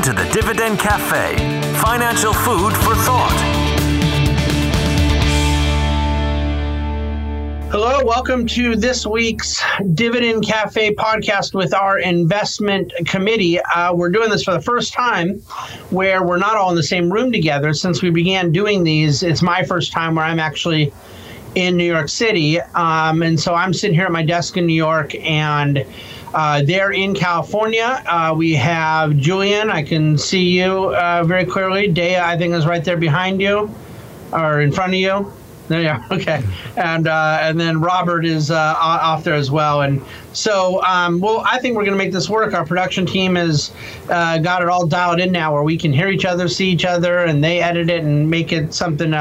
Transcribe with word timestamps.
Welcome 0.00 0.16
to 0.16 0.24
the 0.24 0.32
Dividend 0.32 0.78
Cafe, 0.78 1.36
financial 1.74 2.32
food 2.32 2.72
for 2.72 2.94
thought. 2.94 3.36
Hello, 7.70 8.02
welcome 8.02 8.46
to 8.46 8.76
this 8.76 9.06
week's 9.06 9.62
Dividend 9.92 10.46
Cafe 10.46 10.94
podcast 10.94 11.52
with 11.52 11.74
our 11.74 11.98
investment 11.98 12.94
committee. 13.04 13.60
Uh, 13.60 13.92
we're 13.92 14.08
doing 14.08 14.30
this 14.30 14.42
for 14.42 14.54
the 14.54 14.62
first 14.62 14.94
time 14.94 15.34
where 15.90 16.24
we're 16.24 16.38
not 16.38 16.56
all 16.56 16.70
in 16.70 16.76
the 16.76 16.82
same 16.82 17.12
room 17.12 17.30
together. 17.30 17.74
Since 17.74 18.00
we 18.00 18.08
began 18.08 18.52
doing 18.52 18.84
these, 18.84 19.22
it's 19.22 19.42
my 19.42 19.64
first 19.64 19.92
time 19.92 20.14
where 20.14 20.24
I'm 20.24 20.40
actually 20.40 20.94
in 21.54 21.76
New 21.76 21.84
York 21.84 22.08
City. 22.08 22.58
Um, 22.58 23.22
and 23.22 23.38
so 23.38 23.52
I'm 23.52 23.74
sitting 23.74 23.94
here 23.94 24.06
at 24.06 24.12
my 24.12 24.24
desk 24.24 24.56
in 24.56 24.64
New 24.64 24.72
York 24.72 25.14
and 25.16 25.84
uh, 26.34 26.62
they're 26.62 26.92
in 26.92 27.14
California. 27.14 28.02
Uh, 28.06 28.34
we 28.36 28.54
have 28.54 29.16
Julian. 29.16 29.70
I 29.70 29.82
can 29.82 30.16
see 30.16 30.60
you 30.60 30.94
uh, 30.94 31.24
very 31.24 31.44
clearly. 31.44 31.88
Dea, 31.88 32.16
I 32.16 32.36
think, 32.36 32.54
is 32.54 32.66
right 32.66 32.84
there 32.84 32.96
behind 32.96 33.40
you 33.40 33.70
or 34.32 34.60
in 34.60 34.70
front 34.70 34.92
of 34.92 35.00
you. 35.00 35.32
There 35.68 35.82
you 35.82 35.88
are. 35.88 36.04
Okay, 36.10 36.42
and 36.76 37.06
uh, 37.06 37.38
and 37.42 37.58
then 37.58 37.80
Robert 37.80 38.24
is 38.24 38.50
uh, 38.50 38.74
off 38.78 39.22
there 39.22 39.34
as 39.34 39.50
well. 39.50 39.82
And 39.82 40.02
so, 40.32 40.82
um, 40.82 41.20
well, 41.20 41.44
I 41.48 41.58
think 41.58 41.76
we're 41.76 41.84
going 41.84 41.96
to 41.96 42.04
make 42.04 42.12
this 42.12 42.28
work. 42.28 42.54
Our 42.54 42.66
production 42.66 43.06
team 43.06 43.36
has 43.36 43.72
got 44.08 44.62
it 44.62 44.68
all 44.68 44.86
dialed 44.86 45.20
in 45.20 45.30
now, 45.30 45.52
where 45.52 45.62
we 45.62 45.76
can 45.76 45.92
hear 45.92 46.08
each 46.08 46.24
other, 46.24 46.48
see 46.48 46.70
each 46.70 46.84
other, 46.84 47.18
and 47.18 47.42
they 47.42 47.60
edit 47.60 47.88
it 47.88 48.02
and 48.02 48.28
make 48.28 48.52
it 48.52 48.74
something 48.74 49.14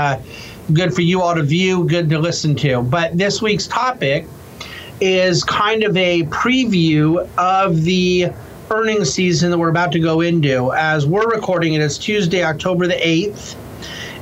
good 0.73 0.93
for 0.93 1.01
you 1.01 1.21
all 1.21 1.35
to 1.35 1.43
view, 1.43 1.85
good 1.85 2.09
to 2.09 2.19
listen 2.19 2.55
to. 2.55 2.81
But 2.81 3.17
this 3.17 3.41
week's 3.41 3.67
topic 3.67 4.27
is 5.01 5.43
kind 5.43 5.83
of 5.83 5.95
a 5.95 6.23
preview 6.23 7.27
of 7.37 7.83
the 7.83 8.31
earnings 8.71 9.11
season 9.11 9.51
that 9.51 9.57
we're 9.57 9.69
about 9.69 9.91
to 9.93 9.99
go 9.99 10.21
into. 10.21 10.71
As 10.73 11.05
we're 11.05 11.29
recording 11.29 11.73
it, 11.73 11.81
it's 11.81 11.97
Tuesday, 11.97 12.43
October 12.43 12.87
the 12.87 12.95
8th. 12.95 13.55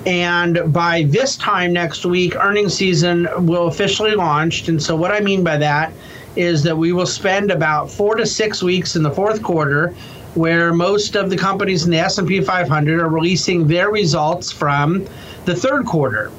And 0.05 0.71
by 0.71 1.03
this 1.03 1.35
time 1.35 1.73
next 1.73 2.05
week, 2.05 2.35
earnings 2.35 2.73
season 2.73 3.27
will 3.45 3.67
officially 3.67 4.15
launch. 4.15 4.67
And 4.69 4.81
so, 4.81 4.95
what 4.95 5.11
I 5.11 5.19
mean 5.19 5.43
by 5.43 5.57
that 5.57 5.91
is 6.37 6.63
that 6.63 6.77
we 6.77 6.93
will 6.93 7.05
spend 7.05 7.51
about 7.51 7.91
four 7.91 8.15
to 8.15 8.25
six 8.25 8.63
weeks 8.63 8.95
in 8.95 9.03
the 9.03 9.11
fourth 9.11 9.41
quarter 9.41 9.93
where 10.35 10.71
most 10.71 11.15
of 11.15 11.29
the 11.29 11.35
companies 11.35 11.83
in 11.83 11.91
the 11.91 11.97
S&P 11.97 12.41
500 12.41 13.01
are 13.01 13.09
releasing 13.09 13.67
their 13.67 13.89
results 13.89 14.51
from 14.51 15.05
the 15.45 15.55
third 15.55 15.85
quarter 15.85 16.31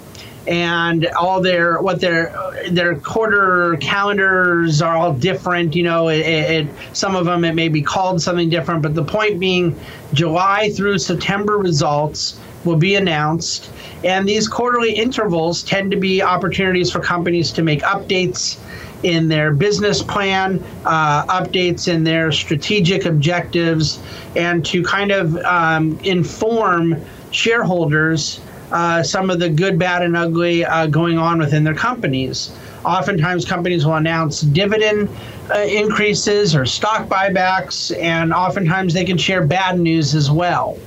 and 0.49 1.07
all 1.09 1.43
their 1.43 1.81
what 1.83 2.01
their 2.01 2.35
their 2.71 2.97
quarter 2.97 3.77
calendars 3.81 4.81
are 4.81 4.97
all 4.97 5.13
different. 5.13 5.77
You 5.77 5.83
know, 5.83 6.09
it, 6.09 6.21
it, 6.21 6.69
some 6.95 7.15
of 7.15 7.27
them 7.27 7.45
it 7.45 7.55
may 7.55 7.69
be 7.69 7.83
called 7.83 8.23
something 8.23 8.49
different, 8.49 8.83
but 8.83 8.95
the 8.95 9.05
point 9.05 9.39
being, 9.39 9.79
July 10.15 10.71
through 10.71 10.99
September 10.99 11.59
results 11.59 12.41
will 12.65 12.77
be 12.77 12.95
announced, 12.95 13.71
and 14.03 14.27
these 14.27 14.49
quarterly 14.49 14.93
intervals 14.95 15.63
tend 15.63 15.91
to 15.91 15.99
be 15.99 16.23
opportunities 16.23 16.91
for 16.91 17.01
companies 17.01 17.53
to 17.53 17.63
make 17.63 17.83
updates 17.83 18.59
in 19.03 19.29
their 19.29 19.53
business 19.53 20.03
plan, 20.03 20.65
uh, 20.85 21.25
updates 21.27 21.93
in 21.93 22.03
their 22.03 22.33
strategic 22.33 23.05
objectives, 23.05 24.01
and 24.35 24.65
to 24.65 24.83
kind 24.83 25.13
of 25.13 25.37
um, 25.45 25.99
inform 26.03 26.97
shareholders 27.31 28.41
uh, 28.73 29.03
some 29.03 29.31
of 29.31 29.39
the 29.39 29.49
good, 29.49 29.79
bad, 29.79 30.03
and 30.03 30.17
ugly 30.17 30.65
uh, 30.65 30.87
going 30.87 31.19
on 31.19 31.39
within 31.39 31.65
their 31.65 31.75
companies. 31.75 32.51
Oftentimes, 32.85 33.45
companies 33.45 33.85
will 33.85 33.95
announce 33.95 34.43
dividend 34.43 35.09
uh, 35.51 35.59
increases 35.61 36.55
or 36.55 36.67
stock 36.67 37.09
buybacks, 37.09 37.97
and 37.99 38.33
oftentimes 38.33 38.95
they 38.95 39.05
can 39.05 39.19
share 39.19 39.45
bad 39.47 39.79
news 39.79 40.15
as 40.15 40.31
well. 40.31 40.79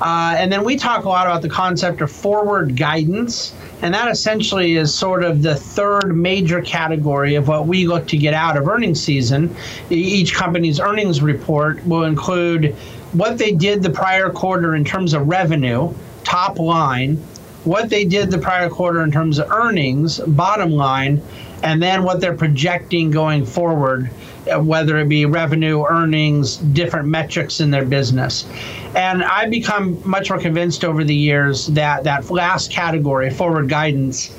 Uh, 0.00 0.34
and 0.38 0.50
then 0.50 0.64
we 0.64 0.76
talk 0.76 1.04
a 1.04 1.08
lot 1.08 1.26
about 1.26 1.42
the 1.42 1.48
concept 1.48 2.00
of 2.00 2.10
forward 2.10 2.74
guidance, 2.74 3.54
and 3.82 3.92
that 3.92 4.10
essentially 4.10 4.76
is 4.76 4.94
sort 4.94 5.22
of 5.22 5.42
the 5.42 5.54
third 5.54 6.16
major 6.16 6.62
category 6.62 7.34
of 7.34 7.48
what 7.48 7.66
we 7.66 7.86
look 7.86 8.06
to 8.08 8.16
get 8.16 8.32
out 8.32 8.56
of 8.56 8.66
earnings 8.66 9.02
season. 9.02 9.54
Each 9.90 10.34
company's 10.34 10.80
earnings 10.80 11.20
report 11.20 11.86
will 11.86 12.04
include 12.04 12.74
what 13.12 13.36
they 13.36 13.52
did 13.52 13.82
the 13.82 13.90
prior 13.90 14.30
quarter 14.30 14.74
in 14.74 14.84
terms 14.84 15.12
of 15.12 15.28
revenue 15.28 15.92
top 16.30 16.60
line, 16.60 17.16
what 17.64 17.90
they 17.90 18.04
did 18.04 18.30
the 18.30 18.38
prior 18.38 18.68
quarter 18.68 19.02
in 19.02 19.10
terms 19.10 19.40
of 19.40 19.50
earnings, 19.50 20.20
bottom 20.20 20.70
line, 20.70 21.20
and 21.64 21.82
then 21.82 22.04
what 22.04 22.20
they're 22.20 22.36
projecting 22.36 23.10
going 23.10 23.44
forward, 23.44 24.08
uh, 24.46 24.60
whether 24.60 24.96
it 24.98 25.08
be 25.08 25.26
revenue, 25.26 25.84
earnings, 25.84 26.58
different 26.58 27.08
metrics 27.08 27.58
in 27.58 27.72
their 27.72 27.84
business. 27.84 28.46
And 28.94 29.24
I've 29.24 29.50
become 29.50 30.00
much 30.08 30.30
more 30.30 30.38
convinced 30.38 30.84
over 30.84 31.02
the 31.02 31.14
years 31.14 31.66
that 31.66 32.04
that 32.04 32.30
last 32.30 32.70
category, 32.70 33.28
forward 33.30 33.68
guidance, 33.68 34.30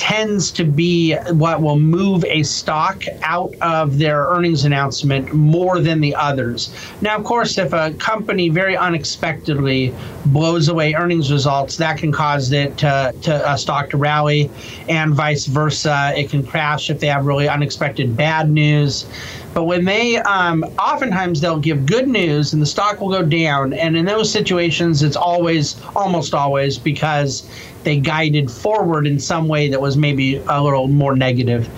tends 0.00 0.50
to 0.50 0.64
be 0.64 1.14
what 1.32 1.60
will 1.60 1.78
move 1.78 2.24
a 2.24 2.42
stock 2.42 3.04
out 3.20 3.54
of 3.60 3.98
their 3.98 4.24
earnings 4.28 4.64
announcement 4.64 5.30
more 5.34 5.78
than 5.78 6.00
the 6.00 6.14
others. 6.14 6.74
Now, 7.02 7.16
of 7.18 7.24
course, 7.24 7.58
if 7.58 7.74
a 7.74 7.92
company 7.98 8.48
very 8.48 8.78
unexpectedly 8.78 9.94
blows 10.24 10.68
away 10.68 10.94
earnings 10.94 11.30
results, 11.30 11.76
that 11.76 11.98
can 11.98 12.12
cause 12.12 12.50
it 12.50 12.78
to, 12.78 13.14
to 13.20 13.52
a 13.52 13.58
stock 13.58 13.90
to 13.90 13.98
rally, 13.98 14.50
and 14.88 15.12
vice 15.12 15.44
versa. 15.44 16.14
It 16.16 16.30
can 16.30 16.46
crash 16.46 16.88
if 16.88 16.98
they 16.98 17.08
have 17.08 17.26
really 17.26 17.46
unexpected 17.46 18.16
bad 18.16 18.50
news. 18.50 19.06
But 19.52 19.64
when 19.64 19.84
they, 19.84 20.16
um, 20.18 20.62
oftentimes 20.78 21.40
they'll 21.40 21.58
give 21.58 21.84
good 21.84 22.08
news 22.08 22.52
and 22.52 22.62
the 22.62 22.66
stock 22.66 23.00
will 23.00 23.10
go 23.10 23.22
down. 23.22 23.72
And 23.72 23.96
in 23.96 24.06
those 24.06 24.30
situations, 24.30 25.02
it's 25.02 25.16
always, 25.16 25.76
almost 25.94 26.34
always, 26.34 26.78
because 26.78 27.48
they 27.82 27.98
guided 27.98 28.50
forward 28.50 29.06
in 29.06 29.18
some 29.18 29.48
way 29.48 29.68
that 29.68 29.80
was 29.80 29.96
maybe 29.96 30.36
a 30.36 30.62
little 30.62 30.88
more 30.88 31.16
negative. 31.16 31.68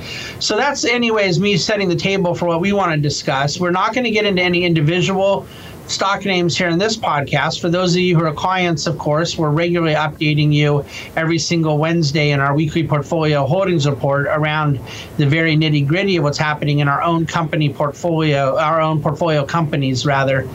So 0.41 0.57
that's, 0.57 0.85
anyways, 0.85 1.39
me 1.39 1.57
setting 1.57 1.89
the 1.89 1.97
table 1.97 2.35
for 2.35 2.47
what 2.47 2.61
we 2.61 2.73
want 2.73 2.93
to 2.93 2.99
discuss. 3.01 3.61
We're 3.61 3.71
not 3.71 3.95
going 3.95 4.05
to 4.05 4.11
get 4.11 4.25
into 4.25 4.43
any 4.43 4.65
individual 4.65 5.47
stock 5.93 6.25
names 6.25 6.57
here 6.57 6.69
in 6.69 6.79
this 6.79 6.97
podcast. 6.97 7.61
For 7.61 7.69
those 7.69 7.95
of 7.95 8.01
you 8.01 8.17
who 8.17 8.25
are 8.25 8.33
clients, 8.33 8.87
of 8.87 8.99
course, 8.99 9.37
we're 9.37 9.51
regularly 9.51 9.95
updating 9.95 10.53
you 10.53 10.85
every 11.17 11.39
single 11.39 11.79
Wednesday 11.79 12.31
in 12.31 12.41
our 12.41 12.55
weekly 12.55 12.87
portfolio 12.87 13.45
holdings 13.45 13.87
report 13.87 14.27
around 14.27 14.81
the 15.19 15.27
very 15.27 15.57
nitty 15.57 15.87
gritty 15.87 16.17
of 16.17 16.25
what's 16.25 16.39
happening 16.39 16.79
in 16.79 16.89
our 16.89 17.03
own 17.03 17.27
company 17.27 17.73
portfolio, 17.73 18.57
our 18.59 18.81
own 18.81 19.03
portfolio 19.03 19.45
companies, 19.45 20.07
rather. 20.07 20.49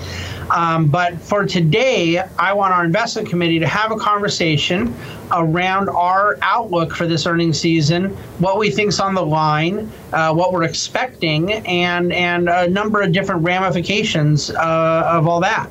Um, 0.50 0.88
but 0.88 1.20
for 1.20 1.46
today, 1.46 2.24
I 2.40 2.54
want 2.54 2.74
our 2.74 2.86
investment 2.86 3.30
committee 3.30 3.59
to 3.59 3.68
have 3.68 3.92
a 3.92 3.98
conversation 3.98 4.96
around 5.31 5.90
our 5.90 6.38
outlook 6.42 6.96
for 6.96 7.06
this 7.06 7.25
earnings 7.25 7.59
season, 7.59 8.09
what 8.40 8.58
we 8.58 8.72
think's 8.72 9.00
on 9.00 9.14
the 9.14 9.25
line, 9.25 9.92
uh, 10.14 10.34
what 10.34 10.54
we're 10.54 10.64
expecting, 10.64 11.52
and 11.52 12.14
and 12.14 12.48
a 12.48 12.69
number 12.69 13.02
of 13.02 13.12
different 13.12 13.44
ramifications 13.44 14.50
uh, 14.52 15.04
of 15.06 15.26
all 15.27 15.39
that. 15.41 15.69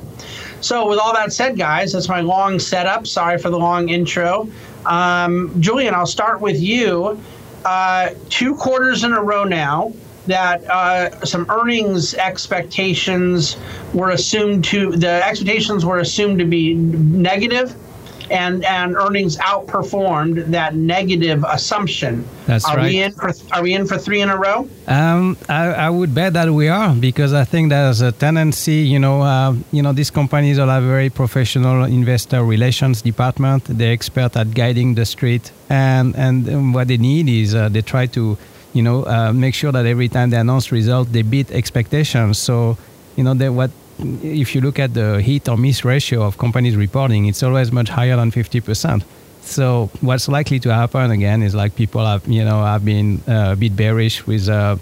So, 0.61 0.89
with 0.89 0.99
all 0.99 1.13
that 1.15 1.33
said, 1.33 1.57
guys, 1.59 1.93
that's 1.93 2.09
my 2.09 2.21
long 2.21 2.59
setup. 2.59 3.07
Sorry 3.07 3.39
for 3.39 3.51
the 3.51 3.59
long 3.59 3.89
intro. 3.89 4.49
Um, 4.85 5.53
Julian, 5.61 5.95
I'll 5.95 6.07
start 6.07 6.41
with 6.41 6.61
you. 6.61 7.21
Uh, 7.65 8.11
two 8.31 8.55
quarters 8.55 9.05
in 9.05 9.13
a 9.13 9.23
row 9.23 9.45
now 9.45 9.93
that 10.27 10.65
uh, 10.69 11.25
some 11.25 11.47
earnings 11.49 12.15
expectations 12.15 13.57
were 13.93 14.11
assumed 14.11 14.65
to 14.65 14.93
the 14.97 15.25
expectations 15.25 15.85
were 15.85 15.99
assumed 15.99 16.39
to 16.39 16.45
be 16.45 16.75
negative 16.75 17.75
and 18.31 18.65
and 18.65 18.97
earnings 18.97 19.37
outperformed 19.39 20.47
that 20.51 20.75
negative 20.75 21.45
assumption. 21.49 22.27
That's 22.47 22.65
are 22.65 22.77
right. 22.77 22.93
We 22.93 23.03
in 23.03 23.13
for, 23.13 23.33
are 23.53 23.63
we 23.63 23.75
in 23.75 23.87
for 23.87 23.99
three 23.99 24.21
in 24.21 24.29
a 24.29 24.37
row? 24.37 24.69
Um, 24.87 25.37
I, 25.49 25.67
I 25.87 25.91
would 25.91 26.15
bet 26.15 26.33
that 26.35 26.51
we 26.51 26.69
are 26.69 26.95
because 26.95 27.33
I 27.33 27.45
think 27.45 27.71
there's 27.71 28.01
a 28.01 28.13
tendency, 28.13 28.79
you 28.95 28.99
know, 28.99 29.23
uh, 29.23 29.55
you 29.73 29.83
know, 29.83 29.93
these 29.93 30.11
companies 30.11 30.59
all 30.59 30.69
have 30.69 30.85
very 30.85 31.11
professional 31.11 31.85
investor 31.85 32.45
relations 32.45 33.03
department. 33.03 33.65
They're 33.65 33.93
expert 33.93 34.37
at 34.37 34.55
guiding 34.55 34.95
the 34.95 35.05
street, 35.05 35.51
and 35.69 36.15
and 36.17 36.75
what 36.75 36.89
they 36.89 36.99
need 36.99 37.29
is 37.29 37.55
uh, 37.55 37.69
they 37.69 37.83
try 37.83 38.07
to, 38.07 38.37
you 38.73 38.83
know, 38.83 39.05
uh, 39.07 39.33
make 39.33 39.55
sure 39.55 39.73
that 39.73 39.87
every 39.87 40.09
time 40.09 40.31
they 40.31 40.39
announce 40.39 40.71
results, 40.73 41.11
they 41.11 41.23
beat 41.23 41.51
expectations. 41.51 42.39
So, 42.39 42.77
you 43.17 43.25
know, 43.25 43.35
they, 43.35 43.49
what 43.49 43.71
if 43.99 44.55
you 44.55 44.61
look 44.61 44.79
at 44.79 44.95
the 44.95 45.21
hit 45.23 45.49
or 45.49 45.57
miss 45.57 45.85
ratio 45.85 46.23
of 46.23 46.39
companies 46.39 46.77
reporting, 46.77 47.27
it's 47.27 47.43
always 47.43 47.73
much 47.73 47.89
higher 47.89 48.17
than 48.17 48.31
50%. 48.31 49.03
So 49.43 49.91
what's 50.01 50.29
likely 50.29 50.59
to 50.61 50.75
happen 50.75 51.11
again 51.11 51.43
is 51.43 51.55
like 51.55 51.77
people 51.77 52.05
have, 52.05 52.27
you 52.27 52.45
know, 52.45 52.65
have 52.65 52.85
been 52.85 53.23
uh, 53.29 53.53
a 53.53 53.57
bit 53.57 53.77
bearish 53.77 54.27
with 54.27 54.49
uh, 54.49 54.77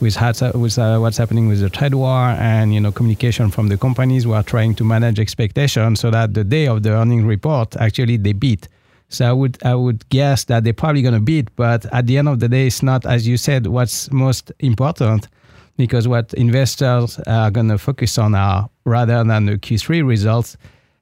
with, 0.00 0.16
with 0.54 0.78
uh, 0.78 0.98
what's 0.98 1.16
happening 1.16 1.48
with 1.48 1.60
the 1.60 1.70
trade 1.70 1.94
war 1.94 2.30
and 2.38 2.72
you 2.72 2.80
know 2.80 2.90
communication 2.90 3.50
from 3.50 3.68
the 3.68 3.76
companies 3.76 4.24
who 4.24 4.32
are 4.32 4.42
trying 4.42 4.74
to 4.74 4.84
manage 4.84 5.18
expectations 5.20 6.00
so 6.00 6.10
that 6.10 6.32
the 6.32 6.44
day 6.44 6.66
of 6.66 6.82
the 6.82 6.90
earnings 6.90 7.24
report 7.24 7.76
actually 7.76 8.16
they 8.16 8.32
beat. 8.32 8.68
So 9.08 9.28
I 9.28 9.32
would 9.32 9.58
I 9.64 9.74
would 9.74 10.08
guess 10.10 10.44
that 10.44 10.64
they're 10.64 10.72
probably 10.72 11.02
going 11.02 11.14
to 11.14 11.20
beat, 11.20 11.48
but 11.56 11.86
at 11.92 12.06
the 12.06 12.18
end 12.18 12.28
of 12.28 12.40
the 12.40 12.48
day, 12.48 12.66
it's 12.66 12.82
not 12.82 13.04
as 13.06 13.26
you 13.26 13.36
said. 13.36 13.66
What's 13.66 14.10
most 14.12 14.52
important 14.60 15.28
because 15.80 16.06
what 16.06 16.34
investors 16.34 17.18
are 17.26 17.50
going 17.50 17.68
to 17.68 17.78
focus 17.78 18.18
on 18.18 18.34
are 18.34 18.68
rather 18.84 19.24
than 19.24 19.46
the 19.46 19.56
Q3 19.56 20.06
results. 20.06 20.56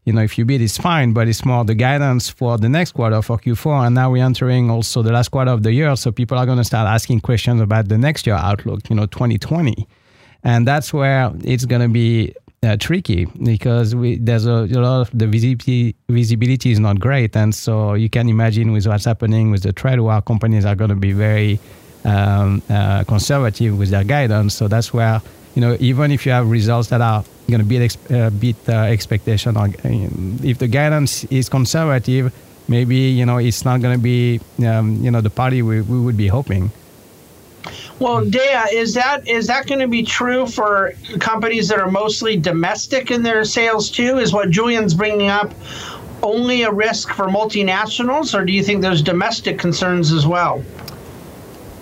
You 0.05 0.13
know, 0.13 0.23
if 0.23 0.39
you 0.39 0.45
beat, 0.45 0.63
it's 0.63 0.79
fine, 0.79 1.13
but 1.13 1.27
it's 1.27 1.45
more 1.45 1.65
the 1.65 1.75
guidance 1.75 2.31
for 2.31 2.57
the 2.57 2.69
next 2.69 2.93
quarter 2.93 3.21
for 3.21 3.39
Q4. 3.39 3.87
And 3.87 3.95
now 3.97 4.13
we're 4.13 4.25
entering 4.25 4.71
also 4.71 5.03
the 5.03 5.13
last 5.13 5.31
quarter 5.31 5.51
of 5.51 5.65
the 5.65 5.73
year, 5.73 5.95
so 5.97 6.13
people 6.13 6.39
are 6.39 6.47
going 6.47 6.59
to 6.59 6.65
start 6.65 6.87
asking 6.87 7.21
questions 7.21 7.61
about 7.61 7.89
the 7.89 7.99
next 7.99 8.25
year 8.27 8.37
outlook. 8.37 8.89
You 8.89 8.97
know, 8.97 9.07
2020, 9.07 9.87
and 10.45 10.67
that's 10.67 10.95
where 10.95 11.33
it's 11.43 11.65
going 11.65 11.83
to 11.83 11.89
be 11.89 12.33
uh, 12.63 12.77
tricky 12.77 13.27
because 13.45 13.95
we, 13.95 14.17
there's 14.19 14.47
a, 14.47 14.51
a, 14.51 14.81
lot 14.81 15.01
of 15.01 15.11
the 15.13 15.27
visibility 15.27 15.97
visibility 16.09 16.71
is 16.71 16.79
not 16.79 17.01
great, 17.01 17.37
and 17.37 17.55
so 17.55 17.95
you 17.95 18.09
can 18.09 18.29
imagine 18.29 18.73
with 18.73 18.87
what's 18.87 19.05
happening 19.05 19.51
with 19.51 19.65
the 19.65 19.73
trade 19.73 20.01
war, 20.01 20.23
companies 20.23 20.65
are 20.65 20.77
going 20.77 20.91
to 20.91 20.97
be 20.97 21.13
very 21.13 21.59
um, 22.05 22.63
uh, 22.69 23.05
conservative 23.05 23.79
with 23.79 23.91
their 23.91 24.05
guidance. 24.05 24.55
So 24.55 24.69
that's 24.69 24.93
where 24.93 25.21
you 25.55 25.61
know 25.61 25.77
even 25.81 26.11
if 26.13 26.27
you 26.27 26.33
have 26.33 26.51
results 26.51 26.89
that 26.89 27.01
are 27.01 27.25
going 27.49 27.61
to 27.61 27.67
beat 27.67 27.83
ex- 27.83 28.11
uh, 28.11 28.31
beat 28.31 28.57
uh, 28.69 28.73
expectation, 28.83 29.57
or 29.57 29.69
if 30.43 30.59
the 30.59 30.69
guidance 30.69 31.25
is 31.25 31.49
conservative, 31.49 32.33
maybe 32.69 32.97
you 32.97 33.27
know 33.27 33.39
it's 33.39 33.65
not 33.65 33.81
going 33.81 33.97
to 33.97 34.03
be 34.03 34.41
um, 34.67 35.03
you 35.03 35.11
know 35.11 35.21
the 35.21 35.31
party 35.31 35.63
we, 35.63 35.81
we 35.81 36.01
would 36.01 36.17
be 36.17 36.29
hoping. 36.29 36.71
Well, 37.99 38.25
Dea, 38.25 38.69
is 38.73 38.95
that 38.95 39.27
is 39.27 39.49
that 39.49 39.67
going 39.67 39.81
to 39.81 39.89
be 39.89 40.05
true 40.05 40.47
for 40.47 40.93
companies 41.19 41.69
that 41.69 41.81
are 41.81 41.91
mostly 41.91 42.37
domestic 42.37 43.11
in 43.11 43.23
their 43.23 43.45
sales 43.45 43.91
too? 43.91 44.19
Is 44.19 44.33
what 44.33 44.51
Julian's 44.51 44.95
bringing 44.95 45.29
up 45.29 45.53
only 46.23 46.63
a 46.63 46.71
risk 46.71 47.13
for 47.13 47.27
multinationals, 47.27 48.39
or 48.39 48.45
do 48.45 48.53
you 48.53 48.63
think 48.63 48.83
there's 48.83 49.03
domestic 49.03 49.59
concerns 49.59 50.13
as 50.13 50.27
well? 50.27 50.63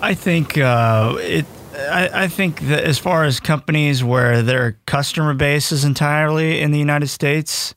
I 0.01 0.13
think 0.13 0.57
uh, 0.57 1.15
it. 1.19 1.45
I, 1.73 2.23
I, 2.23 2.27
think 2.27 2.61
that 2.61 2.83
as 2.83 2.97
far 2.97 3.23
as 3.23 3.39
companies 3.39 4.03
where 4.03 4.41
their 4.41 4.79
customer 4.87 5.35
base 5.35 5.71
is 5.71 5.83
entirely 5.83 6.59
in 6.59 6.71
the 6.71 6.79
United 6.79 7.07
States, 7.07 7.75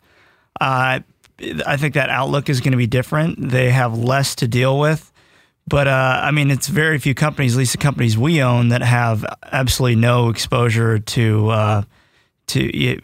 uh, 0.59 1.01
I 1.67 1.77
think 1.77 1.95
that 1.95 2.09
outlook 2.09 2.49
is 2.49 2.61
going 2.61 2.73
to 2.73 2.79
be 2.79 2.87
different. 2.87 3.51
They 3.51 3.71
have 3.71 3.97
less 3.97 4.35
to 4.37 4.49
deal 4.49 4.79
with 4.79 5.11
but 5.71 5.87
uh, 5.87 6.21
I 6.25 6.33
mean, 6.33 6.51
it's 6.51 6.67
very 6.67 6.99
few 6.99 7.15
companies, 7.15 7.55
at 7.55 7.59
least 7.59 7.73
the 7.73 7.79
companies 7.79 8.19
we 8.19 8.43
own, 8.43 8.71
that 8.71 8.83
have 8.83 9.25
absolutely 9.53 10.01
no 10.01 10.29
exposure 10.29 10.99
to 10.99 11.49
uh, 11.49 11.83
to 12.49 13.01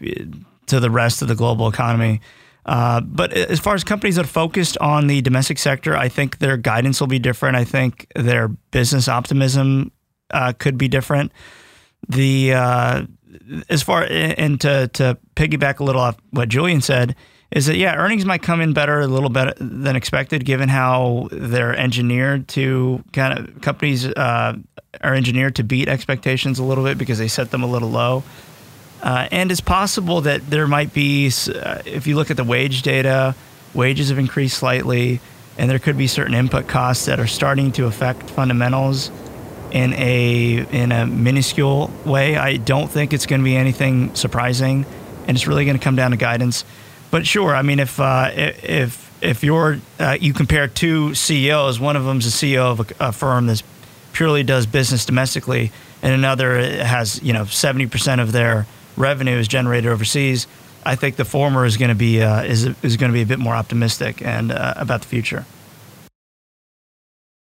to 0.66 0.80
the 0.80 0.90
rest 0.90 1.22
of 1.22 1.28
the 1.28 1.36
global 1.36 1.68
economy. 1.68 2.20
Uh, 2.66 3.00
but 3.00 3.32
as 3.32 3.60
far 3.60 3.74
as 3.74 3.84
companies 3.84 4.16
that 4.16 4.24
are 4.24 4.28
focused 4.28 4.76
on 4.78 5.06
the 5.06 5.22
domestic 5.22 5.56
sector, 5.58 5.96
I 5.96 6.08
think 6.08 6.38
their 6.38 6.56
guidance 6.56 7.00
will 7.00 7.06
be 7.06 7.20
different. 7.20 7.56
I 7.56 7.64
think 7.64 8.08
their 8.16 8.48
business 8.48 9.08
optimism 9.08 9.92
uh, 10.30 10.52
could 10.58 10.76
be 10.76 10.88
different. 10.88 11.32
The 12.08 12.54
uh, 12.54 13.02
as 13.68 13.82
far 13.82 14.04
and 14.10 14.60
to 14.60 14.88
to 14.94 15.16
piggyback 15.36 15.78
a 15.78 15.84
little 15.84 16.00
off 16.00 16.16
what 16.30 16.48
Julian 16.48 16.80
said 16.80 17.14
is 17.52 17.66
that 17.66 17.76
yeah, 17.76 17.94
earnings 17.94 18.24
might 18.24 18.42
come 18.42 18.60
in 18.60 18.72
better 18.72 19.00
a 19.00 19.06
little 19.06 19.30
better 19.30 19.54
than 19.60 19.94
expected, 19.94 20.44
given 20.44 20.68
how 20.68 21.28
they're 21.30 21.76
engineered 21.76 22.48
to 22.48 23.02
kind 23.12 23.38
of 23.38 23.60
companies 23.60 24.06
uh, 24.06 24.56
are 25.02 25.14
engineered 25.14 25.54
to 25.56 25.62
beat 25.62 25.88
expectations 25.88 26.58
a 26.58 26.64
little 26.64 26.82
bit 26.82 26.98
because 26.98 27.18
they 27.18 27.28
set 27.28 27.52
them 27.52 27.62
a 27.62 27.66
little 27.66 27.90
low. 27.90 28.24
Uh, 29.02 29.28
and 29.30 29.50
it's 29.50 29.60
possible 29.60 30.22
that 30.22 30.48
there 30.50 30.66
might 30.66 30.92
be, 30.92 31.26
uh, 31.26 31.82
if 31.84 32.06
you 32.06 32.16
look 32.16 32.30
at 32.30 32.36
the 32.36 32.44
wage 32.44 32.82
data, 32.82 33.34
wages 33.74 34.08
have 34.08 34.18
increased 34.18 34.58
slightly, 34.58 35.20
and 35.58 35.70
there 35.70 35.78
could 35.78 35.96
be 35.96 36.06
certain 36.06 36.34
input 36.34 36.66
costs 36.66 37.06
that 37.06 37.20
are 37.20 37.26
starting 37.26 37.72
to 37.72 37.86
affect 37.86 38.30
fundamentals 38.30 39.10
in 39.70 39.92
a 39.94 40.66
in 40.70 40.92
a 40.92 41.06
minuscule 41.06 41.90
way. 42.04 42.36
I 42.36 42.56
don't 42.56 42.88
think 42.88 43.12
it's 43.12 43.26
going 43.26 43.40
to 43.40 43.44
be 43.44 43.56
anything 43.56 44.14
surprising, 44.14 44.86
and 45.26 45.36
it's 45.36 45.46
really 45.46 45.64
going 45.64 45.78
to 45.78 45.82
come 45.82 45.96
down 45.96 46.12
to 46.12 46.16
guidance 46.16 46.64
but 47.10 47.26
sure, 47.26 47.54
I 47.54 47.62
mean, 47.62 47.80
if 47.80 48.00
uh, 48.00 48.30
if 48.34 49.10
if 49.22 49.44
you're 49.44 49.78
uh, 49.98 50.16
you 50.20 50.32
compare 50.32 50.68
two 50.68 51.14
CEOs, 51.14 51.80
one 51.80 51.96
of 51.96 52.04
them's 52.04 52.26
a 52.26 52.30
CEO 52.30 52.72
of 52.72 52.80
a, 52.80 53.08
a 53.08 53.12
firm 53.12 53.46
that 53.46 53.62
purely 54.12 54.42
does 54.42 54.66
business 54.66 55.04
domestically, 55.04 55.72
and 56.02 56.12
another 56.12 56.60
has 56.84 57.22
you 57.22 57.32
know 57.32 57.44
seventy 57.44 57.86
percent 57.86 58.20
of 58.20 58.32
their 58.32 58.66
revenue 58.96 59.36
is 59.36 59.48
generated 59.48 59.90
overseas. 59.90 60.46
I 60.84 60.94
think 60.94 61.16
the 61.16 61.24
former 61.24 61.64
is 61.64 61.76
going 61.76 61.88
to 61.88 61.94
be 61.96 62.22
uh, 62.22 62.42
is 62.44 62.64
is 62.82 62.96
going 62.96 63.10
to 63.10 63.14
be 63.14 63.22
a 63.22 63.26
bit 63.26 63.38
more 63.38 63.54
optimistic 63.54 64.22
and 64.22 64.52
uh, 64.52 64.74
about 64.76 65.02
the 65.02 65.08
future. 65.08 65.44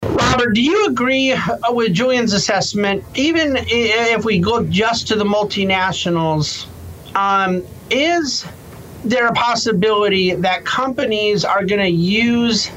Robert, 0.03 0.53
do 0.53 0.61
you 0.61 0.87
agree 0.87 1.31
uh, 1.31 1.57
with 1.69 1.93
Julian's 1.93 2.33
assessment? 2.33 3.03
Even 3.15 3.57
if 3.57 4.25
we 4.25 4.41
look 4.41 4.67
just 4.69 5.07
to 5.09 5.15
the 5.15 5.23
multinationals, 5.23 6.67
um, 7.15 7.63
is 7.89 8.45
there 9.03 9.27
a 9.27 9.33
possibility 9.33 10.33
that 10.35 10.65
companies 10.65 11.45
are 11.45 11.65
going 11.65 11.81
to 11.81 11.89
use 11.89 12.69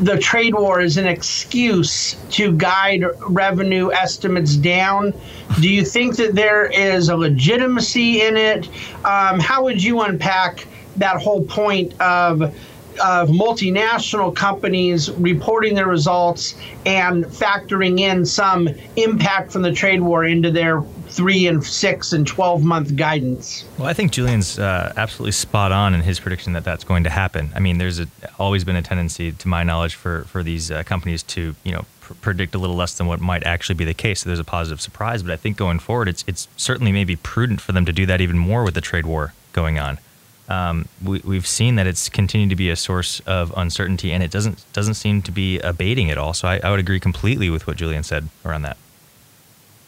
the 0.00 0.18
trade 0.18 0.54
war 0.54 0.80
is 0.80 0.96
an 0.96 1.06
excuse 1.06 2.16
to 2.30 2.52
guide 2.52 3.04
revenue 3.28 3.92
estimates 3.92 4.56
down? 4.56 5.12
Do 5.60 5.68
you 5.68 5.84
think 5.84 6.16
that 6.16 6.34
there 6.34 6.66
is 6.66 7.08
a 7.08 7.16
legitimacy 7.16 8.22
in 8.22 8.36
it? 8.36 8.68
Um, 9.04 9.38
how 9.38 9.64
would 9.64 9.82
you 9.82 10.00
unpack 10.00 10.66
that 10.96 11.20
whole 11.20 11.44
point 11.44 11.98
of? 12.00 12.54
Of 13.02 13.30
multinational 13.30 14.34
companies 14.34 15.10
reporting 15.12 15.74
their 15.74 15.86
results 15.86 16.58
and 16.84 17.24
factoring 17.24 18.00
in 18.00 18.26
some 18.26 18.68
impact 18.96 19.52
from 19.52 19.62
the 19.62 19.72
trade 19.72 20.02
war 20.02 20.26
into 20.26 20.50
their 20.50 20.82
three 21.10 21.46
and 21.46 21.62
six 21.64 22.12
and 22.12 22.26
12 22.26 22.62
month 22.62 22.96
guidance. 22.96 23.64
Well, 23.78 23.88
I 23.88 23.92
think 23.92 24.12
Julian's 24.12 24.58
uh, 24.58 24.92
absolutely 24.96 25.32
spot 25.32 25.72
on 25.72 25.94
in 25.94 26.00
his 26.00 26.20
prediction 26.20 26.52
that 26.54 26.64
that's 26.64 26.84
going 26.84 27.04
to 27.04 27.10
happen. 27.10 27.50
I 27.54 27.60
mean, 27.60 27.78
there's 27.78 28.00
a, 28.00 28.06
always 28.38 28.64
been 28.64 28.76
a 28.76 28.82
tendency, 28.82 29.32
to 29.32 29.48
my 29.48 29.62
knowledge, 29.62 29.94
for, 29.94 30.22
for 30.24 30.42
these 30.42 30.70
uh, 30.70 30.82
companies 30.84 31.22
to, 31.24 31.54
you 31.64 31.72
know, 31.72 31.84
pr- 32.00 32.14
predict 32.14 32.54
a 32.54 32.58
little 32.58 32.76
less 32.76 32.96
than 32.96 33.06
what 33.06 33.20
might 33.20 33.44
actually 33.44 33.74
be 33.74 33.84
the 33.84 33.94
case. 33.94 34.20
So 34.20 34.30
there's 34.30 34.38
a 34.38 34.44
positive 34.44 34.80
surprise. 34.80 35.22
But 35.22 35.32
I 35.32 35.36
think 35.36 35.56
going 35.56 35.78
forward, 35.78 36.08
it's, 36.08 36.24
it's 36.26 36.48
certainly 36.56 36.92
maybe 36.92 37.16
prudent 37.16 37.60
for 37.60 37.72
them 37.72 37.84
to 37.84 37.92
do 37.92 38.06
that 38.06 38.20
even 38.20 38.38
more 38.38 38.64
with 38.64 38.74
the 38.74 38.80
trade 38.80 39.06
war 39.06 39.34
going 39.52 39.78
on. 39.78 39.98
Um, 40.48 40.88
we, 41.02 41.20
we've 41.24 41.46
seen 41.46 41.76
that 41.76 41.86
it's 41.86 42.08
continued 42.08 42.50
to 42.50 42.56
be 42.56 42.70
a 42.70 42.76
source 42.76 43.20
of 43.20 43.54
uncertainty, 43.56 44.10
and 44.10 44.20
it 44.20 44.32
doesn't 44.32 44.64
doesn't 44.72 44.94
seem 44.94 45.22
to 45.22 45.30
be 45.30 45.60
abating 45.60 46.10
at 46.10 46.18
all. 46.18 46.34
So 46.34 46.48
I, 46.48 46.60
I 46.64 46.72
would 46.72 46.80
agree 46.80 46.98
completely 46.98 47.50
with 47.50 47.68
what 47.68 47.76
Julian 47.76 48.02
said 48.02 48.28
around 48.44 48.62
that. 48.62 48.76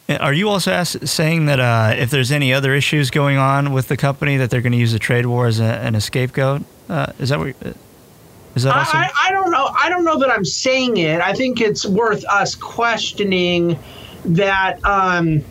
Are 0.09 0.33
you 0.33 0.49
also 0.49 0.71
ask, 0.71 1.07
saying 1.07 1.45
that 1.45 1.59
uh, 1.61 1.93
if 1.95 2.09
there's 2.09 2.31
any 2.31 2.53
other 2.53 2.73
issues 2.73 3.09
going 3.09 3.37
on 3.37 3.71
with 3.71 3.87
the 3.87 3.95
company, 3.95 4.35
that 4.37 4.49
they're 4.49 4.61
going 4.61 4.73
to 4.73 4.77
use 4.77 4.91
the 4.91 4.99
trade 4.99 5.25
war 5.25 5.47
as 5.47 5.61
a, 5.61 5.63
an 5.63 5.99
scapegoat? 6.01 6.63
Uh, 6.89 7.13
is 7.19 7.29
that 7.29 7.39
what? 7.39 7.55
Is 8.55 8.63
that 8.63 8.75
also? 8.75 8.97
I, 8.97 9.09
I 9.27 9.31
don't 9.31 9.49
know. 9.49 9.69
I 9.73 9.89
don't 9.89 10.03
know 10.03 10.19
that 10.19 10.29
I'm 10.29 10.43
saying 10.43 10.97
it. 10.97 11.21
I 11.21 11.33
think 11.33 11.61
it's 11.61 11.85
worth 11.85 12.25
us 12.25 12.53
questioning 12.53 13.79
that 14.25 14.83
um, 14.83 15.41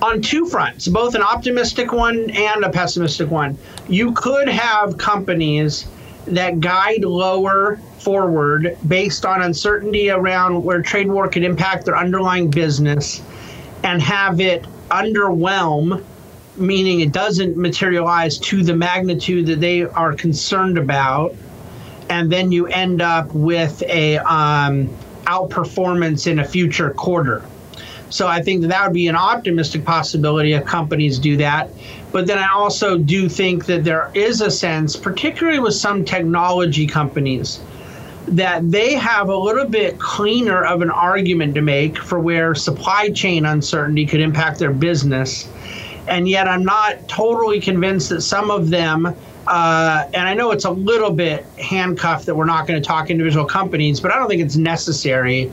on 0.00 0.22
two 0.22 0.46
fronts, 0.46 0.86
both 0.86 1.16
an 1.16 1.22
optimistic 1.22 1.92
one 1.92 2.30
and 2.30 2.64
a 2.64 2.70
pessimistic 2.70 3.30
one. 3.30 3.58
You 3.88 4.12
could 4.12 4.48
have 4.48 4.98
companies 4.98 5.88
that 6.26 6.60
guide 6.60 7.04
lower 7.04 7.76
forward 7.98 8.78
based 8.86 9.26
on 9.26 9.42
uncertainty 9.42 10.10
around 10.10 10.62
where 10.62 10.80
trade 10.80 11.08
war 11.08 11.28
could 11.28 11.42
impact 11.42 11.86
their 11.86 11.96
underlying 11.96 12.50
business 12.50 13.20
and 13.86 14.02
have 14.02 14.40
it 14.40 14.64
underwhelm, 14.90 16.02
meaning 16.56 17.00
it 17.00 17.12
doesn't 17.12 17.56
materialize 17.56 18.36
to 18.36 18.64
the 18.64 18.74
magnitude 18.74 19.46
that 19.46 19.60
they 19.60 19.82
are 19.82 20.12
concerned 20.12 20.76
about, 20.76 21.36
and 22.10 22.30
then 22.30 22.50
you 22.50 22.66
end 22.66 23.00
up 23.00 23.32
with 23.32 23.80
a 23.84 24.18
um, 24.18 24.88
outperformance 25.26 26.26
in 26.26 26.40
a 26.40 26.44
future 26.44 26.90
quarter. 26.90 27.44
So 28.10 28.26
I 28.26 28.42
think 28.42 28.62
that, 28.62 28.68
that 28.68 28.86
would 28.86 28.94
be 28.94 29.06
an 29.06 29.14
optimistic 29.14 29.84
possibility 29.84 30.52
if 30.54 30.64
companies 30.64 31.20
do 31.20 31.36
that. 31.36 31.70
But 32.10 32.26
then 32.26 32.38
I 32.38 32.48
also 32.54 32.98
do 32.98 33.28
think 33.28 33.66
that 33.66 33.84
there 33.84 34.10
is 34.14 34.40
a 34.40 34.50
sense, 34.50 34.96
particularly 34.96 35.60
with 35.60 35.74
some 35.74 36.04
technology 36.04 36.88
companies, 36.88 37.60
that 38.28 38.70
they 38.70 38.94
have 38.94 39.28
a 39.28 39.36
little 39.36 39.66
bit 39.66 39.98
cleaner 39.98 40.64
of 40.64 40.82
an 40.82 40.90
argument 40.90 41.54
to 41.54 41.62
make 41.62 41.98
for 41.98 42.18
where 42.18 42.54
supply 42.54 43.10
chain 43.10 43.46
uncertainty 43.46 44.06
could 44.06 44.20
impact 44.20 44.58
their 44.58 44.72
business. 44.72 45.48
And 46.08 46.28
yet, 46.28 46.48
I'm 46.48 46.64
not 46.64 47.08
totally 47.08 47.60
convinced 47.60 48.10
that 48.10 48.20
some 48.22 48.50
of 48.50 48.70
them, 48.70 49.06
uh, 49.46 50.08
and 50.14 50.28
I 50.28 50.34
know 50.34 50.50
it's 50.50 50.64
a 50.64 50.70
little 50.70 51.10
bit 51.10 51.44
handcuffed 51.58 52.26
that 52.26 52.34
we're 52.34 52.44
not 52.44 52.66
going 52.66 52.80
to 52.80 52.86
talk 52.86 53.10
individual 53.10 53.44
companies, 53.44 54.00
but 54.00 54.12
I 54.12 54.18
don't 54.18 54.28
think 54.28 54.42
it's 54.42 54.56
necessary. 54.56 55.50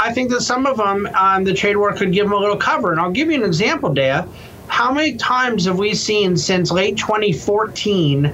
I 0.00 0.12
think 0.12 0.30
that 0.30 0.42
some 0.42 0.66
of 0.66 0.76
them, 0.76 1.08
um, 1.14 1.44
the 1.44 1.54
trade 1.54 1.76
war 1.76 1.92
could 1.92 2.12
give 2.12 2.26
them 2.26 2.32
a 2.32 2.38
little 2.38 2.56
cover. 2.56 2.92
And 2.92 3.00
I'll 3.00 3.10
give 3.10 3.30
you 3.30 3.36
an 3.36 3.44
example, 3.44 3.92
Dea. 3.92 4.20
How 4.68 4.92
many 4.92 5.16
times 5.16 5.64
have 5.64 5.78
we 5.78 5.94
seen 5.94 6.36
since 6.36 6.70
late 6.70 6.96
2014? 6.98 8.32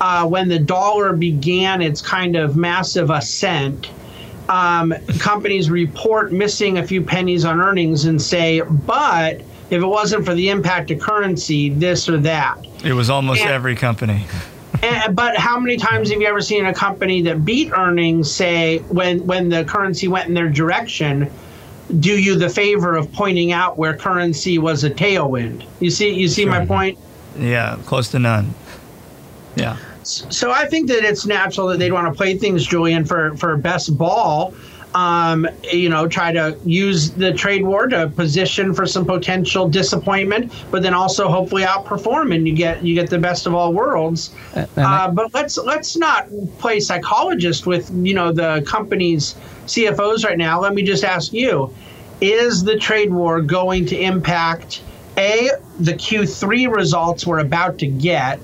Uh, 0.00 0.26
when 0.26 0.48
the 0.48 0.58
dollar 0.58 1.12
began 1.12 1.80
its 1.82 2.00
kind 2.02 2.36
of 2.36 2.56
massive 2.56 3.10
ascent, 3.10 3.88
um, 4.48 4.94
companies 5.18 5.70
report 5.70 6.32
missing 6.32 6.78
a 6.78 6.86
few 6.86 7.02
pennies 7.02 7.44
on 7.44 7.60
earnings 7.60 8.04
and 8.04 8.20
say, 8.20 8.60
but 8.60 9.40
if 9.70 9.82
it 9.82 9.86
wasn't 9.86 10.24
for 10.24 10.34
the 10.34 10.48
impact 10.48 10.90
of 10.90 11.00
currency, 11.00 11.70
this 11.70 12.08
or 12.08 12.18
that. 12.18 12.58
It 12.84 12.92
was 12.92 13.10
almost 13.10 13.40
And- 13.40 13.50
every 13.50 13.74
company. 13.76 14.24
And, 14.82 15.16
but 15.16 15.38
how 15.38 15.58
many 15.58 15.78
times 15.78 16.10
have 16.10 16.20
you 16.20 16.26
ever 16.26 16.42
seen 16.42 16.66
a 16.66 16.74
company 16.74 17.22
that 17.22 17.46
beat 17.46 17.72
earnings 17.72 18.30
say 18.30 18.78
when 18.90 19.26
when 19.26 19.48
the 19.48 19.64
currency 19.64 20.06
went 20.06 20.28
in 20.28 20.34
their 20.34 20.50
direction, 20.50 21.30
do 21.98 22.12
you 22.20 22.36
the 22.36 22.50
favor 22.50 22.94
of 22.94 23.10
pointing 23.10 23.52
out 23.52 23.78
where 23.78 23.96
currency 23.96 24.58
was 24.58 24.84
a 24.84 24.90
tailwind? 24.90 25.64
You 25.80 25.90
see, 25.90 26.12
you 26.12 26.28
see 26.28 26.44
my 26.44 26.66
point. 26.66 26.98
Yeah, 27.38 27.78
close 27.86 28.10
to 28.10 28.18
none. 28.18 28.52
Yeah. 29.56 29.78
So 30.06 30.52
I 30.52 30.66
think 30.66 30.88
that 30.88 31.04
it's 31.04 31.26
natural 31.26 31.66
that 31.68 31.78
they'd 31.78 31.92
want 31.92 32.06
to 32.06 32.14
play 32.16 32.36
things, 32.38 32.64
Julian, 32.66 33.04
for 33.04 33.36
for 33.36 33.56
best 33.56 33.96
ball. 33.98 34.54
Um, 34.94 35.46
you 35.70 35.90
know, 35.90 36.08
try 36.08 36.32
to 36.32 36.56
use 36.64 37.10
the 37.10 37.30
trade 37.34 37.62
war 37.66 37.86
to 37.88 38.08
position 38.08 38.72
for 38.72 38.86
some 38.86 39.04
potential 39.04 39.68
disappointment, 39.68 40.50
but 40.70 40.82
then 40.82 40.94
also 40.94 41.28
hopefully 41.28 41.64
outperform, 41.64 42.34
and 42.34 42.48
you 42.48 42.54
get 42.54 42.82
you 42.82 42.94
get 42.94 43.10
the 43.10 43.18
best 43.18 43.46
of 43.46 43.54
all 43.54 43.72
worlds. 43.74 44.30
I- 44.54 44.66
Uh, 44.76 45.10
but 45.10 45.34
let's 45.34 45.58
let's 45.58 45.96
not 45.98 46.28
play 46.58 46.80
psychologist 46.80 47.66
with 47.66 47.90
you 48.02 48.14
know 48.14 48.32
the 48.32 48.62
company's 48.66 49.34
CFOs 49.66 50.24
right 50.24 50.38
now. 50.38 50.60
Let 50.60 50.72
me 50.72 50.82
just 50.82 51.04
ask 51.04 51.32
you: 51.32 51.70
Is 52.22 52.62
the 52.64 52.76
trade 52.76 53.12
war 53.12 53.42
going 53.42 53.84
to 53.86 53.98
impact 53.98 54.80
a 55.18 55.50
the 55.80 55.92
Q3 55.94 56.72
results 56.72 57.26
we're 57.26 57.40
about 57.40 57.76
to 57.78 57.86
get, 57.86 58.38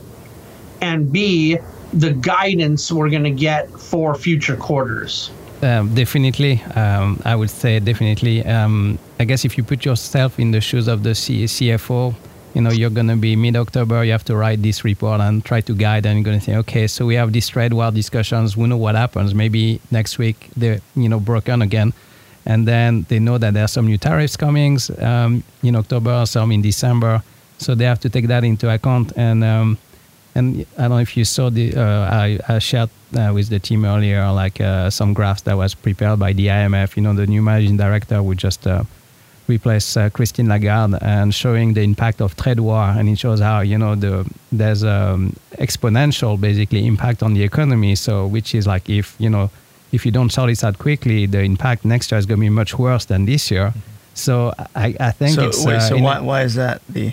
and 0.83 1.11
b 1.11 1.59
the 1.93 2.12
guidance 2.12 2.91
we're 2.91 3.11
going 3.11 3.25
to 3.25 3.31
get 3.31 3.71
for 3.71 4.15
future 4.15 4.57
quarters? 4.57 5.31
Um, 5.62 5.95
definitely, 5.95 6.61
um, 6.75 7.21
I 7.25 7.37
would 7.37 7.51
say 7.51 7.79
definitely. 7.79 8.45
Um, 8.45 8.99
I 9.21 9.25
guess 9.25 9.45
if 9.45 9.57
you 9.57 9.62
put 9.62 9.85
yourself 9.85 10.41
in 10.41 10.51
the 10.51 10.61
shoes 10.61 10.89
of 10.89 11.05
the 11.05 11.15
C- 11.15 11.45
CFO, 11.45 12.15
you 12.55 12.61
know 12.61 12.71
you're 12.71 12.91
going 12.91 13.07
to 13.07 13.17
be 13.17 13.37
mid-October. 13.37 14.03
You 14.05 14.11
have 14.12 14.25
to 14.25 14.37
write 14.37 14.61
this 14.61 14.85
report 14.85 15.21
and 15.21 15.45
try 15.45 15.61
to 15.61 15.75
guide, 15.75 16.05
and 16.05 16.19
you're 16.19 16.25
going 16.25 16.41
to 16.41 16.45
say, 16.45 16.57
okay, 16.57 16.89
so 16.89 17.07
we 17.07 17.15
have 17.15 17.33
these 17.33 17.49
trade 17.49 17.73
war 17.75 17.93
discussions. 17.93 18.57
We 18.57 18.67
know 18.67 18.77
what 18.77 18.97
happens. 18.97 19.35
Maybe 19.35 19.81
next 19.93 20.19
week 20.19 20.49
they're 20.57 20.81
you 20.97 21.09
know 21.09 21.21
broken 21.21 21.62
again, 21.62 21.93
and 22.45 22.67
then 22.67 23.07
they 23.09 23.21
know 23.21 23.39
that 23.39 23.55
there 23.55 23.65
are 23.65 23.69
some 23.69 23.87
new 23.87 23.99
tariffs 23.99 24.37
coming 24.37 24.79
um, 24.99 25.45
in 25.62 25.77
October, 25.77 26.27
some 26.27 26.51
in 26.51 26.62
December. 26.62 27.23
So 27.59 27.77
they 27.77 27.85
have 27.85 28.01
to 28.01 28.09
take 28.09 28.27
that 28.27 28.43
into 28.43 28.69
account 28.69 29.12
and. 29.17 29.79
And 30.35 30.65
I 30.79 30.83
don't 30.83 30.91
know 30.91 30.99
if 30.99 31.17
you 31.17 31.25
saw 31.25 31.51
the 31.51 31.77
uh, 31.77 31.83
I, 32.11 32.39
I 32.49 32.59
shared 32.59 32.89
uh, 33.17 33.33
with 33.35 33.49
the 33.51 33.59
team 33.59 33.85
earlier 33.85 34.31
like 34.33 34.61
uh, 34.61 34.89
some 34.91 35.12
graphs 35.12 35.43
that 35.43 35.57
was 35.57 35.75
prepared 35.75 36.19
by 36.19 36.33
the 36.33 36.47
IMF. 36.47 36.97
You 36.97 37.03
know, 37.03 37.12
the 37.15 37.27
new 37.27 37.43
managing 37.43 37.77
director 37.77 38.23
would 38.23 38.39
just 38.39 38.67
uh, 38.67 38.85
replace 39.49 39.97
uh, 39.97 40.09
Christine 40.11 40.49
Lagarde 40.49 40.97
and 41.03 41.35
showing 41.35 41.75
the 41.75 41.83
impact 41.83 42.23
of 42.23 42.35
trade 42.37 42.61
war, 42.61 42.83
and 42.85 43.09
it 43.11 43.19
shows 43.19 43.41
how 43.41 43.61
you 43.61 43.77
know 43.77 43.95
the 43.95 44.25
there's 44.51 44.83
um, 44.85 45.35
exponential 45.59 46.41
basically 46.41 46.87
impact 46.87 47.23
on 47.23 47.35
the 47.35 47.43
economy. 47.43 47.95
So 47.95 48.27
which 48.27 48.55
is 48.55 48.67
like 48.67 48.89
if 48.89 49.15
you 49.19 49.29
know 49.29 49.51
if 49.93 50.07
you 50.07 50.12
don't 50.12 50.31
sort 50.33 50.49
this 50.49 50.65
out 50.65 50.79
quickly, 50.79 51.27
the 51.27 51.43
impact 51.43 51.85
next 51.85 52.11
year 52.11 52.19
is 52.19 52.25
going 52.25 52.39
to 52.39 52.45
be 52.45 52.49
much 52.49 52.79
worse 52.79 53.05
than 53.05 53.27
this 53.27 53.51
year. 53.51 53.75
So 54.15 54.53
I, 54.75 54.95
I 55.01 55.11
think 55.11 55.35
So 55.35 55.47
it's 55.49 55.65
wait, 55.67 55.77
uh, 55.77 55.81
so 55.81 55.97
in 55.97 56.03
a- 56.03 56.05
why, 56.05 56.21
why 56.21 56.43
is 56.43 56.55
that 56.55 56.81
the 56.89 57.12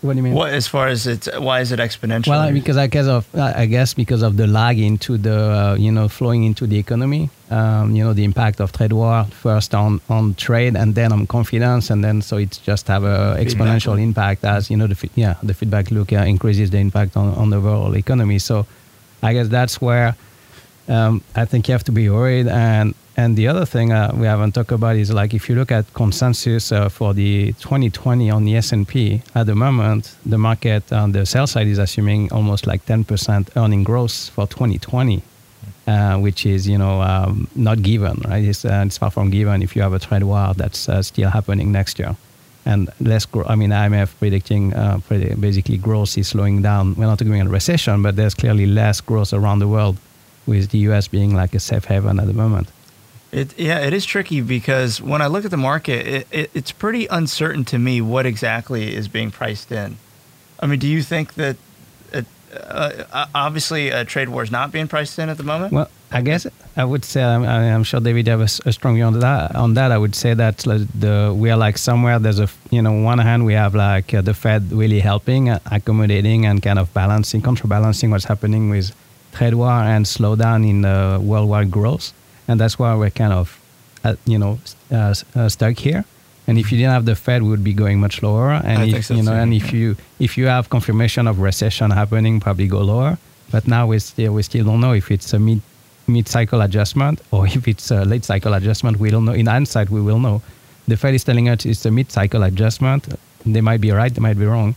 what 0.00 0.12
do 0.12 0.18
you 0.18 0.22
mean? 0.22 0.34
what 0.34 0.52
as 0.52 0.66
far 0.66 0.88
as 0.88 1.06
it's 1.06 1.28
why 1.38 1.60
is 1.60 1.72
it 1.72 1.78
exponential? 1.78 2.28
Well, 2.28 2.52
because 2.52 2.76
I 2.76 2.86
guess 2.86 3.06
of 3.06 3.26
I 3.34 3.66
guess 3.66 3.94
because 3.94 4.22
of 4.22 4.36
the 4.36 4.46
lag 4.46 4.78
into 4.78 5.18
the 5.18 5.38
uh, 5.38 5.74
you 5.78 5.92
know 5.92 6.08
flowing 6.08 6.44
into 6.44 6.66
the 6.66 6.78
economy, 6.78 7.30
um, 7.50 7.94
you 7.94 8.02
know 8.04 8.12
the 8.12 8.24
impact 8.24 8.60
of 8.60 8.72
trade 8.72 8.92
war 8.92 9.24
first 9.24 9.74
on 9.74 10.00
on 10.08 10.34
trade 10.34 10.76
and 10.76 10.94
then 10.94 11.12
on 11.12 11.26
confidence, 11.26 11.90
and 11.90 12.02
then 12.02 12.22
so 12.22 12.36
it's 12.36 12.58
just 12.58 12.88
have 12.88 13.04
a 13.04 13.36
exponential 13.38 14.00
impact 14.00 14.44
as 14.44 14.70
you 14.70 14.76
know 14.76 14.86
the 14.86 15.10
yeah 15.14 15.34
the 15.42 15.54
feedback 15.54 15.90
loop 15.90 16.12
uh, 16.12 16.16
increases 16.16 16.70
the 16.70 16.78
impact 16.78 17.16
on 17.16 17.34
on 17.34 17.50
the 17.50 17.56
overall 17.56 17.96
economy. 17.96 18.38
So 18.38 18.66
I 19.22 19.32
guess 19.34 19.48
that's 19.48 19.80
where 19.80 20.16
um, 20.88 21.22
I 21.34 21.44
think 21.44 21.68
you 21.68 21.72
have 21.72 21.84
to 21.84 21.92
be 21.92 22.08
worried. 22.08 22.48
And 22.48 22.94
and 23.16 23.36
the 23.36 23.46
other 23.46 23.66
thing 23.66 23.92
uh, 23.92 24.12
we 24.16 24.26
haven't 24.26 24.52
talked 24.52 24.72
about 24.72 24.96
is 24.96 25.12
like 25.12 25.34
if 25.34 25.48
you 25.48 25.54
look 25.54 25.70
at 25.70 25.92
consensus 25.92 26.72
uh, 26.72 26.88
for 26.88 27.12
the 27.12 27.52
2020 27.54 28.30
on 28.30 28.44
the 28.44 28.56
S&P 28.56 29.22
at 29.34 29.46
the 29.46 29.54
moment, 29.54 30.16
the 30.24 30.38
market 30.38 30.90
on 30.92 31.12
the 31.12 31.26
sell 31.26 31.46
side 31.46 31.66
is 31.66 31.78
assuming 31.78 32.32
almost 32.32 32.66
like 32.66 32.86
10% 32.86 33.50
earning 33.56 33.84
growth 33.84 34.30
for 34.30 34.46
2020. 34.46 35.22
Uh, 35.84 36.16
which 36.16 36.46
is 36.46 36.68
you 36.68 36.78
know 36.78 37.02
um, 37.02 37.48
not 37.56 37.82
given, 37.82 38.20
right? 38.28 38.44
It's, 38.44 38.64
uh, 38.64 38.84
it's 38.86 38.98
far 38.98 39.10
from 39.10 39.30
given 39.30 39.62
if 39.62 39.74
you 39.74 39.82
have 39.82 39.92
a 39.92 39.98
trade 39.98 40.22
war 40.22 40.54
that's 40.54 40.88
uh, 40.88 41.02
still 41.02 41.28
happening 41.28 41.72
next 41.72 41.98
year, 41.98 42.14
and 42.64 42.88
less. 43.00 43.26
Gro- 43.26 43.46
I 43.48 43.56
mean, 43.56 43.70
IMF 43.70 44.16
predicting 44.20 44.72
uh, 44.74 45.00
basically 45.08 45.78
growth 45.78 46.16
is 46.16 46.28
slowing 46.28 46.62
down. 46.62 46.94
We're 46.94 47.06
not 47.06 47.18
talking 47.18 47.34
about 47.34 47.50
recession, 47.50 48.00
but 48.00 48.14
there's 48.14 48.34
clearly 48.34 48.66
less 48.66 49.00
growth 49.00 49.32
around 49.32 49.58
the 49.58 49.66
world, 49.66 49.96
with 50.46 50.70
the 50.70 50.78
U.S. 50.78 51.08
being 51.08 51.34
like 51.34 51.52
a 51.52 51.60
safe 51.60 51.84
haven 51.86 52.20
at 52.20 52.28
the 52.28 52.32
moment. 52.32 52.68
It, 53.32 53.58
yeah, 53.58 53.78
it 53.78 53.94
is 53.94 54.04
tricky 54.04 54.42
because 54.42 55.00
when 55.00 55.22
I 55.22 55.26
look 55.26 55.44
at 55.44 55.50
the 55.50 55.56
market, 55.56 56.06
it, 56.06 56.26
it, 56.30 56.50
it's 56.52 56.70
pretty 56.70 57.06
uncertain 57.06 57.64
to 57.66 57.78
me 57.78 58.00
what 58.00 58.26
exactly 58.26 58.94
is 58.94 59.08
being 59.08 59.30
priced 59.30 59.72
in. 59.72 59.96
I 60.60 60.66
mean, 60.66 60.78
do 60.78 60.86
you 60.86 61.02
think 61.02 61.34
that 61.34 61.56
uh, 62.52 63.04
uh, 63.12 63.26
obviously 63.34 63.88
a 63.88 64.04
trade 64.04 64.28
war 64.28 64.42
is 64.42 64.50
not 64.50 64.72
being 64.72 64.88
priced 64.88 65.18
in 65.18 65.28
at 65.28 65.36
the 65.38 65.42
moment? 65.42 65.72
Well, 65.72 65.88
I 66.10 66.20
guess 66.20 66.46
I 66.76 66.84
would 66.84 67.04
say 67.04 67.22
I'm, 67.22 67.44
I'm 67.44 67.84
sure 67.84 68.00
David 68.00 68.26
have 68.28 68.40
a 68.40 68.72
strong 68.72 68.94
view 68.96 69.04
on 69.04 69.18
that. 69.20 69.54
On 69.54 69.74
that, 69.74 69.90
I 69.90 69.98
would 69.98 70.14
say 70.14 70.34
that 70.34 70.58
the 70.58 71.34
we 71.34 71.50
are 71.50 71.56
like 71.56 71.78
somewhere 71.78 72.18
there's 72.18 72.38
a 72.38 72.48
you 72.70 72.82
know 72.82 72.92
one 72.92 73.18
hand 73.18 73.46
we 73.46 73.54
have 73.54 73.74
like 73.74 74.12
uh, 74.12 74.20
the 74.20 74.34
Fed 74.34 74.70
really 74.70 75.00
helping, 75.00 75.48
uh, 75.48 75.58
accommodating, 75.70 76.44
and 76.44 76.62
kind 76.62 76.78
of 76.78 76.92
balancing, 76.92 77.40
counterbalancing 77.40 78.10
what's 78.10 78.26
happening 78.26 78.68
with 78.68 78.94
trade 79.32 79.54
war 79.54 79.70
and 79.70 80.04
slowdown 80.04 80.68
in 80.68 80.84
uh, 80.84 81.18
worldwide 81.18 81.70
growth, 81.70 82.12
and 82.48 82.60
that's 82.60 82.78
why 82.78 82.94
we're 82.94 83.10
kind 83.10 83.32
of 83.32 83.60
uh, 84.04 84.16
you 84.26 84.38
know 84.38 84.58
uh, 84.90 85.14
uh, 85.34 85.48
stuck 85.48 85.78
here. 85.78 86.04
And 86.46 86.58
if 86.58 86.72
you 86.72 86.78
didn't 86.78 86.92
have 86.92 87.04
the 87.04 87.14
Fed, 87.14 87.42
we 87.42 87.50
would 87.50 87.62
be 87.62 87.72
going 87.72 88.00
much 88.00 88.22
lower. 88.22 88.50
And 88.50 88.82
I 88.82 88.86
if 88.86 89.06
so 89.06 89.14
you 89.14 89.22
know, 89.22 89.30
too. 89.30 89.36
and 89.36 89.54
if 89.54 89.72
you 89.72 89.96
if 90.18 90.36
you 90.36 90.46
have 90.46 90.70
confirmation 90.70 91.28
of 91.28 91.38
recession 91.38 91.90
happening, 91.90 92.40
probably 92.40 92.66
go 92.66 92.80
lower. 92.80 93.18
But 93.50 93.68
now 93.68 93.86
we 93.86 93.98
still 93.98 94.32
we 94.34 94.42
still 94.42 94.64
don't 94.64 94.80
know 94.80 94.92
if 94.92 95.10
it's 95.10 95.32
a 95.32 95.38
mid 95.38 95.60
mid 96.08 96.26
cycle 96.28 96.60
adjustment 96.60 97.20
or 97.30 97.46
if 97.46 97.68
it's 97.68 97.90
a 97.90 98.04
late 98.04 98.24
cycle 98.24 98.54
adjustment. 98.54 98.98
We 98.98 99.10
don't 99.10 99.24
know. 99.24 99.32
In 99.32 99.46
hindsight, 99.46 99.90
we 99.90 100.00
will 100.00 100.18
know. 100.18 100.42
The 100.88 100.96
Fed 100.96 101.14
is 101.14 101.22
telling 101.22 101.48
us 101.48 101.64
it's 101.64 101.86
a 101.86 101.90
mid 101.90 102.10
cycle 102.10 102.42
adjustment. 102.42 103.08
They 103.46 103.60
might 103.60 103.80
be 103.80 103.92
right. 103.92 104.12
They 104.12 104.20
might 104.20 104.38
be 104.38 104.46
wrong. 104.46 104.74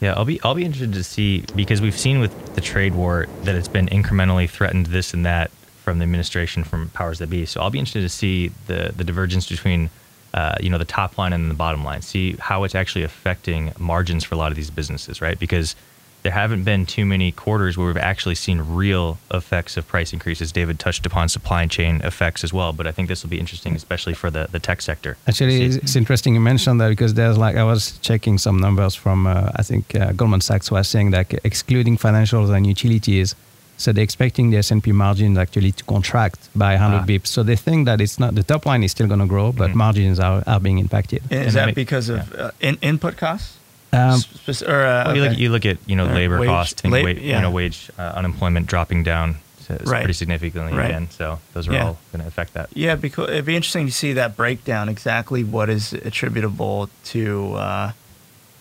Yeah, 0.00 0.14
I'll 0.14 0.24
be 0.24 0.40
I'll 0.42 0.54
be 0.54 0.64
interested 0.64 0.92
to 0.94 1.04
see 1.04 1.44
because 1.54 1.80
we've 1.80 1.98
seen 1.98 2.20
with 2.20 2.54
the 2.54 2.60
trade 2.60 2.94
war 2.94 3.26
that 3.44 3.54
it's 3.54 3.68
been 3.68 3.86
incrementally 3.88 4.50
threatened 4.50 4.86
this 4.86 5.14
and 5.14 5.24
that 5.24 5.50
from 5.86 6.00
the 6.00 6.02
administration 6.02 6.64
from 6.64 6.88
powers 6.88 7.20
that 7.20 7.30
be. 7.30 7.46
So 7.46 7.60
I'll 7.60 7.70
be 7.70 7.78
interested 7.78 8.00
to 8.00 8.08
see 8.08 8.50
the 8.66 8.92
the 8.96 9.04
divergence 9.04 9.48
between 9.48 9.88
uh, 10.34 10.56
you 10.60 10.68
know 10.68 10.78
the 10.78 10.92
top 11.00 11.16
line 11.16 11.32
and 11.32 11.48
the 11.48 11.54
bottom 11.54 11.84
line. 11.84 12.02
See 12.02 12.34
how 12.40 12.64
it's 12.64 12.74
actually 12.74 13.04
affecting 13.04 13.72
margins 13.78 14.24
for 14.24 14.34
a 14.34 14.38
lot 14.38 14.50
of 14.50 14.56
these 14.56 14.68
businesses, 14.68 15.22
right? 15.22 15.38
Because 15.38 15.76
there 16.24 16.32
haven't 16.32 16.64
been 16.64 16.86
too 16.86 17.06
many 17.06 17.30
quarters 17.30 17.78
where 17.78 17.86
we've 17.86 17.96
actually 18.12 18.34
seen 18.34 18.58
real 18.60 19.16
effects 19.30 19.76
of 19.76 19.86
price 19.86 20.12
increases. 20.12 20.50
David 20.50 20.80
touched 20.80 21.06
upon 21.06 21.28
supply 21.28 21.68
chain 21.68 22.00
effects 22.02 22.42
as 22.42 22.52
well, 22.52 22.72
but 22.72 22.84
I 22.88 22.90
think 22.90 23.06
this 23.06 23.22
will 23.22 23.30
be 23.30 23.38
interesting, 23.38 23.76
especially 23.76 24.14
for 24.14 24.28
the, 24.28 24.48
the 24.50 24.58
tech 24.58 24.82
sector. 24.82 25.16
Actually, 25.28 25.62
it's, 25.62 25.76
it's 25.76 25.94
interesting 25.94 26.34
you 26.34 26.40
mentioned 26.40 26.80
that 26.80 26.88
because 26.88 27.14
there's 27.14 27.38
like 27.38 27.54
I 27.54 27.62
was 27.62 27.96
checking 27.98 28.38
some 28.38 28.58
numbers 28.58 28.96
from 28.96 29.28
uh, 29.28 29.52
I 29.54 29.62
think 29.62 29.94
uh, 29.94 30.10
Goldman 30.18 30.40
Sachs 30.40 30.68
was 30.68 30.88
saying 30.88 31.12
that 31.12 31.32
excluding 31.44 31.96
financials 31.96 32.48
and 32.52 32.66
utilities, 32.66 33.36
so 33.76 33.92
they're 33.92 34.04
expecting 34.04 34.50
the 34.50 34.56
S&P 34.58 34.92
margins 34.92 35.36
actually 35.38 35.72
to 35.72 35.84
contract 35.84 36.48
by 36.54 36.74
100 36.74 36.96
Ah. 37.02 37.04
bips. 37.06 37.26
So 37.28 37.42
they 37.42 37.56
think 37.56 37.86
that 37.86 38.00
it's 38.00 38.18
not 38.18 38.34
the 38.34 38.42
top 38.42 38.64
line 38.66 38.82
is 38.82 38.90
still 38.92 39.06
going 39.06 39.20
to 39.20 39.26
grow, 39.26 39.52
but 39.52 39.70
Mhm. 39.70 39.74
margins 39.74 40.18
are, 40.20 40.42
are 40.46 40.60
being 40.60 40.78
impacted. 40.78 41.22
is 41.24 41.30
and 41.30 41.46
that 41.46 41.52
that 41.54 41.66
make- 41.66 41.74
because 41.74 42.08
of 42.08 42.20
uh, 42.34 42.50
in, 42.60 42.76
input 42.82 43.16
costs? 43.16 43.54
Um, 43.92 44.18
Spec- 44.20 44.68
or, 44.68 44.80
uh, 44.84 45.04
Well, 45.06 45.16
you, 45.16 45.22
look, 45.22 45.38
you 45.38 45.48
look 45.50 45.66
at 45.66 45.78
you 45.86 45.96
know 45.96 46.06
Or 46.08 46.14
labor 46.14 46.38
wage- 46.40 46.48
costs, 46.48 46.80
and 46.84 46.92
lab- 46.92 47.04
wage, 47.04 47.18
yeah. 47.18 47.36
you 47.36 47.42
know 47.42 47.50
wage 47.50 47.90
uh, 47.98 48.12
unemployment 48.16 48.66
dropping 48.66 49.04
down 49.04 49.36
s- 49.70 49.80
Right. 49.86 50.00
pretty 50.02 50.12
significantly 50.14 50.72
Right. 50.76 50.90
again. 50.90 51.08
So 51.10 51.38
those 51.54 51.68
are 51.68 51.72
Yeah. 51.72 51.84
all 51.86 51.98
going 52.12 52.22
to 52.22 52.28
affect 52.28 52.52
that. 52.54 52.68
Yeah, 52.74 52.94
because 52.96 53.30
it'd 53.30 53.44
be 53.46 53.56
interesting 53.56 53.86
to 53.86 53.92
see 53.92 54.12
that 54.14 54.36
breakdown 54.36 54.88
exactly 54.88 55.44
what 55.44 55.68
is 55.70 55.92
attributable 55.92 56.88
to, 57.12 57.54
uh, 57.54 57.92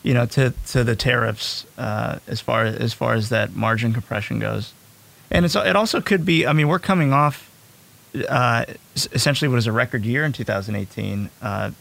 you 0.04 0.14
know, 0.14 0.26
to, 0.28 0.54
to 0.72 0.84
the 0.84 0.96
tariffs 0.96 1.66
uh, 1.78 2.18
as 2.28 2.40
far 2.40 2.64
as 2.66 2.94
far 2.94 3.14
as 3.16 3.30
that 3.30 3.56
margin 3.56 3.92
compression 3.94 4.40
goes, 4.40 4.72
and 5.32 5.46
it's 5.46 5.56
it 5.56 5.76
also 5.76 6.02
could 6.02 6.26
be. 6.26 6.46
I 6.46 6.54
mean, 6.54 6.68
we're 6.68 6.80
coming 6.80 7.14
off 7.14 7.50
uh, 8.30 8.66
s- 8.96 9.08
essentially 9.12 9.50
what 9.50 9.58
is 9.58 9.68
a 9.68 9.72
record 9.72 10.06
year 10.06 10.24
in 10.24 10.32
2018, 10.32 11.30
uh, 11.42 11.72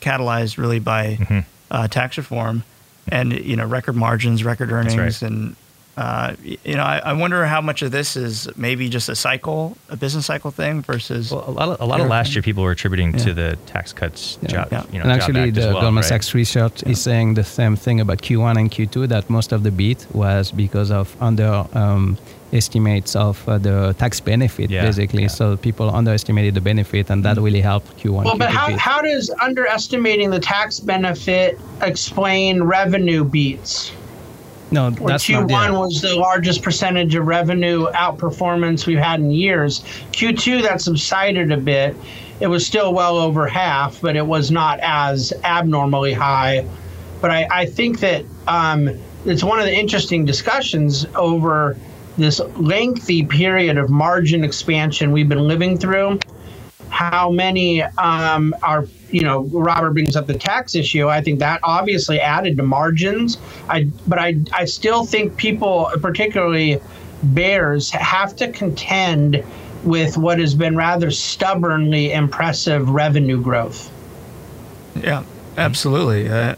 catalyzed 0.00 0.58
really 0.58 0.78
by 0.78 1.16
Mhm. 1.20 1.44
uh, 1.70 1.88
tax 1.88 2.16
reform, 2.16 2.62
and 3.08 3.32
you 3.32 3.56
know, 3.56 3.66
record 3.66 3.96
margins, 3.96 4.44
record 4.44 4.72
earnings, 4.72 4.96
right. 4.96 5.22
and 5.22 5.56
Uh, 5.96 6.34
you 6.42 6.76
know, 6.76 6.82
I, 6.82 6.98
I, 6.98 7.12
wonder 7.14 7.46
how 7.46 7.62
much 7.62 7.80
of 7.80 7.90
this 7.90 8.16
is 8.16 8.46
maybe 8.54 8.90
just 8.90 9.08
a 9.08 9.16
cycle, 9.16 9.78
a 9.88 9.96
business 9.96 10.26
cycle 10.26 10.50
thing 10.50 10.82
versus. 10.82 11.32
Well, 11.32 11.44
a 11.48 11.50
lot 11.50 11.68
of, 11.70 11.80
a 11.80 11.86
lot 11.86 12.02
of 12.02 12.08
last 12.08 12.34
year, 12.34 12.42
people 12.42 12.62
were 12.62 12.72
attributing 12.72 13.12
yeah. 13.12 13.24
to 13.24 13.32
the 13.32 13.58
tax 13.64 13.94
cuts. 13.94 14.36
Yeah. 14.42 14.48
Job, 14.48 14.68
yeah. 14.72 14.84
You 14.92 14.98
know, 14.98 15.04
and 15.04 15.12
actually, 15.12 15.50
the 15.52 15.72
well, 15.72 15.80
Goldman 15.80 16.02
right? 16.02 16.04
Sachs 16.04 16.34
research 16.34 16.82
is 16.82 17.00
saying 17.00 17.32
the 17.32 17.44
same 17.44 17.76
thing 17.76 17.98
about 18.02 18.18
Q1 18.20 18.58
and 18.58 18.70
Q2 18.70 19.08
that 19.08 19.30
most 19.30 19.52
of 19.52 19.62
the 19.62 19.70
beat 19.70 20.06
was 20.12 20.52
because 20.52 20.90
of 20.90 21.16
under 21.18 21.64
um, 21.72 22.18
estimates 22.56 23.14
of 23.14 23.46
uh, 23.48 23.58
the 23.58 23.94
tax 23.98 24.20
benefit, 24.20 24.70
basically. 24.70 25.28
So 25.28 25.56
people 25.56 25.90
underestimated 25.90 26.54
the 26.54 26.60
benefit, 26.60 27.10
and 27.10 27.24
that 27.24 27.36
mm-hmm. 27.36 27.44
really 27.44 27.60
helped 27.60 27.96
Q1. 27.98 28.24
Well, 28.24 28.38
but 28.38 28.50
Q2 28.50 28.52
how, 28.52 28.66
beat. 28.68 28.78
how 28.78 29.00
does 29.02 29.30
underestimating 29.42 30.30
the 30.30 30.40
tax 30.40 30.80
benefit 30.80 31.58
explain 31.82 32.62
revenue 32.62 33.24
beats? 33.24 33.92
No, 34.70 34.90
that's 34.90 35.26
Q1 35.26 35.48
not, 35.48 35.70
yeah. 35.70 35.78
was 35.78 36.02
the 36.02 36.16
largest 36.16 36.62
percentage 36.62 37.14
of 37.14 37.26
revenue 37.26 37.86
outperformance 37.92 38.86
we've 38.86 38.98
had 38.98 39.20
in 39.20 39.30
years. 39.30 39.80
Q2 40.12 40.62
that 40.62 40.80
subsided 40.80 41.52
a 41.52 41.56
bit. 41.56 41.94
It 42.40 42.48
was 42.48 42.66
still 42.66 42.92
well 42.92 43.16
over 43.16 43.46
half, 43.46 44.00
but 44.00 44.16
it 44.16 44.26
was 44.26 44.50
not 44.50 44.80
as 44.82 45.32
abnormally 45.44 46.12
high. 46.12 46.66
But 47.20 47.30
I, 47.30 47.48
I 47.50 47.66
think 47.66 48.00
that 48.00 48.24
um, 48.48 48.90
it's 49.24 49.44
one 49.44 49.58
of 49.58 49.64
the 49.64 49.74
interesting 49.74 50.24
discussions 50.24 51.06
over 51.14 51.76
this 52.16 52.40
lengthy 52.56 53.24
period 53.24 53.76
of 53.76 53.90
margin 53.90 54.44
expansion 54.44 55.12
we've 55.12 55.28
been 55.28 55.46
living 55.46 55.78
through. 55.78 56.18
How 56.88 57.30
many 57.30 57.82
um, 57.82 58.54
are 58.62 58.86
you 59.10 59.22
know, 59.22 59.44
Robert 59.44 59.92
brings 59.92 60.16
up 60.16 60.26
the 60.26 60.36
tax 60.36 60.74
issue. 60.74 61.08
I 61.08 61.20
think 61.20 61.38
that 61.38 61.60
obviously 61.62 62.20
added 62.20 62.56
to 62.56 62.62
margins. 62.62 63.38
I, 63.68 63.84
but 64.06 64.18
I, 64.18 64.36
I 64.52 64.64
still 64.64 65.04
think 65.04 65.36
people, 65.36 65.90
particularly 66.00 66.80
bears, 67.22 67.90
have 67.90 68.36
to 68.36 68.50
contend 68.50 69.44
with 69.84 70.16
what 70.16 70.38
has 70.38 70.54
been 70.54 70.76
rather 70.76 71.10
stubbornly 71.10 72.12
impressive 72.12 72.90
revenue 72.90 73.40
growth. 73.40 73.92
Yeah, 74.96 75.24
absolutely. 75.56 76.28
Uh, 76.28 76.56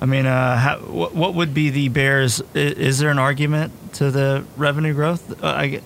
I 0.00 0.06
mean, 0.06 0.26
uh, 0.26 0.56
how, 0.56 0.78
what, 0.78 1.14
what 1.14 1.34
would 1.34 1.54
be 1.54 1.70
the 1.70 1.88
bears? 1.88 2.40
Is, 2.54 2.72
is, 2.74 2.98
there 2.98 3.10
an 3.10 3.18
argument 3.18 3.72
to 3.94 4.10
the 4.10 4.44
revenue 4.56 4.94
growth? 4.94 5.42
Uh, 5.42 5.46
I, 5.46 5.80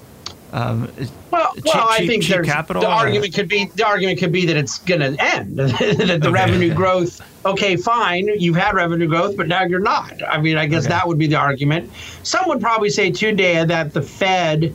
um, 0.52 0.92
well, 1.30 1.54
cheap, 1.54 1.64
well, 1.64 1.88
I 1.88 1.98
cheap, 1.98 2.08
think 2.08 2.22
cheap 2.24 2.44
capital. 2.44 2.82
The 2.82 2.88
or? 2.88 2.92
argument 2.92 3.34
could 3.34 3.48
be 3.48 3.70
the 3.74 3.86
argument 3.86 4.18
could 4.18 4.32
be 4.32 4.44
that 4.46 4.56
it's 4.56 4.78
going 4.78 5.00
to 5.00 5.16
end. 5.18 5.56
that 5.58 5.78
the 5.78 6.14
okay. 6.16 6.30
revenue 6.30 6.74
growth. 6.82 7.22
Okay, 7.46 7.76
fine. 7.76 8.28
You've 8.38 8.56
had 8.56 8.74
revenue 8.74 9.08
growth, 9.08 9.36
but 9.36 9.48
now 9.48 9.64
you're 9.64 9.80
not. 9.80 10.22
I 10.28 10.40
mean, 10.40 10.58
I 10.58 10.66
guess 10.66 10.84
okay. 10.84 10.90
that 10.90 11.08
would 11.08 11.18
be 11.18 11.26
the 11.26 11.36
argument. 11.36 11.90
Some 12.22 12.44
would 12.48 12.60
probably 12.60 12.90
say 12.90 13.10
today 13.10 13.64
that 13.64 13.94
the 13.94 14.02
Fed 14.02 14.74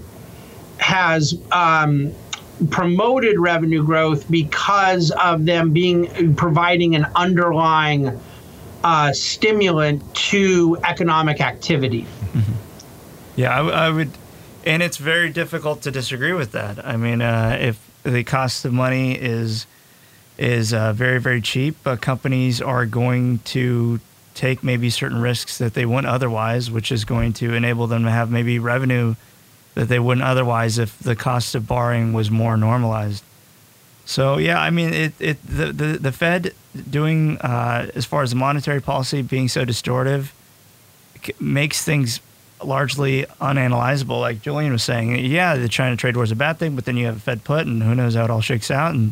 has 0.79 1.39
um, 1.51 2.11
promoted 2.71 3.39
revenue 3.39 3.83
growth 3.83 4.29
because 4.31 5.11
of 5.11 5.45
them 5.45 5.71
being 5.71 6.35
providing 6.35 6.95
an 6.95 7.05
underlying 7.15 8.19
uh, 8.87 9.11
stimulant 9.11 10.15
to 10.15 10.77
economic 10.85 11.41
activity. 11.41 12.03
Mm-hmm. 12.03 12.53
Yeah, 13.35 13.59
I, 13.59 13.87
I 13.87 13.89
would 13.89 14.11
and 14.63 14.81
it's 14.81 14.95
very 14.95 15.29
difficult 15.29 15.81
to 15.81 15.91
disagree 15.91 16.31
with 16.31 16.53
that. 16.53 16.85
I 16.85 16.95
mean, 16.95 17.21
uh, 17.21 17.57
if 17.59 17.79
the 18.03 18.23
cost 18.23 18.63
of 18.63 18.71
money 18.71 19.11
is 19.11 19.67
is 20.37 20.73
uh, 20.73 20.93
very 20.93 21.19
very 21.19 21.41
cheap, 21.41 21.75
companies 21.99 22.61
are 22.61 22.85
going 22.85 23.39
to 23.39 23.99
take 24.35 24.63
maybe 24.63 24.89
certain 24.89 25.19
risks 25.19 25.57
that 25.57 25.73
they 25.73 25.85
wouldn't 25.85 26.07
otherwise, 26.07 26.71
which 26.71 26.89
is 26.89 27.03
going 27.03 27.33
to 27.33 27.53
enable 27.53 27.87
them 27.87 28.05
to 28.05 28.11
have 28.11 28.31
maybe 28.31 28.57
revenue 28.57 29.15
that 29.73 29.89
they 29.89 29.99
wouldn't 29.99 30.25
otherwise 30.25 30.77
if 30.77 30.97
the 30.99 31.15
cost 31.15 31.55
of 31.55 31.67
borrowing 31.67 32.13
was 32.13 32.31
more 32.31 32.55
normalized. 32.55 33.21
So 34.07 34.37
yeah, 34.37 34.59
I 34.59 34.69
mean, 34.69 34.93
it, 34.93 35.13
it 35.19 35.37
the, 35.45 35.73
the 35.73 35.99
the 35.99 36.11
Fed 36.13 36.53
doing 36.89 37.37
uh, 37.39 37.91
as 37.93 38.05
far 38.05 38.23
as 38.23 38.33
monetary 38.33 38.81
policy 38.81 39.21
being 39.21 39.49
so 39.49 39.65
distortive 39.65 40.31
makes 41.41 41.83
things 41.83 42.21
largely 42.63 43.25
unanalyzable. 43.41 44.21
Like 44.21 44.41
Julian 44.41 44.71
was 44.71 44.83
saying, 44.83 45.25
yeah, 45.25 45.57
the 45.57 45.67
China 45.67 45.97
trade 45.97 46.15
war 46.15 46.23
is 46.23 46.31
a 46.31 46.37
bad 46.37 46.57
thing, 46.57 46.73
but 46.73 46.85
then 46.85 46.95
you 46.95 47.05
have 47.05 47.17
a 47.17 47.19
Fed 47.19 47.43
put, 47.43 47.67
and 47.67 47.83
who 47.83 47.93
knows 47.93 48.15
how 48.15 48.23
it 48.23 48.31
all 48.31 48.39
shakes 48.39 48.71
out. 48.71 48.95
And 48.95 49.11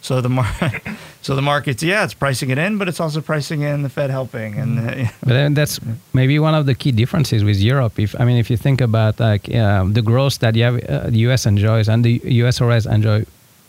so 0.00 0.20
the 0.20 0.28
mar- 0.28 0.80
so 1.22 1.34
the 1.34 1.42
markets, 1.42 1.82
yeah, 1.82 2.04
it's 2.04 2.14
pricing 2.14 2.50
it 2.50 2.58
in, 2.58 2.78
but 2.78 2.88
it's 2.88 3.00
also 3.00 3.20
pricing 3.20 3.62
in 3.62 3.82
the 3.82 3.88
Fed 3.88 4.10
helping. 4.10 4.54
And 4.54 4.78
uh, 4.78 5.08
but 5.22 5.30
then 5.30 5.54
that's 5.54 5.80
maybe 6.12 6.38
one 6.38 6.54
of 6.54 6.66
the 6.66 6.74
key 6.76 6.92
differences 6.92 7.42
with 7.42 7.56
Europe. 7.56 7.98
If 7.98 8.14
I 8.20 8.24
mean, 8.24 8.36
if 8.36 8.48
you 8.48 8.56
think 8.56 8.80
about 8.80 9.18
like 9.18 9.52
um, 9.56 9.94
the 9.94 10.02
growth 10.02 10.38
that 10.38 10.54
you 10.54 10.62
have, 10.62 10.84
uh, 10.84 11.10
the 11.10 11.18
U.S. 11.26 11.46
enjoys, 11.46 11.88
and 11.88 12.04
the 12.04 12.20
U.S. 12.42 12.60
always 12.60 12.86
enjoy. 12.86 13.26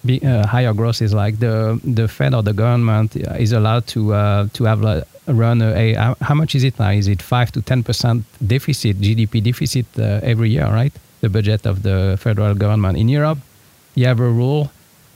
Be, 0.08 0.16
uh, 0.24 0.48
higher 0.48 0.74
growth 0.74 1.02
is 1.02 1.14
like 1.14 1.36
the 1.40 1.80
the 1.84 2.08
Fed 2.08 2.34
or 2.34 2.44
the 2.44 2.54
government 2.54 3.16
is 3.16 3.52
allowed 3.52 3.86
to 3.88 4.14
uh, 4.14 4.48
to 4.54 4.64
have 4.64 4.82
like 4.82 5.04
run 5.28 5.62
a, 5.62 5.94
a, 5.94 6.16
how 6.22 6.36
much 6.36 6.56
is 6.56 6.64
it 6.64 6.80
now? 6.80 6.92
Is 6.92 7.08
it 7.08 7.22
five 7.22 7.52
to 7.52 7.62
ten 7.62 7.84
percent 7.84 8.24
deficit, 8.46 9.00
GDP 9.02 9.44
deficit 9.44 9.86
uh, 10.00 10.32
every 10.32 10.50
year, 10.50 10.68
right? 10.68 10.94
The 11.22 11.30
budget 11.30 11.66
of 11.66 11.84
the 11.84 12.18
federal 12.20 12.56
government 12.56 12.98
in 12.98 13.10
Europe, 13.10 13.40
you 13.96 14.06
have 14.06 14.20
a 14.20 14.30
rule 14.30 14.72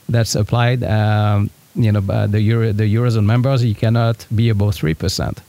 that's 0.09 0.35
applied. 0.35 0.83
Um, 0.83 1.49
you 1.75 1.91
know, 1.91 2.01
by 2.01 2.27
the 2.27 2.41
Euro, 2.41 2.73
the 2.73 2.93
eurozone 2.95 3.25
members, 3.25 3.63
you 3.63 3.75
cannot 3.75 4.25
be 4.35 4.49
above 4.49 4.75
three 4.75 4.93
percent. 4.93 5.41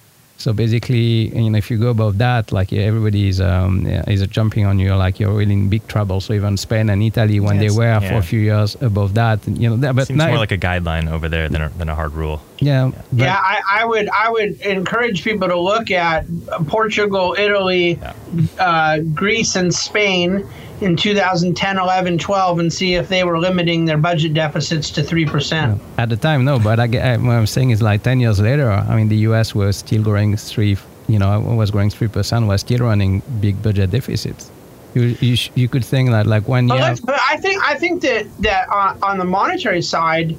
So 0.42 0.52
basically, 0.52 1.28
you 1.38 1.50
know, 1.50 1.56
if 1.56 1.70
you 1.70 1.78
go 1.78 1.90
above 1.90 2.18
that, 2.18 2.50
like 2.50 2.72
everybody 2.72 3.28
is 3.28 3.40
um, 3.40 3.86
is 3.86 4.26
jumping 4.26 4.66
on 4.66 4.80
you, 4.80 4.92
like 4.96 5.20
you're 5.20 5.32
really 5.32 5.52
in 5.52 5.68
big 5.68 5.86
trouble. 5.86 6.20
So 6.20 6.32
even 6.32 6.56
Spain 6.56 6.90
and 6.90 7.00
Italy, 7.00 7.38
when 7.38 7.60
yes, 7.60 7.72
they 7.72 7.78
were 7.78 7.84
yeah. 7.84 8.08
for 8.08 8.14
a 8.16 8.22
few 8.22 8.40
years 8.40 8.76
above 8.80 9.14
that, 9.14 9.38
you 9.46 9.70
know, 9.70 9.76
that, 9.76 9.94
but 9.94 10.08
seems 10.08 10.18
now, 10.18 10.26
more 10.26 10.38
like 10.38 10.50
a 10.50 10.58
guideline 10.58 11.08
over 11.08 11.28
there 11.28 11.48
than 11.48 11.62
a, 11.62 11.68
than 11.68 11.88
a 11.88 11.94
hard 11.94 12.12
rule. 12.14 12.42
Yeah, 12.58 12.90
yeah. 13.12 13.38
I, 13.40 13.60
I, 13.70 13.84
would 13.84 14.08
I 14.08 14.30
would 14.30 14.60
encourage 14.62 15.22
people 15.22 15.46
to 15.46 15.58
look 15.58 15.92
at 15.92 16.26
Portugal, 16.66 17.36
Italy, 17.38 18.00
yeah. 18.02 18.14
uh, 18.58 18.98
Greece, 18.98 19.54
and 19.54 19.72
Spain 19.72 20.44
in 20.82 20.96
2010, 20.96 21.78
11, 21.78 22.18
12 22.18 22.58
and 22.58 22.72
see 22.72 22.94
if 22.94 23.08
they 23.08 23.24
were 23.24 23.38
limiting 23.38 23.84
their 23.84 23.98
budget 23.98 24.34
deficits 24.34 24.90
to 24.90 25.02
3%. 25.02 25.78
At 25.98 26.08
the 26.08 26.16
time, 26.16 26.44
no, 26.44 26.58
but 26.58 26.80
I, 26.80 26.84
I, 26.84 27.16
what 27.16 27.32
I'm 27.32 27.46
saying 27.46 27.70
is 27.70 27.80
like 27.80 28.02
10 28.02 28.20
years 28.20 28.40
later, 28.40 28.70
I 28.70 28.96
mean, 28.96 29.08
the 29.08 29.18
US 29.28 29.54
was 29.54 29.76
still 29.76 30.02
growing 30.02 30.36
3, 30.36 30.76
you 31.08 31.18
know, 31.18 31.40
was 31.40 31.70
growing 31.70 31.90
3%, 31.90 32.46
was 32.46 32.60
still 32.60 32.80
running 32.80 33.22
big 33.40 33.62
budget 33.62 33.90
deficits. 33.90 34.50
You, 34.94 35.16
you, 35.20 35.36
you 35.54 35.68
could 35.68 35.84
think 35.84 36.10
that 36.10 36.26
like 36.26 36.46
when 36.48 36.68
you 36.68 36.74
but, 36.74 37.00
but 37.02 37.18
I 37.18 37.38
think 37.38 37.62
I 37.66 37.78
think 37.78 38.02
that 38.02 38.26
that 38.40 38.68
on, 38.68 39.02
on 39.02 39.16
the 39.16 39.24
monetary 39.24 39.80
side, 39.80 40.36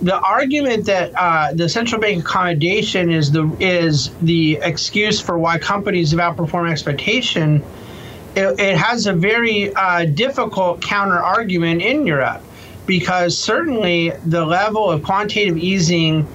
the 0.00 0.16
argument 0.16 0.86
that 0.86 1.12
uh, 1.16 1.52
the 1.54 1.68
central 1.68 2.00
bank 2.00 2.22
accommodation 2.22 3.10
is 3.10 3.32
the 3.32 3.50
is 3.58 4.10
the 4.22 4.60
excuse 4.62 5.20
for 5.20 5.38
why 5.38 5.58
companies 5.58 6.12
have 6.12 6.20
outperformed 6.20 6.70
expectation 6.70 7.64
it, 8.36 8.60
it 8.60 8.76
has 8.76 9.06
a 9.06 9.12
very 9.12 9.74
uh, 9.74 10.04
difficult 10.06 10.80
counter 10.80 11.18
argument 11.18 11.82
in 11.82 12.06
Europe 12.06 12.42
because 12.86 13.36
certainly 13.36 14.10
the 14.26 14.44
level 14.44 14.90
of 14.90 15.02
quantitative 15.02 15.56
easing 15.58 16.26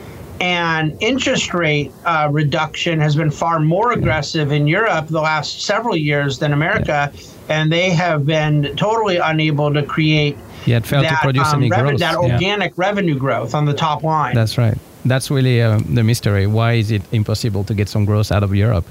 and 0.41 0.97
interest 1.01 1.53
rate 1.53 1.91
uh, 2.05 2.27
reduction 2.31 2.99
has 2.99 3.15
been 3.15 3.31
far 3.31 3.59
more 3.59 3.93
aggressive 3.93 4.51
in 4.51 4.67
Europe 4.67 5.07
the 5.07 5.21
last 5.21 5.61
several 5.61 5.95
years 5.95 6.39
than 6.39 6.51
America, 6.53 7.11
and 7.49 7.71
they 7.71 7.89
have 7.89 8.25
been 8.25 8.75
totally 8.75 9.17
unable 9.17 9.73
to 9.73 9.83
create 9.83 10.37
yeah, 10.65 10.77
it 10.77 10.85
failed 10.85 11.05
that, 11.05 11.11
to 11.11 11.17
produce 11.17 11.47
um, 11.47 11.61
any 11.61 11.69
revenue, 11.69 11.91
growth. 11.91 11.99
that 11.99 12.15
organic 12.17 12.71
yeah. 12.71 12.87
revenue 12.87 13.15
growth 13.17 13.53
on 13.53 13.65
the 13.65 13.73
top 13.73 14.03
line. 14.03 14.33
That's 14.33 14.57
right. 14.57 14.77
That's 15.05 15.29
really 15.29 15.61
uh, 15.61 15.79
the 15.87 16.03
mystery. 16.03 16.47
Why 16.47 16.73
is 16.73 16.91
it 16.91 17.03
impossible 17.11 17.63
to 17.65 17.73
get 17.73 17.87
some 17.87 18.05
growth 18.05 18.31
out 18.31 18.43
of 18.43 18.53
Europe? 18.55 18.85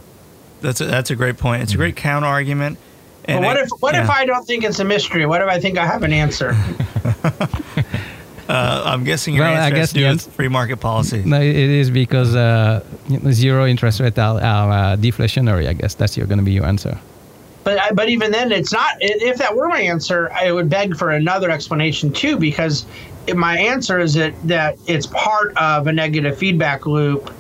That's 0.61 0.81
a, 0.81 0.87
that's 0.87 1.11
a 1.11 1.17
great 1.17 1.37
point. 1.37 1.63
It's 1.63 1.75
a 1.75 1.77
great 1.77 1.97
counter 1.97 2.29
argument. 2.29 2.79
And 3.27 3.45
what 3.45 3.57
if 3.57 3.71
what 3.81 3.95
yeah. 3.95 4.05
if 4.05 4.11
I 4.11 4.27
don't 4.27 4.47
think 4.47 4.65
it's 4.65 4.79
a 4.79 4.85
mystery? 4.85 5.27
What 5.27 5.41
if 5.41 5.49
I 5.49 5.59
think 5.59 5.79
I 5.79 5.87
have 5.87 6.03
an 6.03 6.13
answer? 6.13 6.55
Uh, 8.47 8.83
I'm 8.85 9.05
guessing 9.05 9.35
your 9.35 9.45
well, 9.45 9.55
answer 9.55 9.75
I 9.75 9.79
guess 9.79 9.93
has 9.93 10.25
to 10.25 10.31
free 10.31 10.49
market 10.49 10.77
policy. 10.77 11.23
No, 11.25 11.41
it 11.41 11.57
is 11.57 11.91
because 11.91 12.37
uh, 12.37 12.85
zero 13.31 13.67
interest 13.67 14.01
rate 14.01 14.19
are, 14.19 14.39
are 14.39 14.71
uh, 14.71 14.97
deflationary. 14.97 15.67
I 15.67 15.73
guess 15.73 15.95
that's 15.95 16.17
going 16.17 16.29
to 16.29 16.43
be 16.43 16.53
your 16.53 16.67
answer. 16.67 16.99
But 17.65 17.95
but 17.95 18.11
even 18.11 18.31
then, 18.31 18.53
it's 18.53 18.73
not. 18.73 18.97
If 19.01 19.39
that 19.39 19.57
were 19.57 19.69
my 19.69 19.81
answer, 19.81 20.31
I 20.33 20.53
would 20.53 20.69
beg 20.69 20.97
for 20.97 21.11
another 21.11 21.51
explanation 21.51 22.13
too, 22.13 22.37
because 22.37 22.85
my 23.35 23.59
answer 23.59 23.99
is 23.99 24.13
that 24.15 24.35
that 24.47 24.77
it's 24.87 25.07
part 25.07 25.57
of 25.57 25.87
a 25.87 25.93
negative 25.93 26.37
feedback 26.37 26.85
loop, 26.85 27.33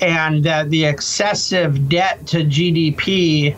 and 0.00 0.42
that 0.42 0.70
the 0.70 0.84
excessive 0.84 1.88
debt 1.88 2.26
to 2.26 2.38
GDP 2.38 3.54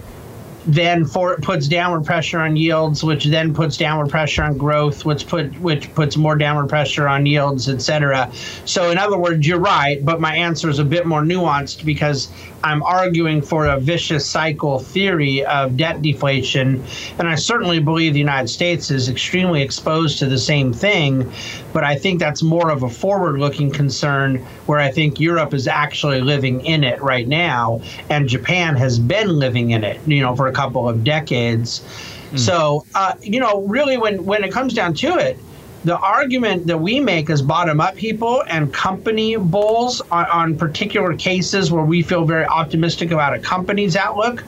then 0.66 1.04
for 1.04 1.36
puts 1.36 1.68
downward 1.68 2.04
pressure 2.04 2.40
on 2.40 2.56
yields, 2.56 3.04
which 3.04 3.26
then 3.26 3.54
puts 3.54 3.76
downward 3.76 4.08
pressure 4.08 4.42
on 4.42 4.56
growth, 4.56 5.04
which 5.04 5.26
put 5.26 5.58
which 5.60 5.92
puts 5.94 6.16
more 6.16 6.36
downward 6.36 6.68
pressure 6.68 7.06
on 7.08 7.26
yields, 7.26 7.68
et 7.68 7.82
cetera. 7.82 8.30
So 8.64 8.90
in 8.90 8.98
other 8.98 9.18
words, 9.18 9.46
you're 9.46 9.58
right, 9.58 10.04
but 10.04 10.20
my 10.20 10.34
answer 10.34 10.68
is 10.68 10.78
a 10.78 10.84
bit 10.84 11.06
more 11.06 11.22
nuanced 11.22 11.84
because 11.84 12.28
I'm 12.64 12.82
arguing 12.82 13.42
for 13.42 13.66
a 13.66 13.78
vicious 13.78 14.24
cycle 14.24 14.78
theory 14.78 15.44
of 15.44 15.76
debt 15.76 16.00
deflation. 16.00 16.82
And 17.18 17.28
I 17.28 17.34
certainly 17.34 17.78
believe 17.78 18.14
the 18.14 18.18
United 18.18 18.48
States 18.48 18.90
is 18.90 19.10
extremely 19.10 19.60
exposed 19.60 20.18
to 20.20 20.26
the 20.26 20.38
same 20.38 20.72
thing. 20.72 21.30
But 21.74 21.84
I 21.84 21.94
think 21.94 22.20
that's 22.20 22.42
more 22.42 22.70
of 22.70 22.82
a 22.82 22.88
forward 22.88 23.38
looking 23.38 23.70
concern 23.70 24.38
where 24.64 24.80
I 24.80 24.90
think 24.90 25.20
Europe 25.20 25.52
is 25.52 25.68
actually 25.68 26.22
living 26.22 26.64
in 26.64 26.84
it 26.84 27.00
right 27.02 27.28
now. 27.28 27.82
And 28.08 28.26
Japan 28.26 28.76
has 28.76 28.98
been 28.98 29.28
living 29.38 29.70
in 29.70 29.84
it, 29.84 30.00
you 30.06 30.22
know, 30.22 30.34
for 30.34 30.46
a 30.46 30.52
couple 30.52 30.88
of 30.88 31.04
decades. 31.04 31.84
Mm. 32.32 32.38
So, 32.38 32.86
uh, 32.94 33.12
you 33.20 33.40
know, 33.40 33.60
really, 33.62 33.98
when, 33.98 34.24
when 34.24 34.42
it 34.42 34.52
comes 34.52 34.72
down 34.72 34.94
to 34.94 35.18
it, 35.18 35.38
the 35.84 35.98
argument 35.98 36.66
that 36.66 36.78
we 36.78 36.98
make 36.98 37.28
as 37.28 37.42
bottom 37.42 37.80
up 37.80 37.94
people 37.94 38.42
and 38.48 38.72
company 38.72 39.36
bulls 39.36 40.00
on, 40.10 40.24
on, 40.26 40.56
particular 40.56 41.14
cases 41.14 41.70
where 41.70 41.84
we 41.84 42.02
feel 42.02 42.24
very 42.24 42.46
optimistic 42.46 43.10
about 43.10 43.34
a 43.34 43.38
company's 43.38 43.94
outlook. 43.94 44.42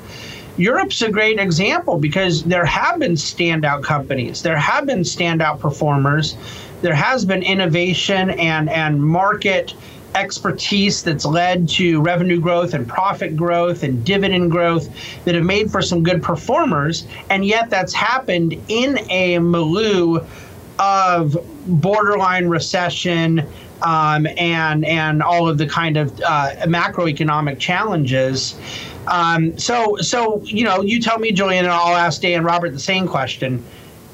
Europe's 0.57 1.03
a 1.03 1.11
great 1.11 1.39
example 1.39 1.99
because 1.99 2.43
there 2.45 2.65
have 2.65 2.99
been 2.99 3.13
standout 3.13 3.83
companies, 3.83 4.41
there 4.43 4.57
have 4.57 4.87
been 4.87 5.01
standout 5.01 5.61
performers, 5.61 6.37
there 6.81 6.95
has 6.95 7.27
been 7.27 7.43
innovation 7.43 8.31
and, 8.31 8.71
and 8.71 9.03
market 9.03 9.75
expertise 10.15 11.03
that's 11.03 11.27
led 11.27 11.69
to 11.69 12.01
revenue 12.01 12.41
growth 12.41 12.73
and 12.73 12.89
profit 12.89 13.37
growth 13.37 13.83
and 13.83 14.03
dividend 14.05 14.51
growth 14.51 14.89
that 15.27 15.35
have 15.35 15.45
made 15.45 15.71
for 15.71 15.83
some 15.83 16.03
good 16.03 16.23
performers. 16.23 17.07
And 17.29 17.45
yet 17.45 17.69
that's 17.69 17.93
happened 17.93 18.55
in 18.69 18.99
a 19.11 19.39
milieu 19.39 20.25
of 20.79 21.37
borderline 21.67 22.49
recession 22.49 23.47
um, 23.83 24.27
and 24.39 24.85
and 24.85 25.23
all 25.23 25.49
of 25.49 25.59
the 25.59 25.67
kind 25.67 25.97
of 25.97 26.21
uh, 26.21 26.53
macroeconomic 26.65 27.59
challenges. 27.59 28.59
Um, 29.07 29.57
so 29.59 29.97
so 29.97 30.43
you 30.45 30.65
know, 30.65 30.83
you 30.83 31.01
tell 31.01 31.19
me, 31.19 31.33
Julian, 31.33 31.65
and 31.65 31.73
I'll 31.73 31.97
ask 31.97 32.21
Dan 32.23 32.39
and 32.39 32.45
Robert 32.45 32.71
the 32.71 32.79
same 32.79 33.07
question. 33.07 33.63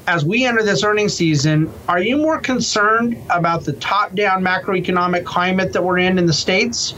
As 0.05 0.25
we 0.25 0.45
enter 0.45 0.63
this 0.63 0.83
earnings 0.83 1.13
season, 1.13 1.71
are 1.87 2.01
you 2.01 2.17
more 2.17 2.37
concerned 2.37 3.17
about 3.29 3.63
the 3.63 3.71
top-down 3.73 4.43
macroeconomic 4.43 5.23
climate 5.23 5.71
that 5.71 5.81
we're 5.81 5.99
in 5.99 6.19
in 6.19 6.25
the 6.25 6.33
states, 6.33 6.93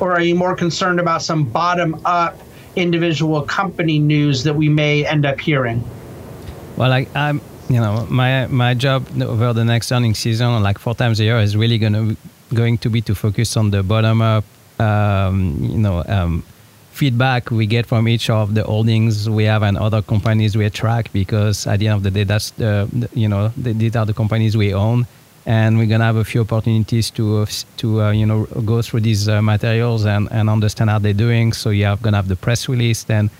or 0.00 0.12
are 0.12 0.20
you 0.20 0.34
more 0.34 0.56
concerned 0.56 0.98
about 0.98 1.22
some 1.22 1.44
bottom-up 1.44 2.40
individual 2.74 3.42
company 3.42 4.00
news 4.00 4.42
that 4.42 4.54
we 4.54 4.68
may 4.68 5.06
end 5.06 5.24
up 5.24 5.38
hearing? 5.38 5.84
Well, 6.76 6.92
I, 6.92 7.06
I'm 7.14 7.40
you 7.70 7.78
know, 7.80 8.04
my 8.10 8.48
my 8.48 8.74
job 8.74 9.06
over 9.22 9.52
the 9.52 9.64
next 9.64 9.92
earnings 9.92 10.18
season, 10.18 10.60
like 10.60 10.78
four 10.78 10.94
times 10.94 11.20
a 11.20 11.24
year, 11.24 11.38
is 11.38 11.56
really 11.56 11.78
to 11.78 12.16
going 12.52 12.76
to 12.78 12.90
be 12.90 13.00
to 13.02 13.14
focus 13.14 13.56
on 13.56 13.70
the 13.70 13.82
bottom 13.84 14.20
up, 14.20 14.44
um, 14.80 15.56
you 15.60 15.78
know, 15.78 16.02
um, 16.08 16.42
feedback 16.90 17.52
we 17.52 17.66
get 17.66 17.86
from 17.86 18.08
each 18.08 18.28
of 18.28 18.54
the 18.54 18.64
holdings 18.64 19.30
we 19.30 19.44
have 19.44 19.62
and 19.62 19.78
other 19.78 20.02
companies 20.02 20.56
we 20.56 20.68
track. 20.68 21.12
Because 21.12 21.68
at 21.68 21.78
the 21.78 21.86
end 21.86 21.96
of 21.96 22.02
the 22.02 22.10
day, 22.10 22.24
that's 22.24 22.50
the, 22.50 22.88
you 23.14 23.28
know 23.28 23.52
the, 23.56 23.72
these 23.72 23.94
are 23.94 24.04
the 24.04 24.14
companies 24.14 24.56
we 24.56 24.74
own, 24.74 25.06
and 25.46 25.78
we're 25.78 25.86
gonna 25.86 26.04
have 26.04 26.16
a 26.16 26.24
few 26.24 26.40
opportunities 26.40 27.08
to 27.12 27.46
to 27.76 28.02
uh, 28.02 28.10
you 28.10 28.26
know 28.26 28.46
go 28.64 28.82
through 28.82 29.02
these 29.02 29.28
uh, 29.28 29.40
materials 29.40 30.06
and 30.06 30.26
and 30.32 30.50
understand 30.50 30.90
how 30.90 30.98
they're 30.98 31.22
doing. 31.26 31.52
So 31.52 31.70
you 31.70 31.84
have 31.84 32.02
gonna 32.02 32.16
have 32.16 32.26
the 32.26 32.40
press 32.46 32.68
release, 32.68 33.04
then 33.04 33.30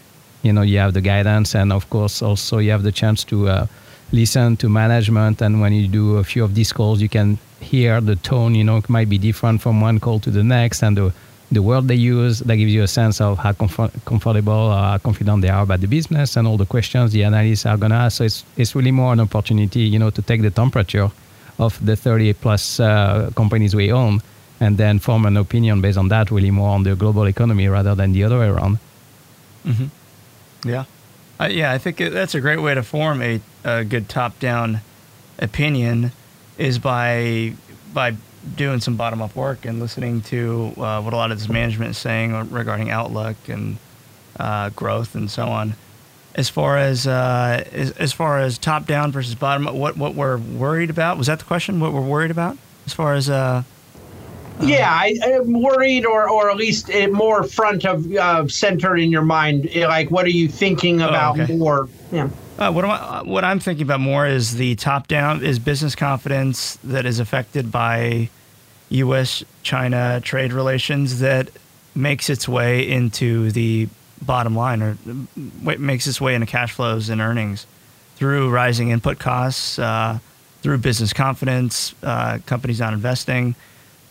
you 0.42 0.52
know 0.52 0.62
you 0.62 0.78
have 0.78 0.94
the 0.94 1.00
guidance, 1.00 1.56
and 1.56 1.72
of 1.72 1.90
course 1.90 2.22
also 2.22 2.58
you 2.58 2.70
have 2.70 2.84
the 2.84 2.92
chance 2.92 3.24
to 3.24 3.48
uh, 3.48 3.66
listen 4.12 4.56
to 4.56 4.68
management 4.68 5.40
and 5.40 5.60
when 5.60 5.72
you 5.72 5.86
do 5.86 6.16
a 6.16 6.24
few 6.24 6.44
of 6.44 6.54
these 6.54 6.72
calls 6.72 7.00
you 7.00 7.08
can 7.08 7.38
hear 7.60 8.00
the 8.00 8.16
tone 8.16 8.54
you 8.54 8.64
know 8.64 8.78
it 8.78 8.88
might 8.88 9.08
be 9.08 9.18
different 9.18 9.60
from 9.60 9.80
one 9.80 10.00
call 10.00 10.18
to 10.18 10.30
the 10.30 10.42
next 10.42 10.82
and 10.82 10.96
the 10.96 11.12
the 11.52 11.62
word 11.62 11.88
they 11.88 11.96
use 11.96 12.38
that 12.40 12.56
gives 12.56 12.72
you 12.72 12.82
a 12.82 12.88
sense 12.88 13.20
of 13.20 13.38
how 13.38 13.52
comfort, 13.52 13.90
comfortable 14.04 14.52
or 14.52 14.72
how 14.72 14.98
confident 14.98 15.42
they 15.42 15.48
are 15.48 15.62
about 15.62 15.80
the 15.80 15.88
business 15.88 16.36
and 16.36 16.46
all 16.46 16.56
the 16.56 16.66
questions 16.66 17.10
the 17.12 17.24
analysts 17.24 17.66
are 17.66 17.76
going 17.76 17.90
to 17.90 17.96
ask. 17.96 18.18
So 18.18 18.24
it's, 18.24 18.44
it's 18.56 18.76
really 18.76 18.92
more 18.92 19.12
an 19.12 19.20
opportunity 19.20 19.80
you 19.80 19.98
know 19.98 20.10
to 20.10 20.22
take 20.22 20.42
the 20.42 20.50
temperature 20.50 21.10
of 21.58 21.84
the 21.84 21.96
30 21.96 22.34
plus 22.34 22.78
uh, 22.78 23.30
companies 23.34 23.74
we 23.74 23.90
own 23.90 24.20
and 24.60 24.78
then 24.78 24.98
form 24.98 25.26
an 25.26 25.36
opinion 25.36 25.80
based 25.80 25.98
on 25.98 26.08
that 26.08 26.30
really 26.30 26.50
more 26.50 26.70
on 26.70 26.84
the 26.84 26.94
global 26.94 27.26
economy 27.26 27.66
rather 27.66 27.94
than 27.94 28.12
the 28.12 28.22
other 28.22 28.38
way 28.38 28.46
around. 28.46 28.78
Mm-hmm. 29.66 30.68
yeah 30.68 30.84
uh, 31.40 31.46
yeah, 31.46 31.72
I 31.72 31.78
think 31.78 31.96
that's 31.96 32.34
a 32.34 32.40
great 32.40 32.60
way 32.60 32.74
to 32.74 32.82
form 32.82 33.22
a, 33.22 33.40
a 33.64 33.84
good 33.84 34.08
top-down 34.08 34.80
opinion 35.38 36.12
is 36.58 36.78
by 36.78 37.54
by 37.94 38.14
doing 38.56 38.80
some 38.80 38.96
bottom-up 38.96 39.34
work 39.34 39.64
and 39.64 39.80
listening 39.80 40.20
to 40.22 40.72
uh, 40.76 41.00
what 41.00 41.12
a 41.12 41.16
lot 41.16 41.30
of 41.30 41.38
this 41.38 41.48
management 41.48 41.92
is 41.92 41.98
saying 41.98 42.50
regarding 42.50 42.90
outlook 42.90 43.36
and 43.48 43.78
uh, 44.38 44.70
growth 44.70 45.14
and 45.14 45.30
so 45.30 45.46
on. 45.46 45.74
As 46.34 46.48
far 46.48 46.78
as, 46.78 47.06
uh, 47.06 47.64
as 47.72 47.90
as 47.92 48.12
far 48.12 48.38
as 48.38 48.58
top-down 48.58 49.10
versus 49.10 49.34
bottom, 49.34 49.64
what 49.78 49.96
what 49.96 50.14
we're 50.14 50.36
worried 50.36 50.90
about 50.90 51.16
was 51.16 51.26
that 51.26 51.38
the 51.38 51.44
question? 51.44 51.80
What 51.80 51.92
we're 51.92 52.00
worried 52.02 52.30
about 52.30 52.58
as 52.86 52.92
far 52.92 53.14
as 53.14 53.30
uh, 53.30 53.62
yeah, 54.62 54.90
I, 54.92 55.16
am 55.22 55.60
worried, 55.60 56.04
or 56.04 56.28
or 56.28 56.50
at 56.50 56.56
least 56.56 56.90
more 57.10 57.42
front 57.44 57.84
of 57.84 58.10
uh, 58.14 58.48
center 58.48 58.96
in 58.96 59.10
your 59.10 59.22
mind. 59.22 59.70
Like, 59.74 60.10
what 60.10 60.24
are 60.26 60.30
you 60.30 60.48
thinking 60.48 61.02
oh, 61.02 61.08
about 61.08 61.38
oh, 61.38 61.42
okay. 61.42 61.56
more? 61.56 61.88
Yeah. 62.12 62.28
Uh, 62.58 62.70
what 62.70 62.84
am 62.84 62.90
I, 62.90 63.22
what 63.22 63.44
I'm 63.44 63.58
thinking 63.58 63.84
about 63.84 64.00
more 64.00 64.26
is 64.26 64.56
the 64.56 64.74
top 64.74 65.08
down 65.08 65.42
is 65.42 65.58
business 65.58 65.94
confidence 65.94 66.76
that 66.84 67.06
is 67.06 67.18
affected 67.18 67.72
by 67.72 68.28
U.S. 68.90 69.42
China 69.62 70.20
trade 70.22 70.52
relations 70.52 71.20
that 71.20 71.50
makes 71.94 72.28
its 72.28 72.48
way 72.48 72.88
into 72.88 73.50
the 73.50 73.88
bottom 74.20 74.54
line 74.54 74.82
or 74.82 74.98
makes 75.56 76.06
its 76.06 76.20
way 76.20 76.34
into 76.34 76.46
cash 76.46 76.72
flows 76.72 77.08
and 77.08 77.20
earnings 77.20 77.66
through 78.16 78.50
rising 78.50 78.90
input 78.90 79.18
costs, 79.18 79.78
uh, 79.78 80.18
through 80.60 80.76
business 80.76 81.14
confidence, 81.14 81.94
uh, 82.02 82.38
companies 82.44 82.80
not 82.80 82.92
investing 82.92 83.54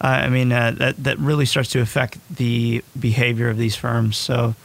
uh, 0.02 0.08
I 0.08 0.30
mean, 0.30 0.52
uh, 0.52 0.72
that 0.78 1.04
that 1.04 1.20
really 1.20 1.46
starts 1.46 1.70
to 1.72 1.82
affect 1.82 2.18
the 2.34 2.84
behavior 2.98 3.50
of 3.50 3.58
these 3.58 3.76
firms. 3.76 4.18
So 4.18 4.56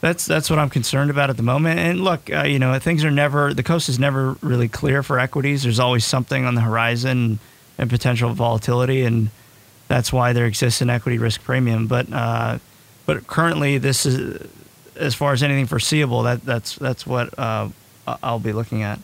that's 0.00 0.26
that's 0.26 0.50
what 0.50 0.58
I'm 0.58 0.68
concerned 0.68 1.10
about 1.10 1.30
at 1.30 1.38
the 1.38 1.42
moment. 1.42 1.80
And 1.80 2.02
look, 2.02 2.30
uh, 2.30 2.42
you 2.42 2.58
know, 2.58 2.78
things 2.78 3.04
are 3.04 3.10
never 3.10 3.54
the 3.54 3.62
coast 3.62 3.88
is 3.88 3.98
never 3.98 4.36
really 4.42 4.68
clear 4.68 5.02
for 5.02 5.18
equities. 5.18 5.62
There's 5.62 5.80
always 5.80 6.04
something 6.04 6.44
on 6.44 6.54
the 6.54 6.60
horizon 6.60 7.38
and 7.78 7.88
potential 7.88 8.34
volatility, 8.34 9.02
and 9.02 9.30
that's 9.88 10.12
why 10.12 10.34
there 10.34 10.46
exists 10.46 10.82
an 10.82 10.90
equity 10.90 11.16
risk 11.16 11.42
premium. 11.42 11.86
But 11.86 12.12
uh, 12.12 12.58
but 13.06 13.26
currently, 13.26 13.78
this 13.78 14.04
is 14.04 14.46
as 14.96 15.14
far 15.14 15.32
as 15.32 15.42
anything 15.42 15.66
foreseeable. 15.66 16.24
That 16.24 16.44
that's 16.44 16.76
that's 16.76 17.06
what 17.06 17.36
uh, 17.38 17.70
I'll 18.06 18.38
be 18.38 18.52
looking 18.52 18.82
at. 18.82 18.98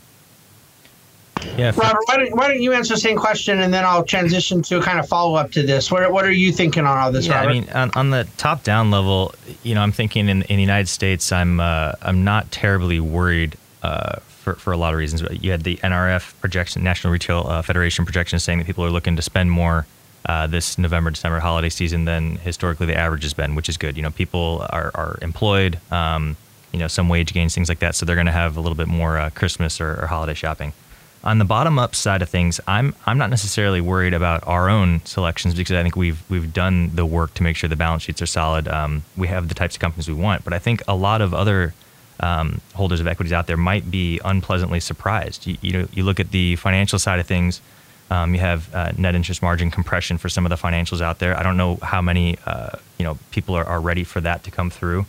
Yeah, 1.56 1.72
Robert, 1.76 2.02
why 2.06 2.16
don't, 2.16 2.36
why 2.36 2.48
don't 2.48 2.60
you 2.60 2.72
answer 2.72 2.94
the 2.94 3.00
same 3.00 3.16
question 3.16 3.60
and 3.60 3.72
then 3.72 3.84
I'll 3.84 4.04
transition 4.04 4.62
to 4.62 4.78
a 4.78 4.82
kind 4.82 4.98
of 4.98 5.08
follow 5.08 5.34
up 5.34 5.52
to 5.52 5.62
this. 5.62 5.90
What, 5.90 6.10
what 6.12 6.24
are 6.24 6.32
you 6.32 6.52
thinking 6.52 6.86
on 6.86 6.98
all 6.98 7.12
this, 7.12 7.26
yeah, 7.26 7.36
Robert? 7.36 7.50
I 7.50 7.52
mean, 7.52 7.68
on, 7.70 7.90
on, 7.94 8.10
the 8.10 8.26
top 8.36 8.62
down 8.62 8.90
level, 8.90 9.34
you 9.62 9.74
know, 9.74 9.82
I'm 9.82 9.92
thinking 9.92 10.28
in, 10.28 10.42
in 10.42 10.56
the 10.56 10.62
United 10.62 10.88
States, 10.88 11.32
I'm 11.32 11.60
uh, 11.60 11.92
I'm 12.02 12.24
not 12.24 12.50
terribly 12.50 13.00
worried 13.00 13.56
uh, 13.82 14.16
for, 14.20 14.54
for 14.54 14.72
a 14.72 14.76
lot 14.76 14.92
of 14.92 14.98
reasons. 14.98 15.22
You 15.42 15.50
had 15.50 15.62
the 15.62 15.76
NRF 15.78 16.38
projection, 16.40 16.82
National 16.82 17.12
Retail 17.12 17.46
uh, 17.46 17.62
Federation 17.62 18.04
projection, 18.04 18.38
saying 18.38 18.58
that 18.58 18.66
people 18.66 18.84
are 18.84 18.90
looking 18.90 19.16
to 19.16 19.22
spend 19.22 19.50
more 19.50 19.86
uh, 20.26 20.46
this 20.46 20.78
November 20.78 21.10
December 21.10 21.40
holiday 21.40 21.68
season 21.68 22.04
than 22.04 22.36
historically 22.36 22.86
the 22.86 22.96
average 22.96 23.22
has 23.22 23.34
been, 23.34 23.54
which 23.54 23.68
is 23.68 23.76
good. 23.76 23.96
You 23.96 24.02
know, 24.02 24.10
people 24.10 24.66
are, 24.70 24.90
are 24.94 25.18
employed. 25.22 25.78
Um, 25.90 26.36
you 26.72 26.78
know, 26.78 26.88
some 26.88 27.08
wage 27.08 27.32
gains, 27.32 27.54
things 27.54 27.68
like 27.68 27.80
that. 27.80 27.96
So 27.96 28.06
they're 28.06 28.16
going 28.16 28.26
to 28.26 28.32
have 28.32 28.56
a 28.56 28.60
little 28.60 28.76
bit 28.76 28.86
more 28.86 29.18
uh, 29.18 29.30
Christmas 29.30 29.80
or, 29.80 30.00
or 30.02 30.06
holiday 30.06 30.34
shopping. 30.34 30.72
On 31.22 31.38
the 31.38 31.44
bottom 31.44 31.78
up 31.78 31.94
side 31.94 32.22
of 32.22 32.30
things, 32.30 32.60
I'm 32.66 32.94
I'm 33.04 33.18
not 33.18 33.28
necessarily 33.28 33.80
worried 33.82 34.14
about 34.14 34.46
our 34.46 34.70
own 34.70 35.04
selections 35.04 35.54
because 35.54 35.76
I 35.76 35.82
think 35.82 35.94
we've 35.94 36.22
we've 36.30 36.52
done 36.52 36.94
the 36.96 37.04
work 37.04 37.34
to 37.34 37.42
make 37.42 37.56
sure 37.56 37.68
the 37.68 37.76
balance 37.76 38.04
sheets 38.04 38.22
are 38.22 38.26
solid. 38.26 38.66
Um, 38.68 39.02
we 39.18 39.28
have 39.28 39.48
the 39.48 39.54
types 39.54 39.76
of 39.76 39.80
companies 39.80 40.08
we 40.08 40.14
want, 40.14 40.44
but 40.44 40.54
I 40.54 40.58
think 40.58 40.82
a 40.88 40.94
lot 40.94 41.20
of 41.20 41.34
other 41.34 41.74
um, 42.20 42.62
holders 42.74 43.00
of 43.00 43.06
equities 43.06 43.34
out 43.34 43.46
there 43.46 43.58
might 43.58 43.90
be 43.90 44.18
unpleasantly 44.24 44.80
surprised. 44.80 45.46
You, 45.46 45.58
you 45.60 45.72
know, 45.72 45.88
you 45.92 46.04
look 46.04 46.20
at 46.20 46.30
the 46.30 46.56
financial 46.56 46.98
side 46.98 47.20
of 47.20 47.26
things. 47.26 47.60
Um, 48.10 48.34
you 48.34 48.40
have 48.40 48.74
uh, 48.74 48.92
net 48.96 49.14
interest 49.14 49.42
margin 49.42 49.70
compression 49.70 50.18
for 50.18 50.28
some 50.28 50.44
of 50.46 50.50
the 50.50 50.56
financials 50.56 51.00
out 51.00 51.18
there. 51.18 51.38
I 51.38 51.42
don't 51.42 51.56
know 51.56 51.76
how 51.82 52.00
many 52.00 52.38
uh, 52.46 52.70
you 52.98 53.04
know 53.04 53.18
people 53.30 53.54
are, 53.56 53.64
are 53.64 53.80
ready 53.80 54.04
for 54.04 54.22
that 54.22 54.44
to 54.44 54.50
come 54.50 54.70
through. 54.70 55.04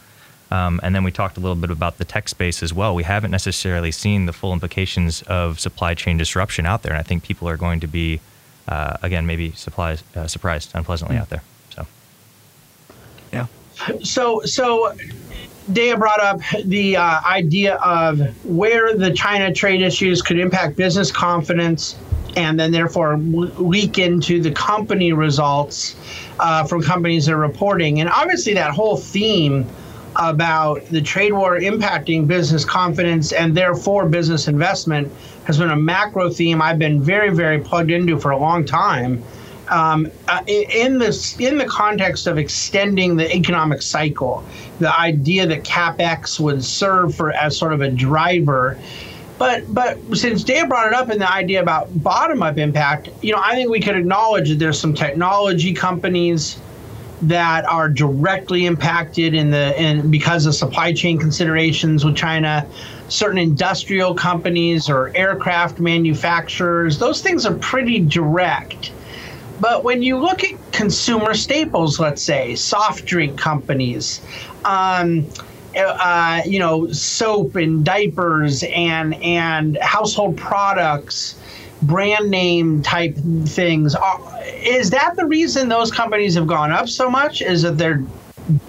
Um, 0.52 0.82
and 0.84 0.94
then 0.94 1.04
we 1.04 1.12
talked 1.12 1.38
a 1.38 1.40
little 1.40 1.56
bit 1.56 1.72
about 1.72 1.98
the 1.98 2.04
tech 2.04 2.28
space 2.28 2.62
as 2.62 2.74
well. 2.74 2.94
We 2.94 3.04
haven't 3.04 3.32
necessarily 3.32 3.92
seen 3.92 4.26
the 4.26 4.34
full 4.34 4.52
implications 4.52 5.22
of 5.24 5.60
supply 5.60 5.94
chain 5.94 6.18
disruption 6.18 6.66
out 6.66 6.84
there, 6.84 6.92
and 6.92 7.00
I 7.00 7.04
think 7.04 7.24
people 7.24 7.48
are 7.48 7.58
going 7.58 7.80
to 7.80 7.88
be, 7.88 8.20
uh, 8.68 8.98
again, 9.02 9.26
maybe 9.26 9.52
surprised, 9.54 10.04
uh, 10.16 10.28
surprised 10.28 10.72
unpleasantly 10.76 11.16
out 11.16 11.30
there. 11.30 11.42
So, 11.70 11.88
yeah. 13.32 13.48
So, 14.04 14.42
so 14.42 14.94
Dea 15.72 15.96
brought 15.96 16.20
up 16.20 16.42
the 16.66 16.98
uh, 16.98 17.22
idea 17.26 17.76
of 17.76 18.20
where 18.46 18.96
the 18.96 19.12
China 19.14 19.54
trade 19.54 19.82
issues 19.82 20.22
could 20.22 20.38
impact 20.38 20.76
business 20.76 21.12
confidence 21.12 21.96
and 22.36 22.60
then 22.60 22.72
therefore 22.72 23.18
leak 23.18 23.98
into 23.98 24.42
the 24.42 24.52
company 24.52 25.14
results 25.14 25.96
uh, 26.40 26.66
from 26.66 26.82
companies 26.82 27.26
that 27.26 27.34
are 27.34 27.38
reporting. 27.38 28.00
And 28.00 28.10
obviously, 28.10 28.54
that 28.54 28.72
whole 28.72 28.98
theme 28.98 29.68
about 30.30 30.86
the 30.88 31.02
trade 31.02 31.34
war 31.34 31.60
impacting 31.60 32.28
business 32.28 32.64
confidence 32.64 33.32
and 33.32 33.56
therefore 33.56 34.08
business 34.08 34.48
investment 34.48 35.12
has 35.46 35.58
been 35.58 35.72
a 35.72 35.76
macro 35.76 36.30
theme 36.30 36.62
I've 36.62 36.78
been 36.80 37.02
very, 37.02 37.30
very 37.30 37.60
plugged 37.60 37.92
into 37.92 38.20
for 38.20 38.32
a 38.32 38.38
long 38.38 38.64
time. 38.64 39.24
Um, 39.70 40.12
uh, 40.28 40.44
in 40.48 41.00
this, 41.00 41.40
in 41.40 41.58
the 41.58 41.66
context 41.66 42.28
of 42.28 42.38
extending 42.38 43.16
the 43.16 43.34
economic 43.34 43.82
cycle, 43.82 44.44
the 44.80 44.94
idea 45.00 45.48
that 45.48 45.64
capex 45.64 46.40
would 46.40 46.64
serve 46.64 47.16
for 47.16 47.32
as 47.32 47.58
sort 47.58 47.74
of 47.74 47.82
a 47.82 47.90
driver 47.90 48.78
but 49.42 49.74
but 49.74 49.98
since 50.16 50.44
Dave 50.44 50.70
brought 50.70 50.86
it 50.86 50.94
up 50.94 51.10
in 51.10 51.18
the 51.18 51.28
idea 51.28 51.64
about 51.64 51.88
bottom 52.04 52.44
up 52.44 52.60
impact, 52.60 53.10
you 53.24 53.32
know, 53.32 53.42
I 53.44 53.56
think 53.56 53.72
we 53.72 53.80
could 53.80 53.96
acknowledge 53.96 54.50
that 54.50 54.60
there's 54.60 54.80
some 54.80 54.94
technology 54.94 55.74
companies 55.74 56.60
that 57.24 57.66
are 57.66 57.88
directly 57.88 58.66
impacted 58.66 59.34
in 59.34 59.52
the 59.52 59.80
in 59.82 60.10
because 60.10 60.46
of 60.46 60.56
supply 60.56 60.94
chain 60.94 61.20
considerations 61.20 62.04
with 62.04 62.16
China, 62.16 62.66
certain 63.10 63.38
industrial 63.38 64.14
companies 64.14 64.90
or 64.90 65.12
aircraft 65.16 65.80
manufacturers, 65.80 66.98
those 66.98 67.22
things 67.22 67.46
are 67.46 67.56
pretty 67.56 68.00
direct. 68.00 68.92
But 69.60 69.84
when 69.84 70.02
you 70.02 70.18
look 70.18 70.44
at 70.44 70.72
consumer 70.72 71.36
staples, 71.36 72.00
let's 72.00 72.24
say 72.24 72.56
soft 72.56 73.06
drink 73.06 73.38
companies, 73.38 74.20
um, 74.66 75.28
uh, 75.78 76.42
you 76.46 76.58
know, 76.58 76.88
soap 76.92 77.56
and 77.56 77.86
diapers 77.86 78.64
and 78.64 79.14
and 79.16 79.78
household 79.78 80.38
products, 80.38 81.36
brand 81.82 82.30
name 82.30 82.82
type 82.82 83.16
things. 83.46 83.96
Is 84.64 84.90
that 84.92 85.16
the 85.16 85.26
reason 85.26 85.70
those 85.70 85.92
companies 85.92 86.36
have 86.36 86.48
gone 86.48 86.72
up 86.72 86.88
so 86.88 87.10
much? 87.10 87.42
Is 87.42 87.62
that 87.64 87.78
they're 87.78 88.04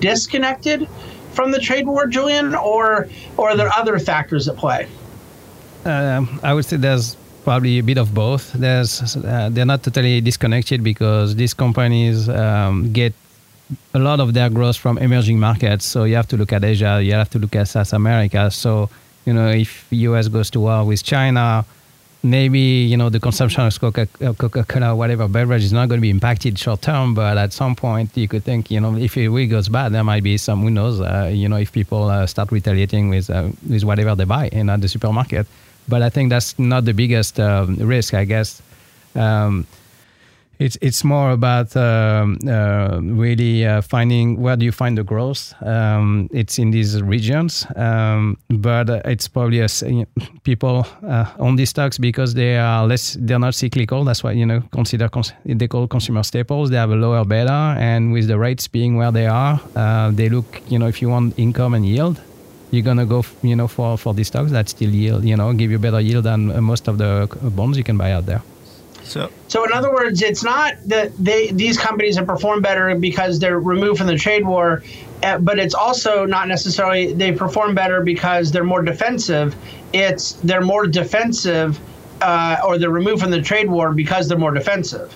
disconnected 0.00 0.88
from 1.32 1.50
the 1.50 1.58
trade 1.58 1.86
war, 1.86 2.06
Julian, 2.06 2.54
or 2.54 3.08
or 3.36 3.50
are 3.50 3.56
there 3.56 3.70
other 3.76 3.98
factors 3.98 4.48
at 4.48 4.56
play? 4.56 4.86
Um, 5.84 6.40
I 6.42 6.54
would 6.54 6.64
say 6.64 6.76
there's 6.76 7.16
probably 7.44 7.78
a 7.78 7.82
bit 7.82 7.98
of 7.98 8.14
both. 8.14 8.52
There's 8.52 9.16
uh, 9.16 9.48
they're 9.50 9.66
not 9.66 9.82
totally 9.82 10.20
disconnected 10.20 10.82
because 10.82 11.34
these 11.34 11.54
companies 11.54 12.28
um, 12.28 12.92
get 12.92 13.12
a 13.94 13.98
lot 13.98 14.20
of 14.20 14.34
their 14.34 14.50
growth 14.50 14.76
from 14.76 14.98
emerging 14.98 15.38
markets. 15.38 15.84
So 15.84 16.04
you 16.04 16.16
have 16.16 16.28
to 16.28 16.36
look 16.36 16.52
at 16.52 16.64
Asia, 16.64 17.00
you 17.02 17.12
have 17.12 17.30
to 17.30 17.38
look 17.38 17.56
at 17.56 17.68
South 17.68 17.92
America. 17.92 18.50
So, 18.50 18.90
you 19.24 19.32
know, 19.32 19.48
if 19.48 19.86
US 19.90 20.28
goes 20.28 20.50
to 20.50 20.60
war 20.60 20.84
with 20.84 21.02
China, 21.02 21.64
maybe, 22.22 22.58
you 22.58 22.96
know, 22.96 23.08
the 23.08 23.20
consumption 23.20 23.64
of 23.66 23.80
Coca-Cola, 23.80 24.94
whatever 24.94 25.28
beverage 25.28 25.64
is 25.64 25.72
not 25.72 25.88
going 25.88 25.98
to 25.98 26.02
be 26.02 26.10
impacted 26.10 26.58
short 26.58 26.82
term, 26.82 27.14
but 27.14 27.36
at 27.36 27.52
some 27.52 27.74
point 27.74 28.16
you 28.16 28.28
could 28.28 28.44
think, 28.44 28.70
you 28.70 28.80
know, 28.80 28.96
if 28.96 29.16
it 29.16 29.28
really 29.28 29.46
goes 29.46 29.68
bad, 29.68 29.92
there 29.92 30.04
might 30.04 30.22
be 30.22 30.36
some, 30.36 30.62
who 30.62 30.70
knows, 30.70 31.00
uh, 31.00 31.30
you 31.32 31.48
know, 31.48 31.56
if 31.56 31.72
people 31.72 32.04
uh, 32.04 32.26
start 32.26 32.52
retaliating 32.52 33.08
with, 33.08 33.28
uh, 33.28 33.48
with 33.68 33.84
whatever 33.84 34.14
they 34.14 34.24
buy 34.24 34.48
in 34.48 34.70
at 34.70 34.80
the 34.80 34.88
supermarket. 34.88 35.46
But 35.88 36.02
I 36.02 36.10
think 36.10 36.30
that's 36.30 36.58
not 36.58 36.84
the 36.84 36.94
biggest 36.94 37.40
um, 37.40 37.76
risk, 37.76 38.14
I 38.14 38.24
guess. 38.24 38.62
Um, 39.14 39.66
it's 40.62 40.78
it's 40.80 41.02
more 41.02 41.32
about 41.32 41.76
um, 41.76 42.38
uh, 42.46 43.00
really 43.02 43.66
uh, 43.66 43.80
finding 43.82 44.40
where 44.40 44.56
do 44.56 44.64
you 44.64 44.72
find 44.72 44.96
the 44.96 45.02
growth. 45.02 45.54
Um, 45.62 46.28
it's 46.32 46.58
in 46.58 46.70
these 46.70 47.02
regions, 47.02 47.66
um, 47.76 48.38
but 48.48 48.88
uh, 48.88 49.00
it's 49.04 49.26
probably 49.28 49.60
a, 49.60 49.68
people 50.44 50.86
uh, 51.06 51.26
own 51.38 51.56
these 51.56 51.70
stocks 51.70 51.98
because 51.98 52.34
they 52.34 52.56
are 52.58 52.86
less. 52.86 53.16
They're 53.20 53.40
not 53.40 53.54
cyclical. 53.54 54.04
That's 54.04 54.22
why 54.22 54.32
you 54.32 54.46
know 54.46 54.62
consider 54.72 55.08
cons- 55.08 55.32
they 55.44 55.68
call 55.68 55.88
consumer 55.88 56.22
staples. 56.22 56.70
They 56.70 56.76
have 56.76 56.92
a 56.92 56.96
lower 56.96 57.24
beta, 57.24 57.74
and 57.78 58.12
with 58.12 58.28
the 58.28 58.38
rates 58.38 58.68
being 58.68 58.96
where 58.96 59.10
they 59.10 59.26
are, 59.26 59.60
uh, 59.74 60.12
they 60.12 60.28
look. 60.28 60.62
You 60.68 60.78
know, 60.78 60.86
if 60.86 61.02
you 61.02 61.08
want 61.08 61.38
income 61.38 61.74
and 61.74 61.84
yield, 61.84 62.20
you're 62.70 62.84
gonna 62.84 63.06
go, 63.06 63.24
you 63.42 63.56
know, 63.56 63.66
for 63.66 63.98
for 63.98 64.14
these 64.14 64.28
stocks 64.28 64.52
that 64.52 64.68
still 64.68 64.90
yield. 64.90 65.24
You 65.24 65.36
know, 65.36 65.52
give 65.52 65.72
you 65.72 65.78
better 65.78 66.00
yield 66.00 66.24
than 66.24 66.62
most 66.62 66.88
of 66.88 66.98
the 66.98 67.28
bonds 67.56 67.76
you 67.76 67.84
can 67.84 67.98
buy 67.98 68.12
out 68.12 68.26
there. 68.26 68.42
So, 69.04 69.30
so 69.48 69.64
in 69.64 69.72
other 69.72 69.92
words, 69.92 70.22
it's 70.22 70.44
not 70.44 70.74
that 70.86 71.16
they 71.18 71.50
these 71.50 71.78
companies 71.78 72.16
have 72.16 72.26
performed 72.26 72.62
better 72.62 72.94
because 72.94 73.38
they're 73.38 73.58
removed 73.58 73.98
from 73.98 74.06
the 74.06 74.16
trade 74.16 74.46
war, 74.46 74.82
eh, 75.22 75.38
but 75.38 75.58
it's 75.58 75.74
also 75.74 76.24
not 76.24 76.48
necessarily 76.48 77.12
they 77.12 77.32
perform 77.32 77.74
better 77.74 78.00
because 78.00 78.52
they're 78.52 78.64
more 78.64 78.82
defensive. 78.82 79.54
It's 79.92 80.32
they're 80.34 80.60
more 80.60 80.86
defensive, 80.86 81.78
uh, 82.20 82.58
or 82.64 82.78
they're 82.78 82.90
removed 82.90 83.22
from 83.22 83.30
the 83.30 83.42
trade 83.42 83.68
war 83.68 83.92
because 83.92 84.28
they're 84.28 84.38
more 84.38 84.54
defensive 84.54 85.14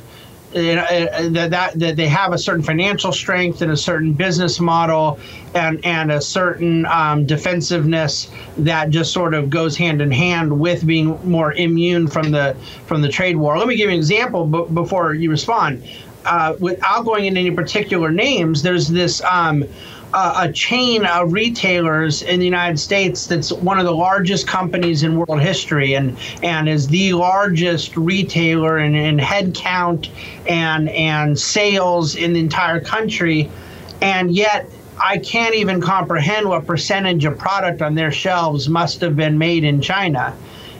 you 0.57 0.75
know, 0.77 0.83
uh, 0.83 1.29
that, 1.31 1.51
that 1.51 1.79
that 1.79 1.97
they 1.97 2.09
have 2.09 2.33
a 2.33 2.39
certain 2.39 2.63
financial 2.63 3.13
strength 3.13 3.63
and 3.63 3.71
a 3.71 3.77
certain 3.77 4.13
business 4.13 4.59
model 4.59 5.19
and 5.55 5.85
and 5.85 6.11
a 6.11 6.21
certain 6.21 6.87
um, 6.87 7.27
defensiveness 7.27 8.31
that 8.59 8.91
just 8.91 9.13
sort 9.13 9.35
of 9.35 9.51
goes 9.51 9.77
hand 9.77 10.01
in 10.01 10.11
hand 10.11 10.59
with 10.59 10.87
being 10.87 11.19
more 11.29 11.53
immune 11.53 12.09
from 12.09 12.31
the 12.31 12.57
from 12.87 13.03
the 13.03 13.09
trade 13.09 13.37
war. 13.37 13.59
Let 13.59 13.69
me 13.69 13.77
give 13.77 13.89
you 13.89 13.93
an 13.93 13.99
example 13.99 14.47
b- 14.47 14.73
before 14.73 15.15
you 15.15 15.31
respond. 15.31 15.83
Uh, 16.25 16.57
without 16.59 17.05
going 17.05 17.27
into 17.27 17.39
any 17.39 17.53
particular 17.53 18.11
names, 18.11 18.63
there's 18.63 18.89
this 18.89 19.23
um, 19.23 19.65
a 20.15 20.51
chain 20.53 21.05
of 21.05 21.33
retailers 21.33 22.23
in 22.23 22.39
the 22.39 22.45
United 22.45 22.79
States 22.79 23.27
that's 23.27 23.53
one 23.53 23.79
of 23.79 23.85
the 23.85 23.95
largest 23.95 24.47
companies 24.47 25.03
in 25.03 25.17
world 25.17 25.41
history 25.41 25.95
and 25.95 26.17
and 26.43 26.69
is 26.69 26.89
the 26.89 27.13
largest 27.13 27.97
retailer 27.97 28.79
in, 28.79 28.95
in 28.95 29.19
head 29.19 29.55
count 29.55 30.09
and 30.49 30.89
and 30.91 31.39
sales 31.39 32.17
in 32.17 32.33
the 32.33 32.41
entire 32.41 32.81
country. 32.81 33.51
And 34.01 34.35
yet 34.35 34.71
I 35.03 35.19
can't 35.19 35.55
even 35.55 35.81
comprehend 35.81 36.49
what 36.49 36.67
percentage 36.67 37.25
of 37.25 37.37
product 37.37 37.83
on 37.83 37.95
their 37.95 38.13
shelves 38.13 38.69
must 38.69 39.01
have 39.01 39.17
been 39.17 39.37
made 39.37 39.65
in 39.65 39.83
China. 39.83 40.35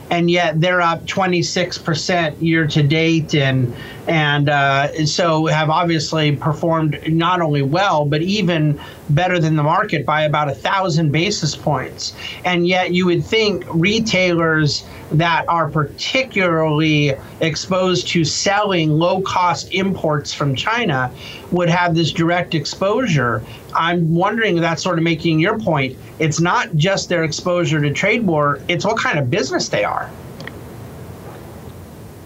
And 0.09 0.31
yet 0.31 0.61
they're 0.61 0.81
up 0.81 1.05
26% 1.05 2.41
year 2.41 2.65
to 2.67 2.81
date 2.81 3.35
and 3.35 3.75
and 4.07 4.49
uh, 4.49 5.05
so 5.05 5.47
have 5.47 5.69
obviously 5.69 6.33
performed 6.35 6.97
not 7.09 7.41
only 7.41 7.61
well 7.61 8.05
but 8.05 8.21
even 8.21 8.79
better 9.09 9.39
than 9.39 9.55
the 9.55 9.63
market 9.63 10.05
by 10.05 10.23
about 10.23 10.49
a 10.49 10.55
thousand 10.55 11.11
basis 11.11 11.55
points 11.55 12.13
and 12.45 12.67
yet 12.67 12.93
you 12.93 13.05
would 13.05 13.23
think 13.23 13.63
retailers 13.69 14.85
that 15.11 15.47
are 15.47 15.69
particularly 15.69 17.13
exposed 17.39 18.07
to 18.07 18.25
selling 18.25 18.89
low 18.89 19.21
cost 19.21 19.73
imports 19.73 20.33
from 20.33 20.55
China 20.55 21.11
would 21.51 21.69
have 21.69 21.95
this 21.95 22.11
direct 22.11 22.53
exposure 22.53 23.41
I'm 23.77 24.13
wondering 24.13 24.55
that's 24.55 24.81
sort 24.81 24.97
of 24.97 25.03
making 25.03 25.39
your 25.39 25.59
point. 25.59 25.97
It's 26.19 26.39
not 26.39 26.75
just 26.75 27.09
their 27.09 27.23
exposure 27.23 27.79
to 27.81 27.93
trade 27.93 28.25
war, 28.25 28.59
it's 28.67 28.83
what 28.83 28.97
kind 28.97 29.19
of 29.19 29.29
business 29.29 29.69
they 29.69 29.83
are. 29.83 30.09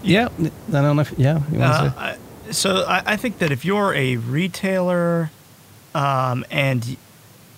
Yeah, 0.02 0.28
I 0.40 0.50
don't 0.70 0.96
know 0.96 1.02
if, 1.02 1.12
yeah. 1.16 1.40
Uh, 1.56 1.92
I, 1.96 2.16
so 2.50 2.84
I, 2.88 3.02
I, 3.06 3.16
think 3.16 3.38
that 3.38 3.52
if 3.52 3.64
you're 3.64 3.94
a 3.94 4.16
retailer, 4.16 5.30
um, 5.94 6.44
and 6.50 6.96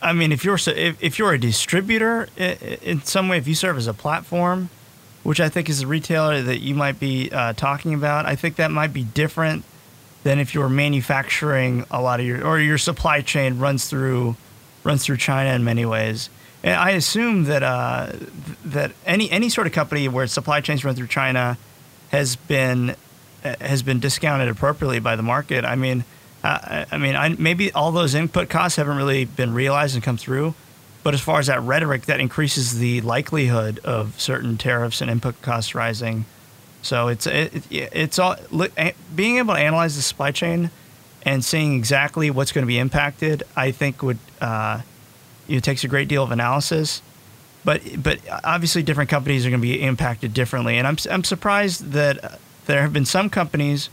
I 0.03 0.13
mean, 0.13 0.33
if 0.33 0.45
you're 0.45 0.59
if, 0.67 1.03
if 1.03 1.19
you're 1.19 1.33
a 1.33 1.39
distributor 1.39 2.29
in 2.37 3.03
some 3.03 3.29
way, 3.29 3.39
if 3.39 3.49
you 3.49 3.55
serve 3.55 3.79
as 3.79 3.87
a 3.87 3.95
platform, 3.95 4.69
which 5.23 5.41
I 5.41 5.49
think 5.49 5.69
is 5.69 5.83
a 5.83 5.87
retailer 5.87 6.43
that 6.43 6.59
you 6.61 6.75
might 6.75 7.01
be 7.01 7.31
uh, 7.31 7.55
talking 7.55 7.95
about, 7.95 8.27
I 8.27 8.37
think 8.37 8.57
that 8.57 8.71
might 8.71 8.93
be 8.93 9.05
different 9.05 9.65
than 10.23 10.39
if 10.39 10.55
you're 10.55 10.69
manufacturing 10.69 11.85
a 11.91 12.03
lot 12.03 12.21
of 12.21 12.27
your 12.27 12.45
or 12.45 12.61
your 12.61 12.79
supply 12.79 13.21
chain 13.21 13.59
runs 13.59 13.89
through 13.89 14.37
runs 14.83 15.05
through 15.05 15.17
China 15.17 15.55
in 15.55 15.65
many 15.65 15.87
ways. 15.87 16.29
And 16.63 16.75
I 16.75 16.91
assume 16.91 17.45
that 17.45 17.63
uh, 17.63 18.13
that 18.65 18.93
any 19.07 19.31
any 19.31 19.49
sort 19.49 19.67
of 19.67 19.73
company 19.73 20.09
where 20.09 20.27
supply 20.27 20.61
chains 20.61 20.85
run 20.85 20.95
through 20.95 21.09
China 21.09 21.57
has 22.11 22.37
been 22.37 22.97
has 23.43 23.83
been 23.83 24.01
discounted 24.01 24.49
appropriately 24.49 24.99
by 24.99 25.17
the 25.17 25.23
market. 25.23 25.65
I 25.65 25.77
mean, 25.77 26.05
uh, 26.45 26.85
I 26.93 26.99
mean, 26.99 27.17
I, 27.17 27.31
maybe 27.31 27.73
all 27.73 27.91
those 27.91 28.15
input 28.15 28.49
costs 28.49 28.77
haven't 28.77 28.97
really 28.97 29.25
been 29.25 29.55
realized 29.55 29.95
and 29.95 30.05
come 30.05 30.17
through. 30.17 30.55
But 31.03 31.13
as 31.13 31.21
far 31.21 31.39
as 31.39 31.49
that 31.49 31.61
rhetoric, 31.61 32.07
that 32.07 32.21
increases 32.21 32.79
the 32.79 33.01
likelihood 33.03 33.79
of 33.81 34.19
certain 34.21 34.57
tariffs 34.57 35.01
and 35.01 35.11
input 35.11 35.41
costs 35.43 35.75
rising 35.75 36.25
so 36.85 37.09
it's 37.09 37.27
it, 37.27 37.65
it's 37.71 38.19
all 38.19 38.37
being 39.15 39.39
able 39.39 39.55
to 39.55 39.61
analyze 39.61 39.97
the 39.97 40.03
supply 40.03 40.31
chain 40.33 40.71
and 41.23 41.43
seeing 41.43 41.75
exactly 41.75 42.31
what's 42.31 42.53
going 42.53 42.63
to 42.63 42.67
be 42.67 42.79
impacted. 42.79 43.43
I 43.57 43.71
think 43.71 44.03
would 44.03 44.19
uh, 44.41 44.83
it 45.49 45.65
takes 45.65 45.83
a 45.85 45.89
great 45.89 46.09
deal 46.09 46.23
of 46.23 46.31
analysis, 46.31 47.01
but 47.65 47.81
but 48.03 48.19
obviously 48.45 48.83
different 48.83 49.09
companies 49.09 49.47
are 49.47 49.51
going 49.51 49.63
to 49.63 49.67
be 49.67 49.83
impacted 49.83 50.35
differently. 50.35 50.77
And 50.77 50.87
I'm 50.87 50.99
I'm 51.11 51.25
surprised 51.25 51.93
that 51.93 52.39
there 52.67 52.83
have 52.83 52.93
been 52.93 53.07
some 53.07 53.31
companies 53.31 53.89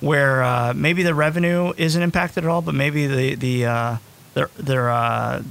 where 0.00 0.42
uh, 0.42 0.72
maybe 0.74 1.02
the 1.02 1.14
revenue 1.14 1.72
isn't 1.76 2.00
impacted 2.00 2.44
at 2.44 2.50
all, 2.50 2.62
but 2.62 2.74
maybe 2.74 3.06
the 3.06 3.34
the 3.34 3.66
uh, 3.66 3.96
their 4.34 4.50
their 4.56 4.90
uh, 4.90 5.42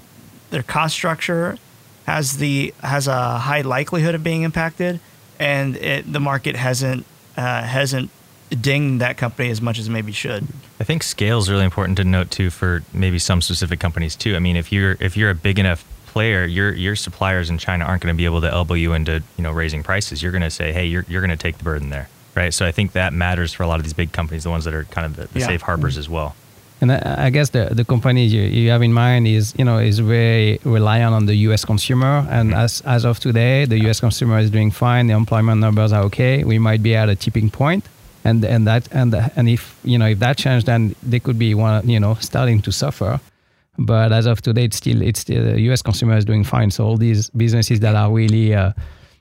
their 0.50 0.64
cost 0.64 0.96
structure 0.96 1.58
has 2.06 2.38
the 2.38 2.74
has 2.82 3.08
a 3.08 3.38
high 3.40 3.62
likelihood 3.62 4.16
of 4.16 4.24
being 4.24 4.44
impacted 4.44 5.00
and 5.40 5.76
it, 5.78 6.12
the 6.12 6.20
market 6.20 6.56
hasn't 6.56 7.06
uh, 7.36 7.64
hasn't 7.64 8.10
dinged 8.50 9.02
that 9.02 9.18
company 9.18 9.50
as 9.50 9.62
much 9.62 9.78
as 9.78 9.90
maybe 9.90 10.12
should. 10.12 10.48
I 10.80 10.84
think 10.84 11.04
scale 11.04 11.38
is 11.40 11.50
really 11.50 11.66
important 11.66 11.98
to 11.98 12.04
note 12.04 12.32
too 12.32 12.50
for 12.50 12.84
maybe 12.94 13.20
some 13.20 13.42
specific 13.42 13.80
companies 13.80 14.16
too. 14.16 14.36
I 14.36 14.40
mean, 14.40 14.56
if 14.56 14.72
you're 14.72 14.98
if 15.00 15.18
you're 15.18 15.30
a 15.30 15.36
big 15.36 15.60
enough 15.60 15.86
player, 16.08 16.46
your 16.46 16.74
your 16.74 16.96
suppliers 16.96 17.50
in 17.50 17.58
China 17.58 17.86
aren't 17.86 18.02
going 18.02 18.14
to 18.14 18.18
be 18.18 18.26
able 18.26 18.42
to 18.42 18.50
elbow 18.50 18.74
you 18.74 18.94
into 18.94 19.24
you 19.38 19.44
know 19.44 19.52
raising 19.52 19.84
prices. 19.84 20.24
You're 20.24 20.32
going 20.32 20.42
to 20.44 20.52
say, 20.52 20.72
hey, 20.72 20.86
you're 20.86 21.06
you're 21.08 21.22
going 21.22 21.32
to 21.32 21.38
take 21.38 21.58
the 21.58 21.64
burden 21.64 21.90
there, 21.90 22.10
right? 22.38 22.54
So 22.54 22.64
I 22.66 22.72
think 22.78 22.92
that 22.94 23.12
matters 23.14 23.52
for 23.56 23.64
a 23.64 23.68
lot 23.68 23.78
of 23.80 23.84
these 23.86 23.98
big 24.04 24.12
companies, 24.20 24.44
the 24.44 24.50
ones 24.56 24.64
that 24.66 24.74
are 24.74 24.86
kind 24.96 25.06
of 25.08 25.16
the, 25.18 25.26
the 25.34 25.40
Yeah. 25.40 25.48
safe 25.52 25.64
harbors 25.70 25.98
as 25.98 26.08
well. 26.16 26.30
And 26.82 26.92
I 26.92 27.00
I 27.28 27.30
guess 27.36 27.50
the, 27.58 27.64
the 27.80 27.84
company 27.94 28.24
you, 28.36 28.42
you 28.62 28.70
have 28.74 28.84
in 28.90 28.94
mind 28.94 29.24
is 29.38 29.46
you 29.60 29.66
know 29.66 29.78
is 29.92 29.98
very 30.00 30.60
reliant 30.78 31.14
on 31.20 31.26
the 31.26 31.36
U.S. 31.48 31.66
consumer, 31.66 32.14
and 32.38 32.54
as 32.54 32.82
as 32.86 33.04
of 33.10 33.16
today, 33.20 33.66
the 33.74 33.80
U.S. 33.86 34.00
consumer 34.00 34.38
is 34.46 34.50
doing 34.58 34.72
fine. 34.72 35.04
The 35.12 35.16
employment 35.24 35.60
numbers 35.60 35.92
are 35.92 36.04
okay. 36.10 36.44
We 36.44 36.60
might 36.60 36.82
be 36.84 36.94
at 37.02 37.10
a 37.10 37.16
tipping 37.16 37.50
point, 37.50 37.84
and 38.24 38.46
and 38.46 38.68
that 38.68 38.84
and 39.00 39.10
and 39.38 39.46
if 39.50 39.62
you 39.92 39.98
know 39.98 40.10
if 40.14 40.20
that 40.20 40.38
changed, 40.38 40.66
then 40.66 40.94
they 41.12 41.20
could 41.20 41.38
be 41.40 41.50
one 41.56 41.90
you 41.90 42.00
know 42.00 42.14
starting 42.20 42.62
to 42.68 42.72
suffer. 42.72 43.20
But 43.80 44.12
as 44.12 44.26
of 44.28 44.42
today, 44.42 44.66
it's 44.66 44.78
still 44.78 45.02
it's 45.02 45.20
still, 45.22 45.44
the 45.44 45.60
U.S. 45.70 45.82
consumer 45.82 46.16
is 46.18 46.26
doing 46.26 46.44
fine. 46.46 46.70
So 46.72 46.80
all 46.86 46.98
these 46.98 47.32
businesses 47.32 47.80
that 47.80 47.96
are 47.96 48.12
really 48.12 48.54
uh, 48.54 48.72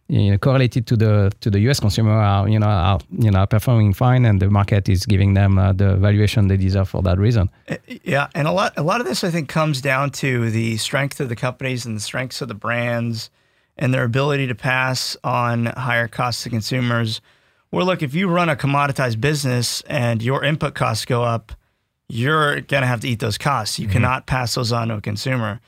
you 0.08 0.30
know, 0.30 0.38
correlated 0.38 0.86
to 0.86 0.96
the 0.96 1.32
to 1.40 1.50
the 1.50 1.58
U.S. 1.60 1.80
consumer 1.80 2.12
are 2.12 2.48
you 2.48 2.58
know 2.58 2.66
are 2.66 3.00
you 3.10 3.30
know 3.30 3.40
are 3.40 3.46
performing 3.46 3.92
fine, 3.92 4.24
and 4.24 4.40
the 4.40 4.48
market 4.48 4.88
is 4.88 5.04
giving 5.04 5.34
them 5.34 5.58
uh, 5.58 5.72
the 5.72 5.96
valuation 5.96 6.48
they 6.48 6.56
deserve 6.56 6.88
for 6.88 7.02
that 7.02 7.18
reason. 7.18 7.50
Yeah, 8.04 8.28
and 8.34 8.46
a 8.46 8.52
lot 8.52 8.72
a 8.76 8.82
lot 8.82 9.00
of 9.00 9.06
this 9.06 9.24
I 9.24 9.30
think 9.30 9.48
comes 9.48 9.80
down 9.80 10.10
to 10.22 10.50
the 10.50 10.76
strength 10.76 11.20
of 11.20 11.28
the 11.28 11.36
companies 11.36 11.86
and 11.86 11.96
the 11.96 12.00
strengths 12.00 12.40
of 12.40 12.48
the 12.48 12.54
brands 12.54 13.30
and 13.76 13.92
their 13.92 14.04
ability 14.04 14.46
to 14.46 14.54
pass 14.54 15.16
on 15.24 15.66
higher 15.66 16.08
costs 16.08 16.44
to 16.44 16.50
consumers. 16.50 17.20
Well, 17.72 17.84
look, 17.84 18.02
if 18.02 18.14
you 18.14 18.28
run 18.28 18.48
a 18.48 18.56
commoditized 18.56 19.20
business 19.20 19.82
and 19.82 20.22
your 20.22 20.44
input 20.44 20.74
costs 20.74 21.04
go 21.04 21.24
up, 21.24 21.52
you're 22.08 22.60
gonna 22.60 22.86
have 22.86 23.00
to 23.00 23.08
eat 23.08 23.18
those 23.18 23.38
costs. 23.38 23.80
You 23.80 23.88
cannot 23.88 24.26
pass 24.26 24.54
those 24.54 24.70
on 24.70 24.88
to 24.88 24.94
a 24.94 25.00
consumer. 25.00 25.60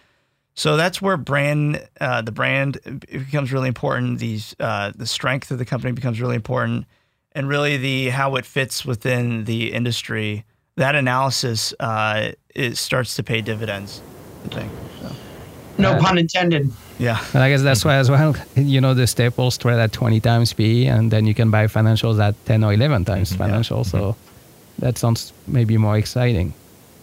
So 0.58 0.76
that's 0.76 1.00
where 1.00 1.16
brand, 1.16 1.86
uh, 2.00 2.20
the 2.22 2.32
brand 2.32 2.78
becomes 3.10 3.52
really 3.52 3.68
important. 3.68 4.18
These, 4.18 4.56
uh, 4.58 4.90
the 4.92 5.06
strength 5.06 5.52
of 5.52 5.58
the 5.58 5.64
company 5.64 5.92
becomes 5.92 6.20
really 6.20 6.34
important, 6.34 6.84
and 7.30 7.48
really 7.48 7.76
the 7.76 8.08
how 8.08 8.34
it 8.34 8.44
fits 8.44 8.84
within 8.84 9.44
the 9.44 9.72
industry. 9.72 10.44
That 10.74 10.96
analysis 10.96 11.72
uh, 11.78 12.32
it 12.56 12.76
starts 12.76 13.14
to 13.16 13.22
pay 13.22 13.40
dividends. 13.40 14.02
I 14.46 14.48
think. 14.48 14.72
So, 15.00 15.12
No 15.78 15.92
Uh, 15.92 16.00
pun 16.02 16.18
intended. 16.18 16.72
yeah. 16.98 17.24
And 17.34 17.42
I 17.44 17.50
guess 17.50 17.62
that's 17.62 17.84
why 17.84 17.94
as 17.94 18.10
well, 18.10 18.34
you 18.56 18.80
know, 18.80 18.94
the 18.94 19.06
staples 19.06 19.56
trade 19.58 19.78
at 19.78 19.92
20 19.92 20.18
times 20.18 20.52
PE, 20.54 20.86
and 20.86 21.12
then 21.12 21.24
you 21.24 21.34
can 21.34 21.52
buy 21.52 21.68
financials 21.68 22.18
at 22.20 22.34
10 22.46 22.64
or 22.64 22.72
11 22.72 23.04
times 23.04 23.32
financials. 23.32 23.86
So 23.86 24.16
that 24.80 24.98
sounds 24.98 25.32
maybe 25.46 25.76
more 25.78 25.96
exciting. 25.96 26.52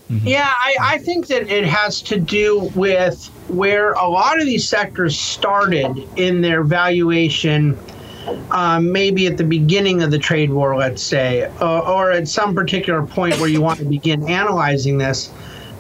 Yeah, 0.10 0.52
I, 0.54 0.76
I 0.82 0.98
think 1.00 1.28
that 1.28 1.50
it 1.50 1.66
has 1.66 2.02
to 2.04 2.18
do 2.20 2.70
with 2.76 3.30
where 3.48 3.94
a 3.94 4.08
lot 4.08 4.40
of 4.40 4.46
these 4.46 4.68
sectors 4.68 5.18
started 5.18 6.08
in 6.18 6.42
their 6.42 6.64
valuation, 6.64 7.78
um, 8.52 8.92
maybe 8.92 9.28
at 9.28 9.38
the 9.38 9.44
beginning 9.44 10.02
of 10.02 10.12
the 10.12 10.18
trade 10.18 10.52
war, 10.52 10.76
let's 10.76 11.02
say, 11.02 11.50
or, 11.62 11.88
or 11.88 12.12
at 12.12 12.28
some 12.28 12.56
particular 12.56 13.06
point 13.06 13.38
where 13.40 13.50
you 13.50 13.62
want 13.62 13.80
to 13.80 13.86
begin 13.86 14.28
analyzing 14.28 14.98
this. 14.98 15.32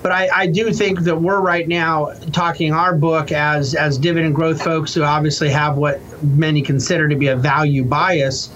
But 0.04 0.12
I, 0.12 0.30
I 0.32 0.47
do 0.47 0.71
think 0.71 0.99
that 0.99 1.19
we're 1.19 1.39
right 1.39 1.67
now 1.67 2.13
talking 2.32 2.71
our 2.71 2.93
book 2.93 3.32
as 3.32 3.73
as 3.73 3.97
dividend 3.97 4.36
growth 4.36 4.62
folks 4.62 4.93
who 4.93 5.01
obviously 5.01 5.49
have 5.49 5.78
what 5.78 5.99
many 6.23 6.62
consider 6.62 7.08
to 7.08 7.15
be 7.15 7.30
a 7.30 7.36
value 7.36 7.84
bias. 7.84 8.51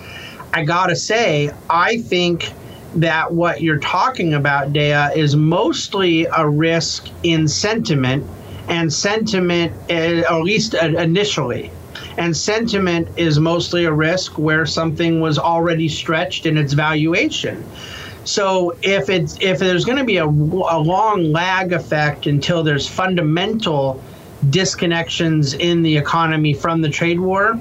I 0.54 0.64
gotta 0.64 0.96
say, 0.96 1.52
I 1.68 2.02
think 2.02 2.54
that 2.96 3.34
what 3.34 3.62
you're 3.62 3.80
talking 3.80 4.36
about, 4.36 4.74
Dea, 4.74 5.10
is 5.16 5.36
mostly 5.36 6.26
a 6.26 6.48
risk 6.48 7.08
in 7.24 7.48
sentiment, 7.48 8.28
and 8.70 8.92
sentiment, 8.94 9.74
at 9.90 10.32
least 10.42 10.74
initially. 10.76 11.72
And 12.18 12.36
sentiment 12.36 13.08
is 13.18 13.40
mostly 13.40 13.86
a 13.86 13.92
risk 13.92 14.38
where 14.38 14.66
something 14.66 15.20
was 15.22 15.38
already 15.38 15.90
stretched 15.90 16.46
in 16.46 16.58
its 16.58 16.74
valuation. 16.74 17.64
So 18.26 18.78
if 18.84 19.10
it's 19.10 19.38
if 19.42 19.60
there's 19.60 19.86
going 19.86 19.98
to 19.98 20.04
be 20.04 20.18
a, 20.18 20.26
a 20.26 20.80
long 20.80 21.32
lag 21.32 21.74
effect 21.74 22.28
until 22.28 22.64
there's 22.64 22.88
fundamental 22.88 24.04
disconnections 24.48 25.58
in 25.60 25.82
the 25.82 25.98
economy 25.98 26.54
from 26.54 26.82
the 26.82 26.90
trade 26.90 27.20
war, 27.20 27.54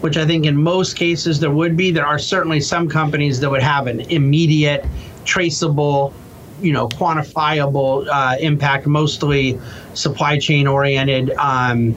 which 0.00 0.16
I 0.16 0.26
think 0.26 0.44
in 0.46 0.56
most 0.56 0.96
cases 0.96 1.38
there 1.40 1.50
would 1.50 1.76
be. 1.76 1.90
There 1.90 2.06
are 2.06 2.18
certainly 2.18 2.60
some 2.60 2.88
companies 2.88 3.40
that 3.40 3.50
would 3.50 3.62
have 3.62 3.86
an 3.86 4.00
immediate, 4.00 4.84
traceable, 5.24 6.12
you 6.60 6.72
know, 6.72 6.88
quantifiable 6.88 8.06
uh, 8.10 8.36
impact, 8.40 8.86
mostly 8.86 9.58
supply 9.94 10.38
chain 10.38 10.66
oriented 10.66 11.30
um, 11.32 11.94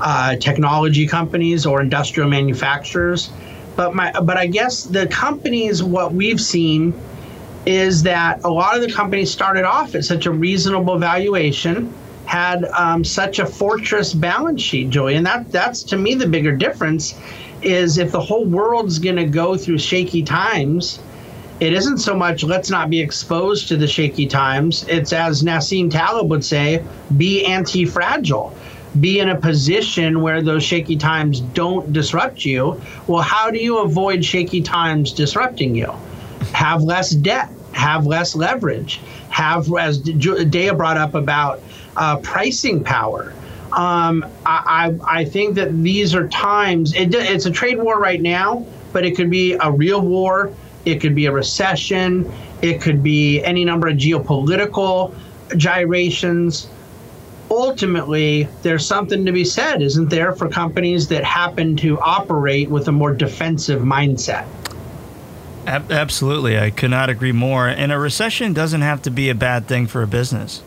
uh, 0.00 0.36
technology 0.36 1.06
companies 1.06 1.66
or 1.66 1.80
industrial 1.80 2.28
manufacturers. 2.28 3.30
But 3.76 3.94
my, 3.94 4.12
but 4.12 4.36
I 4.36 4.46
guess 4.46 4.84
the 4.84 5.06
companies, 5.06 5.82
what 5.82 6.12
we've 6.12 6.40
seen 6.40 6.94
is 7.64 8.02
that 8.02 8.42
a 8.44 8.50
lot 8.50 8.76
of 8.76 8.82
the 8.82 8.92
companies 8.92 9.30
started 9.30 9.64
off 9.64 9.94
at 9.94 10.04
such 10.04 10.26
a 10.26 10.30
reasonable 10.30 10.98
valuation, 10.98 11.92
had 12.26 12.64
um, 12.64 13.04
such 13.04 13.38
a 13.38 13.46
fortress 13.46 14.12
balance 14.14 14.62
sheet, 14.62 14.90
Joey, 14.90 15.14
and 15.14 15.26
that 15.26 15.50
that's 15.52 15.82
to 15.84 15.96
me 15.96 16.14
the 16.14 16.26
bigger 16.26 16.54
difference 16.56 17.18
is 17.62 17.98
if 17.98 18.10
the 18.10 18.20
whole 18.20 18.44
world's 18.44 18.98
going 18.98 19.16
to 19.16 19.24
go 19.24 19.56
through 19.56 19.78
shaky 19.78 20.22
times. 20.22 20.98
It 21.62 21.72
isn't 21.72 21.98
so 21.98 22.16
much 22.16 22.42
let's 22.42 22.70
not 22.70 22.90
be 22.90 23.00
exposed 23.00 23.68
to 23.68 23.76
the 23.76 23.86
shaky 23.86 24.26
times. 24.26 24.84
It's 24.88 25.12
as 25.12 25.44
Nassim 25.44 25.88
Taleb 25.88 26.28
would 26.28 26.44
say, 26.44 26.82
be 27.16 27.44
anti-fragile. 27.44 28.52
Be 28.98 29.20
in 29.20 29.28
a 29.28 29.36
position 29.36 30.20
where 30.22 30.42
those 30.42 30.64
shaky 30.64 30.96
times 30.96 31.40
don't 31.40 31.92
disrupt 31.92 32.44
you. 32.44 32.80
Well, 33.06 33.22
how 33.22 33.52
do 33.52 33.58
you 33.58 33.78
avoid 33.78 34.24
shaky 34.24 34.60
times 34.60 35.12
disrupting 35.12 35.76
you? 35.76 35.92
have 36.52 36.82
less 36.82 37.10
debt, 37.10 37.48
have 37.72 38.06
less 38.06 38.34
leverage, 38.34 39.00
have, 39.30 39.72
as 39.74 39.98
Dea 39.98 40.70
brought 40.70 40.96
up 40.96 41.14
about 41.14 41.62
uh, 41.96 42.16
pricing 42.18 42.82
power. 42.84 43.32
Um, 43.72 44.24
I, 44.44 44.96
I, 45.06 45.20
I 45.20 45.24
think 45.24 45.54
that 45.54 45.82
these 45.82 46.14
are 46.14 46.28
times, 46.28 46.94
it, 46.94 47.14
it's 47.14 47.46
a 47.46 47.50
trade 47.50 47.78
war 47.78 47.98
right 47.98 48.20
now, 48.20 48.66
but 48.92 49.04
it 49.04 49.16
could 49.16 49.30
be 49.30 49.54
a 49.54 49.70
real 49.70 50.00
war, 50.00 50.52
it 50.84 51.00
could 51.00 51.14
be 51.14 51.26
a 51.26 51.32
recession, 51.32 52.30
it 52.62 52.80
could 52.80 53.02
be 53.02 53.42
any 53.42 53.64
number 53.64 53.88
of 53.88 53.96
geopolitical 53.96 55.14
gyrations. 55.56 56.68
Ultimately, 57.50 58.48
there's 58.62 58.86
something 58.86 59.26
to 59.26 59.32
be 59.32 59.44
said, 59.44 59.82
isn't 59.82 60.08
there, 60.08 60.32
for 60.32 60.48
companies 60.48 61.08
that 61.08 61.22
happen 61.24 61.76
to 61.76 62.00
operate 62.00 62.70
with 62.70 62.88
a 62.88 62.92
more 62.92 63.12
defensive 63.12 63.82
mindset? 63.82 64.46
Absolutely, 65.66 66.58
I 66.58 66.70
could 66.70 66.90
not 66.90 67.10
agree 67.10 67.32
more. 67.32 67.68
And 67.68 67.92
a 67.92 67.98
recession 67.98 68.52
doesn't 68.52 68.80
have 68.80 69.02
to 69.02 69.10
be 69.10 69.28
a 69.28 69.34
bad 69.34 69.68
thing 69.68 69.86
for 69.86 70.02
a 70.02 70.06
business. 70.06 70.62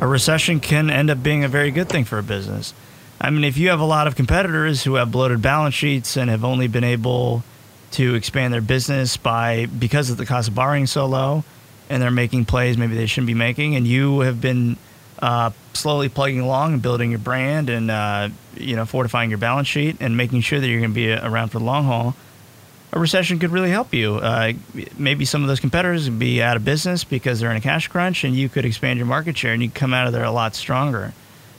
A 0.00 0.06
recession 0.06 0.60
can 0.60 0.88
end 0.88 1.10
up 1.10 1.22
being 1.22 1.44
a 1.44 1.48
very 1.48 1.70
good 1.70 1.88
thing 1.88 2.04
for 2.04 2.18
a 2.18 2.22
business. 2.22 2.72
I 3.20 3.30
mean, 3.30 3.42
if 3.42 3.58
you 3.58 3.68
have 3.68 3.80
a 3.80 3.84
lot 3.84 4.06
of 4.06 4.14
competitors 4.14 4.84
who 4.84 4.94
have 4.94 5.10
bloated 5.10 5.42
balance 5.42 5.74
sheets 5.74 6.16
and 6.16 6.30
have 6.30 6.44
only 6.44 6.68
been 6.68 6.84
able 6.84 7.42
to 7.92 8.14
expand 8.14 8.52
their 8.52 8.60
business 8.60 9.16
by 9.16 9.66
because 9.66 10.10
of 10.10 10.16
the 10.16 10.26
cost 10.26 10.48
of 10.48 10.54
borrowing 10.54 10.86
so 10.86 11.06
low, 11.06 11.44
and 11.88 12.02
they're 12.02 12.10
making 12.10 12.44
plays 12.44 12.76
maybe 12.76 12.94
they 12.94 13.06
shouldn't 13.06 13.28
be 13.28 13.34
making, 13.34 13.76
and 13.76 13.86
you 13.86 14.20
have 14.20 14.40
been 14.40 14.76
uh, 15.20 15.50
slowly 15.72 16.08
plugging 16.08 16.40
along 16.40 16.74
and 16.74 16.82
building 16.82 17.10
your 17.10 17.18
brand 17.18 17.70
and 17.70 17.90
uh, 17.90 18.28
you 18.56 18.76
know 18.76 18.84
fortifying 18.84 19.30
your 19.30 19.38
balance 19.38 19.68
sheet 19.68 19.96
and 20.00 20.16
making 20.16 20.40
sure 20.40 20.60
that 20.60 20.68
you're 20.68 20.80
going 20.80 20.90
to 20.90 20.94
be 20.94 21.12
around 21.12 21.48
for 21.48 21.58
the 21.58 21.64
long 21.64 21.84
haul 21.84 22.14
a 22.92 22.98
recession 22.98 23.38
could 23.38 23.50
really 23.50 23.70
help 23.70 23.92
you. 23.92 24.16
Uh, 24.16 24.52
maybe 24.96 25.24
some 25.24 25.42
of 25.42 25.48
those 25.48 25.60
competitors 25.60 26.08
would 26.08 26.18
be 26.18 26.42
out 26.42 26.56
of 26.56 26.64
business 26.64 27.04
because 27.04 27.40
they're 27.40 27.50
in 27.50 27.56
a 27.56 27.60
cash 27.60 27.88
crunch, 27.88 28.24
and 28.24 28.34
you 28.34 28.48
could 28.48 28.64
expand 28.64 28.98
your 28.98 29.06
market 29.06 29.36
share 29.36 29.52
and 29.52 29.62
you 29.62 29.70
come 29.70 29.92
out 29.92 30.06
of 30.06 30.12
there 30.12 30.24
a 30.24 30.30
lot 30.30 30.54
stronger. 30.54 31.12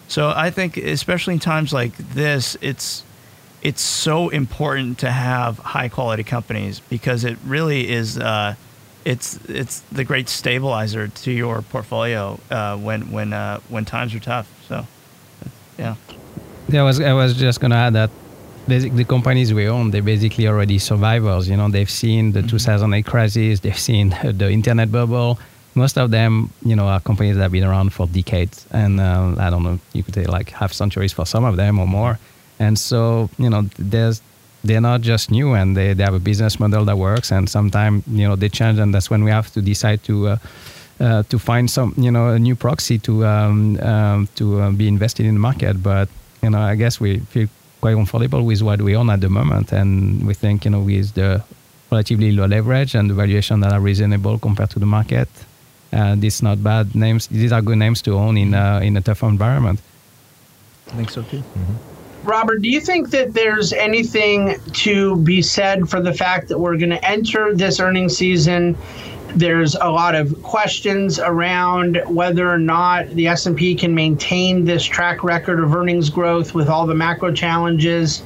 So 0.07 0.33
I 0.35 0.49
think, 0.49 0.77
especially 0.77 1.35
in 1.35 1.39
times 1.39 1.71
like 1.71 1.95
this, 1.97 2.57
it's 2.61 3.03
it's 3.61 3.81
so 3.81 4.29
important 4.29 4.99
to 4.99 5.11
have 5.11 5.59
high 5.59 5.89
quality 5.89 6.23
companies 6.23 6.79
because 6.79 7.23
it 7.23 7.37
really 7.45 7.89
is. 7.89 8.17
Uh, 8.17 8.55
it's 9.05 9.37
it's 9.47 9.79
the 9.91 10.03
great 10.03 10.29
stabilizer 10.29 11.07
to 11.07 11.31
your 11.31 11.61
portfolio 11.61 12.39
uh, 12.51 12.77
when 12.77 13.11
when 13.11 13.33
uh, 13.33 13.59
when 13.69 13.85
times 13.85 14.13
are 14.13 14.19
tough. 14.19 14.47
So, 14.67 14.85
yeah. 15.77 15.95
Yeah, 16.67 16.81
I 16.81 16.83
was 16.83 16.99
I 16.99 17.13
was 17.13 17.35
just 17.35 17.59
gonna 17.59 17.75
add 17.75 17.93
that 17.93 18.11
the 18.69 19.05
companies 19.05 19.53
we 19.53 19.67
own, 19.67 19.89
they're 19.91 20.01
basically 20.01 20.47
already 20.47 20.77
survivors. 20.77 21.49
You 21.49 21.57
know, 21.57 21.69
they've 21.69 21.89
seen 21.89 22.33
the 22.33 22.43
2008 22.43 23.05
crisis, 23.05 23.61
they've 23.61 23.77
seen 23.77 24.09
the 24.23 24.51
internet 24.51 24.91
bubble. 24.91 25.39
Most 25.75 25.97
of 25.97 26.11
them, 26.11 26.51
you 26.63 26.75
know, 26.75 26.87
are 26.87 26.99
companies 26.99 27.35
that 27.35 27.43
have 27.43 27.51
been 27.51 27.63
around 27.63 27.93
for 27.93 28.07
decades, 28.07 28.65
and 28.71 28.99
uh, 28.99 29.35
I 29.37 29.49
don't 29.49 29.63
know, 29.63 29.79
you 29.93 30.03
could 30.03 30.13
say 30.13 30.25
like 30.25 30.49
half 30.49 30.73
centuries 30.73 31.13
for 31.13 31.25
some 31.25 31.45
of 31.45 31.55
them 31.57 31.79
or 31.79 31.87
more. 31.87 32.19
And 32.59 32.77
so, 32.77 33.29
you 33.37 33.49
know, 33.49 33.63
there's 33.77 34.21
they're 34.63 34.81
not 34.81 34.99
just 35.01 35.31
new 35.31 35.53
and 35.53 35.77
they, 35.77 35.93
they 35.93 36.03
have 36.03 36.13
a 36.13 36.19
business 36.19 36.59
model 36.59 36.83
that 36.85 36.97
works. 36.97 37.31
And 37.31 37.49
sometimes 37.49 38.03
you 38.07 38.27
know 38.27 38.35
they 38.35 38.49
change 38.49 38.77
and 38.79 38.93
that's 38.93 39.09
when 39.09 39.23
we 39.23 39.31
have 39.31 39.51
to 39.53 39.61
decide 39.61 40.03
to 40.03 40.27
uh, 40.27 40.37
uh, 40.99 41.23
to 41.23 41.39
find 41.39 41.71
some 41.71 41.93
you 41.97 42.11
know 42.11 42.29
a 42.29 42.39
new 42.39 42.55
proxy 42.55 42.99
to 42.99 43.25
um, 43.25 43.79
um, 43.79 44.27
to 44.35 44.61
uh, 44.61 44.71
be 44.71 44.87
invested 44.87 45.25
in 45.25 45.35
the 45.35 45.39
market. 45.39 45.81
But 45.81 46.09
you 46.43 46.49
know 46.49 46.59
I 46.59 46.75
guess 46.75 46.99
we 46.99 47.19
feel 47.19 47.47
quite 47.79 47.95
comfortable 47.95 48.43
with 48.43 48.61
what 48.61 48.81
we 48.81 48.95
own 48.95 49.09
at 49.09 49.21
the 49.21 49.29
moment. 49.29 49.71
And 49.71 50.27
we 50.27 50.33
think 50.33 50.65
you 50.65 50.71
know 50.71 50.81
with 50.81 51.13
the 51.13 51.41
relatively 51.91 52.31
low 52.33 52.45
leverage 52.45 52.95
and 52.95 53.09
the 53.09 53.13
valuation 53.13 53.61
that 53.61 53.71
are 53.71 53.79
reasonable 53.79 54.37
compared 54.37 54.69
to 54.71 54.79
the 54.79 54.85
market 54.85 55.29
uh, 55.93 56.15
these 56.15 56.43
not 56.43 56.63
bad 56.63 56.95
names. 56.95 57.27
These 57.27 57.51
are 57.51 57.61
good 57.61 57.77
names 57.77 58.01
to 58.03 58.13
own 58.13 58.37
in 58.37 58.53
uh, 58.53 58.79
in 58.83 58.97
a 58.97 59.01
tough 59.01 59.23
environment. 59.23 59.79
I 60.87 60.91
think 60.95 61.09
so 61.09 61.21
too. 61.23 61.37
Mm-hmm. 61.37 61.88
Robert, 62.23 62.61
do 62.61 62.69
you 62.69 62.81
think 62.81 63.11
that 63.11 63.33
there's 63.33 63.71
anything 63.71 64.55
to 64.73 65.15
be 65.17 65.41
said 65.41 65.89
for 65.89 66.01
the 66.01 66.13
fact 66.13 66.49
that 66.49 66.59
we're 66.59 66.77
going 66.77 66.89
to 66.89 67.05
enter 67.05 67.55
this 67.55 67.79
earnings 67.79 68.17
season? 68.17 68.77
There's 69.35 69.75
a 69.75 69.89
lot 69.89 70.15
of 70.15 70.41
questions 70.43 71.19
around 71.19 72.01
whether 72.07 72.49
or 72.49 72.57
not 72.57 73.09
the 73.09 73.27
S&P 73.27 73.75
can 73.75 73.93
maintain 73.93 74.65
this 74.65 74.83
track 74.83 75.23
record 75.23 75.59
of 75.63 75.73
earnings 75.73 76.09
growth 76.09 76.53
with 76.53 76.67
all 76.67 76.85
the 76.87 76.95
macro 76.95 77.31
challenges 77.31 78.23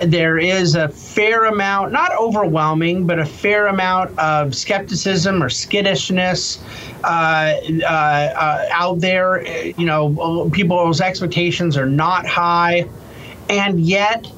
there 0.00 0.38
is 0.38 0.74
a 0.74 0.88
fair 0.88 1.44
amount, 1.44 1.92
not 1.92 2.12
overwhelming, 2.18 3.06
but 3.06 3.18
a 3.18 3.24
fair 3.24 3.68
amount 3.68 4.18
of 4.18 4.54
skepticism 4.54 5.42
or 5.42 5.48
skittishness 5.48 6.60
uh, 7.04 7.54
uh, 7.82 7.86
uh, 7.86 8.66
out 8.70 9.00
there. 9.00 9.46
You 9.46 9.86
know, 9.86 10.50
people's 10.50 11.00
expectations 11.00 11.76
are 11.76 11.86
not 11.86 12.26
high, 12.26 12.88
and 13.48 13.80
yet 13.80 14.30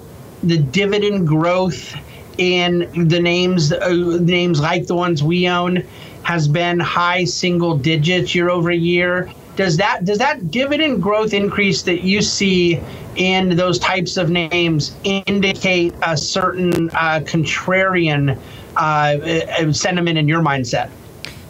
the 0.43 0.59
dividend 0.59 1.27
growth 1.27 1.95
in 2.39 3.09
the 3.09 3.21
names, 3.21 3.73
uh, 3.73 4.19
names 4.21 4.61
like 4.61 4.87
the 4.87 4.95
ones 4.95 5.23
we 5.23 5.49
own, 5.49 5.83
has 6.23 6.49
been 6.49 6.79
high 6.81 7.25
single 7.25 7.77
digits 7.77 8.35
year 8.35 8.51
over 8.51 8.71
year 8.71 9.31
does 9.57 9.79
that 9.79 10.05
does 10.05 10.19
that 10.19 10.51
dividend 10.51 11.03
growth 11.03 11.33
increase 11.33 11.83
that 11.83 12.03
you 12.03 12.23
see 12.23 12.79
in 13.17 13.57
those 13.57 13.79
types 13.79 14.17
of 14.19 14.31
names 14.31 14.95
indicate 15.03 15.95
a 16.03 16.17
certain 16.17 16.91
uh, 16.91 17.21
contrarian 17.25 18.39
uh, 18.77 18.81
uh, 18.81 19.73
sentiment 19.73 20.19
in 20.19 20.29
your 20.29 20.43
mindset? 20.43 20.91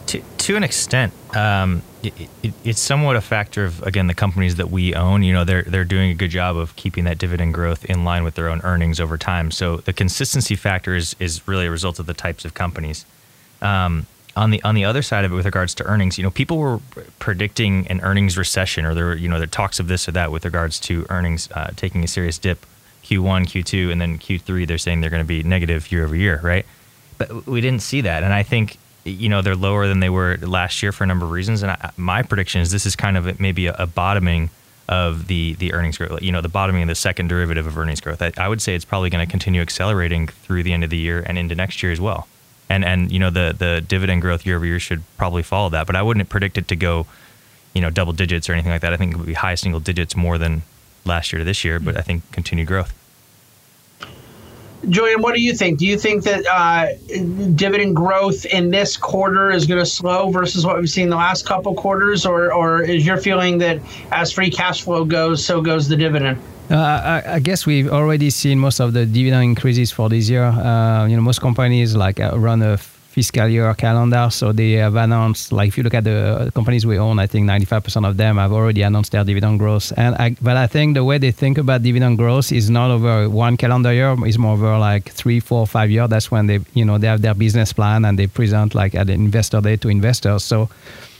To, 0.07 0.21
to 0.37 0.55
an 0.55 0.63
extent, 0.63 1.11
um, 1.35 1.83
it, 2.07 2.29
it, 2.43 2.53
it's 2.63 2.79
somewhat 2.79 3.15
a 3.15 3.21
factor 3.21 3.65
of 3.65 3.81
again 3.83 4.07
the 4.07 4.13
companies 4.13 4.55
that 4.55 4.69
we 4.69 4.93
own. 4.93 5.23
You 5.23 5.33
know, 5.33 5.43
they're 5.43 5.63
they're 5.63 5.85
doing 5.85 6.11
a 6.11 6.13
good 6.13 6.31
job 6.31 6.57
of 6.57 6.75
keeping 6.75 7.03
that 7.05 7.17
dividend 7.17 7.53
growth 7.53 7.85
in 7.85 8.03
line 8.03 8.23
with 8.23 8.35
their 8.35 8.49
own 8.49 8.61
earnings 8.63 8.99
over 8.99 9.17
time. 9.17 9.51
So 9.51 9.77
the 9.77 9.93
consistency 9.93 10.55
factor 10.55 10.95
is 10.95 11.15
is 11.19 11.47
really 11.47 11.65
a 11.65 11.71
result 11.71 11.99
of 11.99 12.05
the 12.05 12.13
types 12.13 12.45
of 12.45 12.53
companies. 12.53 13.05
Um, 13.61 14.05
on 14.35 14.51
the 14.51 14.61
on 14.63 14.75
the 14.75 14.85
other 14.85 15.01
side 15.01 15.25
of 15.25 15.31
it, 15.31 15.35
with 15.35 15.45
regards 15.45 15.73
to 15.75 15.83
earnings, 15.85 16.17
you 16.17 16.23
know, 16.23 16.31
people 16.31 16.57
were 16.57 16.79
predicting 17.19 17.87
an 17.87 17.99
earnings 18.01 18.37
recession, 18.37 18.85
or 18.85 18.93
there 18.93 19.05
were 19.05 19.15
you 19.15 19.27
know 19.27 19.39
there 19.39 19.47
talks 19.47 19.79
of 19.79 19.87
this 19.87 20.07
or 20.07 20.11
that 20.11 20.31
with 20.31 20.45
regards 20.45 20.79
to 20.81 21.05
earnings 21.09 21.49
uh, 21.51 21.71
taking 21.75 22.03
a 22.03 22.07
serious 22.07 22.37
dip, 22.37 22.65
Q1, 23.03 23.47
Q2, 23.47 23.91
and 23.91 23.99
then 23.99 24.17
Q3. 24.19 24.67
They're 24.67 24.77
saying 24.77 25.01
they're 25.01 25.09
going 25.09 25.23
to 25.23 25.27
be 25.27 25.43
negative 25.43 25.91
year 25.91 26.05
over 26.05 26.15
year, 26.15 26.39
right? 26.43 26.65
But 27.17 27.47
we 27.47 27.61
didn't 27.61 27.81
see 27.81 28.01
that, 28.01 28.23
and 28.23 28.31
I 28.31 28.43
think 28.43 28.77
you 29.09 29.29
know 29.29 29.41
they're 29.41 29.55
lower 29.55 29.87
than 29.87 29.99
they 29.99 30.09
were 30.09 30.37
last 30.41 30.83
year 30.83 30.91
for 30.91 31.03
a 31.03 31.07
number 31.07 31.25
of 31.25 31.31
reasons. 31.31 31.63
And 31.63 31.71
I, 31.71 31.91
my 31.97 32.23
prediction 32.23 32.61
is 32.61 32.71
this 32.71 32.85
is 32.85 32.95
kind 32.95 33.17
of 33.17 33.39
maybe 33.39 33.67
a, 33.67 33.73
a, 33.73 33.87
bottoming 33.87 34.49
of 34.87 35.27
the 35.27 35.55
the 35.55 35.73
earnings 35.73 35.97
growth. 35.97 36.21
You 36.21 36.31
know, 36.31 36.41
the 36.41 36.49
bottoming 36.49 36.83
of 36.83 36.87
the 36.87 36.95
second 36.95 37.27
derivative 37.27 37.67
of 37.67 37.77
earnings 37.77 38.01
growth. 38.01 38.21
I, 38.21 38.31
I 38.37 38.47
would 38.47 38.61
say 38.61 38.75
it's 38.75 38.85
probably 38.85 39.09
going 39.09 39.25
to 39.25 39.29
continue 39.29 39.61
accelerating 39.61 40.27
through 40.27 40.63
the 40.63 40.73
end 40.73 40.83
of 40.83 40.89
the 40.89 40.97
year 40.97 41.23
and 41.25 41.37
into 41.37 41.55
next 41.55 41.81
year 41.81 41.91
as 41.91 42.01
well 42.01 42.27
and 42.69 42.83
and 42.83 43.11
you 43.11 43.19
know 43.19 43.29
the 43.29 43.55
the 43.57 43.81
dividend 43.81 44.21
growth 44.21 44.45
year 44.45 44.55
over 44.57 44.65
year 44.65 44.79
should 44.79 45.03
probably 45.17 45.43
follow 45.43 45.69
that. 45.69 45.87
But 45.87 45.95
I 45.95 46.01
wouldn't 46.01 46.27
predict 46.29 46.57
it 46.57 46.67
to 46.69 46.75
go, 46.75 47.05
you 47.73 47.81
know, 47.81 47.89
double 47.89 48.13
digits 48.13 48.49
or 48.49 48.53
anything 48.53 48.71
like 48.71 48.81
that. 48.81 48.93
I 48.93 48.97
think 48.97 49.13
it 49.13 49.17
would 49.17 49.27
be 49.27 49.33
high 49.33 49.55
single 49.55 49.79
digits 49.79 50.15
more 50.15 50.37
than 50.37 50.63
last 51.05 51.31
year 51.31 51.39
to 51.39 51.45
this 51.45 51.63
year, 51.63 51.79
but 51.79 51.93
hmm. 51.93 51.99
I 51.99 52.01
think 52.01 52.31
continued 52.31 52.67
growth. 52.67 52.93
Julian, 54.89 55.21
what 55.21 55.35
do 55.35 55.41
you 55.41 55.53
think? 55.53 55.79
Do 55.79 55.85
you 55.85 55.97
think 55.97 56.23
that 56.23 56.45
uh, 56.45 56.93
dividend 57.55 57.95
growth 57.95 58.45
in 58.45 58.69
this 58.69 58.95
quarter 58.95 59.51
is 59.51 59.65
going 59.65 59.79
to 59.79 59.85
slow 59.85 60.29
versus 60.29 60.65
what 60.65 60.77
we've 60.77 60.89
seen 60.89 61.09
the 61.09 61.15
last 61.15 61.45
couple 61.45 61.73
quarters, 61.73 62.25
or, 62.25 62.53
or 62.53 62.83
is 62.83 63.05
your 63.05 63.17
feeling 63.17 63.57
that 63.57 63.79
as 64.11 64.31
free 64.31 64.51
cash 64.51 64.83
flow 64.83 65.03
goes, 65.03 65.43
so 65.43 65.61
goes 65.61 65.87
the 65.87 65.95
dividend? 65.95 66.39
Uh, 66.69 66.75
I, 66.75 67.35
I, 67.35 67.39
guess 67.39 67.65
we've 67.65 67.89
already 67.89 68.29
seen 68.29 68.59
most 68.59 68.81
of 68.81 68.91
the 68.91 69.05
dividend 69.05 69.43
increases 69.43 69.89
for 69.91 70.09
this 70.09 70.29
year. 70.29 70.43
Uh, 70.43 71.07
you 71.07 71.15
know, 71.15 71.21
most 71.21 71.39
companies 71.39 71.95
like 71.95 72.19
uh, 72.19 72.37
run 72.37 72.61
a 72.61 72.77
fiscal 73.17 73.47
year 73.47 73.73
calendar, 73.73 74.29
so 74.29 74.51
they 74.51 74.73
have 74.73 74.95
announced. 74.95 75.51
Like, 75.51 75.69
if 75.69 75.75
you 75.75 75.83
look 75.83 75.95
at 75.95 76.03
the 76.03 76.51
companies 76.53 76.85
we 76.85 76.99
own, 76.99 77.17
I 77.17 77.25
think 77.25 77.49
95% 77.49 78.07
of 78.07 78.15
them 78.15 78.37
have 78.37 78.53
already 78.53 78.83
announced 78.83 79.11
their 79.11 79.23
dividend 79.23 79.57
growth. 79.57 79.91
And 79.97 80.13
I, 80.15 80.35
but 80.39 80.55
I 80.55 80.67
think 80.67 80.93
the 80.93 81.03
way 81.03 81.17
they 81.17 81.31
think 81.31 81.57
about 81.57 81.81
dividend 81.81 82.19
growth 82.19 82.51
is 82.51 82.69
not 82.69 82.91
over 82.91 83.27
one 83.27 83.57
calendar 83.57 83.91
year; 83.91 84.15
it's 84.19 84.37
more 84.37 84.53
over 84.53 84.77
like 84.77 85.09
three, 85.09 85.39
four, 85.39 85.65
five 85.65 85.89
years. 85.89 86.09
That's 86.09 86.29
when 86.29 86.45
they, 86.45 86.59
you 86.75 86.85
know, 86.85 86.99
they 86.99 87.07
have 87.07 87.23
their 87.23 87.33
business 87.33 87.73
plan 87.73 88.05
and 88.05 88.19
they 88.19 88.27
present 88.27 88.75
like 88.75 88.93
at 88.93 89.07
the 89.07 89.13
investor 89.13 89.61
day 89.61 89.77
to 89.77 89.89
investors. 89.89 90.43
So 90.43 90.69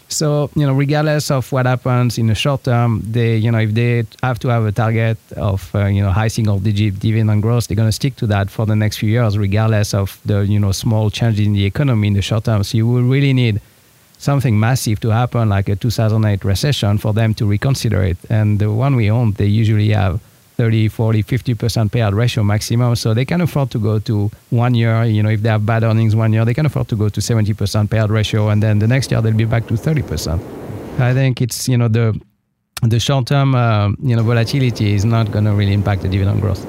so, 0.10 0.50
you 0.56 0.66
know, 0.66 0.74
regardless 0.74 1.30
of 1.32 1.52
what 1.52 1.66
happens 1.66 2.18
in 2.18 2.28
the 2.28 2.36
short 2.36 2.64
term, 2.64 3.02
they, 3.04 3.36
you 3.36 3.52
know, 3.52 3.60
if 3.60 3.74
they 3.74 4.06
have 4.24 4.40
to 4.40 4.48
have 4.48 4.66
a 4.66 4.72
target 4.72 5.18
of, 5.36 5.70
uh, 5.76 5.86
you 5.86 6.02
know, 6.02 6.12
high 6.12 6.30
single 6.30 6.60
digit 6.60 7.00
dividend 7.00 7.42
growth, 7.42 7.68
they're 7.68 7.76
going 7.76 7.90
to 7.90 7.94
stick 7.94 8.16
to 8.18 8.28
that 8.28 8.50
for 8.50 8.66
the 8.66 8.76
next 8.76 8.98
few 8.98 9.10
years, 9.10 9.38
regardless 9.38 9.94
of 9.94 10.20
the, 10.26 10.46
you 10.46 10.60
know, 10.60 10.72
small 10.72 11.10
change 11.10 11.40
in 11.40 11.54
the 11.54 11.66
economy 11.66 12.08
in 12.08 12.14
the 12.14 12.22
short 12.22 12.46
term. 12.46 12.64
So 12.64 12.78
you 12.78 12.88
will 12.88 13.04
really 13.04 13.34
need 13.34 13.60
something 14.18 14.58
massive 14.58 15.00
to 15.02 15.10
happen, 15.10 15.50
like 15.50 15.68
a 15.68 15.76
2008 15.76 16.46
recession, 16.46 16.98
for 16.98 17.14
them 17.14 17.34
to 17.36 17.46
reconsider 17.46 18.02
it. 18.04 18.18
And 18.30 18.60
the 18.60 18.72
one 18.72 18.96
we 18.96 19.12
own, 19.12 19.34
they 19.34 19.46
usually 19.46 19.90
have 19.90 20.22
30, 20.58 20.88
40, 20.88 21.24
50% 21.24 21.90
payout 21.92 22.16
ratio 22.16 22.44
maximum. 22.44 22.96
So 22.96 23.14
they 23.14 23.26
can 23.26 23.42
afford 23.42 23.70
to 23.72 23.80
go 23.80 24.00
to 24.00 24.32
one 24.50 24.74
year, 24.74 25.04
you 25.04 25.22
know, 25.22 25.30
if 25.30 25.44
they 25.44 25.50
have 25.50 25.66
bad 25.66 25.84
earnings 25.84 26.16
one 26.16 26.34
year, 26.34 26.46
they 26.46 26.56
can 26.56 26.66
afford 26.66 26.88
to 26.90 26.96
go 26.96 27.10
to 27.10 27.22
70% 27.22 27.88
payout 27.88 28.10
ratio. 28.10 28.50
And 28.50 28.62
then 28.62 28.80
the 28.80 28.88
next 28.88 29.12
year, 29.12 29.22
they'll 29.22 29.34
be 29.34 29.46
back 29.46 29.68
to 29.68 29.76
30%. 29.76 30.42
I 31.00 31.14
think 31.14 31.42
it's, 31.42 31.70
you 31.70 31.78
know, 31.78 31.88
the, 31.88 32.20
the 32.82 33.00
short 33.00 33.28
term, 33.28 33.54
uh, 33.54 33.90
you 34.02 34.16
know, 34.16 34.24
volatility 34.24 34.94
is 34.94 35.06
not 35.06 35.32
going 35.32 35.46
to 35.46 35.52
really 35.52 35.74
impact 35.74 36.02
the 36.02 36.10
dividend 36.10 36.42
growth. 36.42 36.66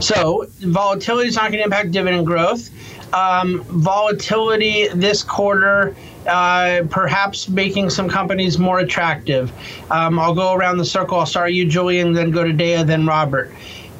So 0.00 0.46
volatility 0.60 1.28
is 1.28 1.36
not 1.36 1.50
going 1.50 1.58
to 1.58 1.64
impact 1.64 1.90
dividend 1.90 2.26
growth. 2.26 2.70
Um, 3.12 3.62
volatility 3.64 4.88
this 4.88 5.22
quarter 5.22 5.94
uh, 6.28 6.82
perhaps 6.90 7.48
making 7.48 7.90
some 7.90 8.08
companies 8.08 8.58
more 8.58 8.80
attractive. 8.80 9.50
Um, 9.90 10.18
I'll 10.18 10.34
go 10.34 10.52
around 10.52 10.76
the 10.76 10.84
circle. 10.84 11.18
I'll 11.18 11.26
start 11.26 11.52
you, 11.52 11.66
Julian, 11.66 12.12
then 12.12 12.30
go 12.30 12.44
to 12.44 12.52
Dea, 12.52 12.82
then 12.82 13.06
Robert. 13.06 13.52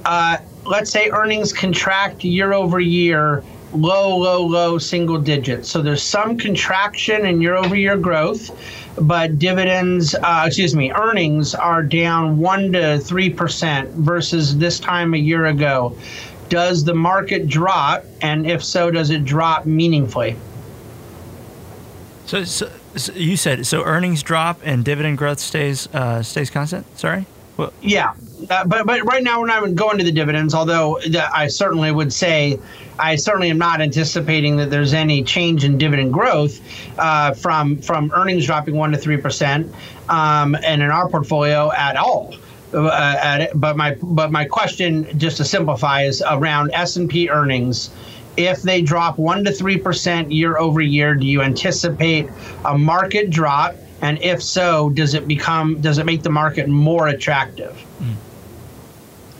Uh, 0.04 0.36
let's 0.64 0.90
say 0.90 1.08
earnings 1.10 1.52
contract 1.52 2.24
year 2.24 2.52
over 2.52 2.80
year, 2.80 3.42
low, 3.72 4.16
low, 4.16 4.44
low 4.44 4.78
single 4.78 5.18
digits. 5.18 5.70
So 5.70 5.80
there's 5.80 6.02
some 6.02 6.36
contraction 6.36 7.26
in 7.26 7.40
year 7.40 7.54
over 7.54 7.74
year 7.74 7.96
growth, 7.96 8.50
but 9.00 9.38
dividends, 9.38 10.14
uh, 10.14 10.44
excuse 10.46 10.74
me, 10.74 10.92
earnings 10.92 11.54
are 11.54 11.82
down 11.82 12.38
1% 12.38 12.72
to 12.72 13.14
3% 13.14 13.88
versus 13.92 14.56
this 14.58 14.78
time 14.78 15.14
a 15.14 15.18
year 15.18 15.46
ago. 15.46 15.96
Does 16.48 16.84
the 16.84 16.94
market 16.94 17.46
drop? 17.46 18.04
And 18.20 18.46
if 18.46 18.64
so, 18.64 18.90
does 18.90 19.10
it 19.10 19.24
drop 19.24 19.66
meaningfully? 19.66 20.36
So, 22.26 22.44
so, 22.44 22.70
so, 22.94 23.12
you 23.14 23.36
said 23.36 23.66
so 23.66 23.84
earnings 23.84 24.22
drop 24.22 24.60
and 24.62 24.84
dividend 24.84 25.16
growth 25.16 25.38
stays 25.38 25.88
uh, 25.94 26.22
stays 26.22 26.50
constant. 26.50 26.86
Sorry. 26.98 27.24
Well, 27.56 27.72
yeah, 27.80 28.12
uh, 28.50 28.64
but 28.66 28.86
but 28.86 29.04
right 29.04 29.22
now 29.22 29.40
we're 29.40 29.46
not 29.46 29.62
even 29.62 29.74
going 29.74 29.98
to 29.98 30.04
the 30.04 30.12
dividends. 30.12 30.54
Although 30.54 31.00
I 31.34 31.48
certainly 31.48 31.90
would 31.90 32.12
say, 32.12 32.60
I 32.98 33.16
certainly 33.16 33.50
am 33.50 33.58
not 33.58 33.80
anticipating 33.80 34.56
that 34.58 34.70
there's 34.70 34.92
any 34.92 35.24
change 35.24 35.64
in 35.64 35.76
dividend 35.78 36.12
growth 36.12 36.60
uh, 36.98 37.32
from 37.32 37.78
from 37.78 38.12
earnings 38.14 38.46
dropping 38.46 38.76
one 38.76 38.92
to 38.92 38.98
three 38.98 39.16
percent, 39.16 39.74
um, 40.08 40.54
and 40.54 40.82
in 40.82 40.90
our 40.90 41.08
portfolio 41.08 41.72
at 41.72 41.96
all. 41.96 42.34
Uh, 42.74 43.16
at 43.22 43.40
it. 43.40 43.50
But 43.54 43.78
my 43.78 43.96
but 44.02 44.30
my 44.30 44.44
question, 44.44 45.18
just 45.18 45.38
to 45.38 45.44
simplify, 45.44 46.02
is 46.02 46.22
around 46.28 46.70
S 46.74 46.96
and 46.96 47.08
P 47.08 47.30
earnings 47.30 47.90
if 48.38 48.62
they 48.62 48.80
drop 48.80 49.18
1 49.18 49.44
to 49.44 49.50
3% 49.50 50.32
year 50.32 50.56
over 50.58 50.80
year, 50.80 51.14
do 51.14 51.26
you 51.26 51.42
anticipate 51.42 52.30
a 52.64 52.78
market 52.78 53.30
drop? 53.30 53.74
And 54.00 54.22
if 54.22 54.40
so, 54.40 54.90
does 54.90 55.14
it 55.14 55.26
become 55.26 55.80
does 55.80 55.98
it 55.98 56.06
make 56.06 56.22
the 56.22 56.30
market 56.30 56.68
more 56.68 57.08
attractive? 57.08 57.84
Mm. 58.00 58.14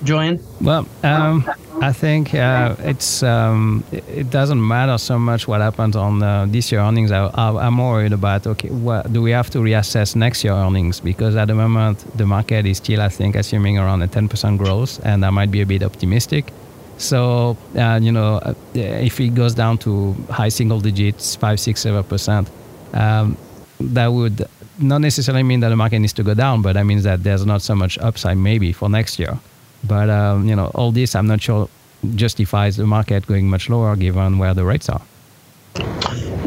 Julian? 0.03 0.45
Well, 0.61 0.88
um, 1.03 1.49
I 1.81 1.93
think 1.93 2.35
uh, 2.35 2.75
it's 2.81 3.23
um, 3.23 3.85
it 3.93 4.31
doesn't 4.31 4.67
matter 4.67 4.99
so 4.99 5.19
much 5.19 5.47
what 5.47 5.61
happens 5.61 5.95
on 5.95 6.23
uh, 6.23 6.47
this 6.49 6.73
year 6.73 6.81
earnings. 6.81 7.13
I, 7.13 7.67
am 7.67 7.75
more 7.75 7.95
worried 7.95 8.13
about 8.13 8.47
okay, 8.47 8.69
what 8.69 9.13
do 9.13 9.23
we 9.23 9.31
have 9.31 9.49
to 9.51 9.59
reassess 9.59 10.17
next 10.17 10.43
year 10.43 10.55
earnings 10.55 11.01
because 11.01 11.37
at 11.37 11.47
the 11.47 11.55
moment 11.55 12.05
the 12.17 12.27
market 12.27 12.67
is 12.67 12.79
still, 12.79 13.01
I 13.01 13.09
think, 13.09 13.37
assuming 13.37 13.79
around 13.79 14.03
a 14.03 14.09
10% 14.09 14.59
growth, 14.59 15.01
and 15.05 15.25
I 15.25 15.31
might 15.31 15.51
be 15.51 15.61
a 15.61 15.67
bit 15.67 15.83
optimistic. 15.83 16.53
So 16.97 17.57
uh, 17.77 18.01
you 18.03 18.11
know, 18.11 18.37
uh, 18.37 18.55
if 18.75 19.21
it 19.21 19.35
goes 19.35 19.55
down 19.55 19.79
to 19.79 20.15
high 20.31 20.49
single 20.49 20.81
digits, 20.81 21.37
five, 21.37 21.61
six, 21.61 21.81
seven 21.81 22.03
percent, 22.03 22.51
um, 22.93 23.37
that 23.81 24.09
would 24.09 24.49
not 24.81 25.01
necessarily 25.01 25.45
mean 25.45 25.61
that 25.61 25.69
the 25.69 25.77
market 25.77 26.01
needs 26.01 26.13
to 26.15 26.23
go 26.25 26.35
down, 26.35 26.63
but 26.63 26.73
that 26.73 26.85
means 26.85 27.05
that 27.05 27.23
there's 27.23 27.47
not 27.47 27.63
so 27.63 27.75
much 27.75 27.99
upside 27.99 28.37
maybe 28.37 28.73
for 28.73 28.89
next 28.89 29.19
year. 29.19 29.39
But 29.85 30.11
um, 30.11 30.49
you 30.49 30.57
know, 30.57 30.67
all 30.75 30.93
this 30.93 31.15
I'm 31.15 31.27
not 31.27 31.41
sure 31.41 31.69
justifies 32.15 32.77
the 32.77 32.87
market 32.87 33.27
going 33.27 33.49
much 33.49 33.69
lower 33.69 33.97
given 33.97 34.39
where 34.39 34.55
the 34.55 34.65
rates 34.65 34.89
are. 34.89 35.03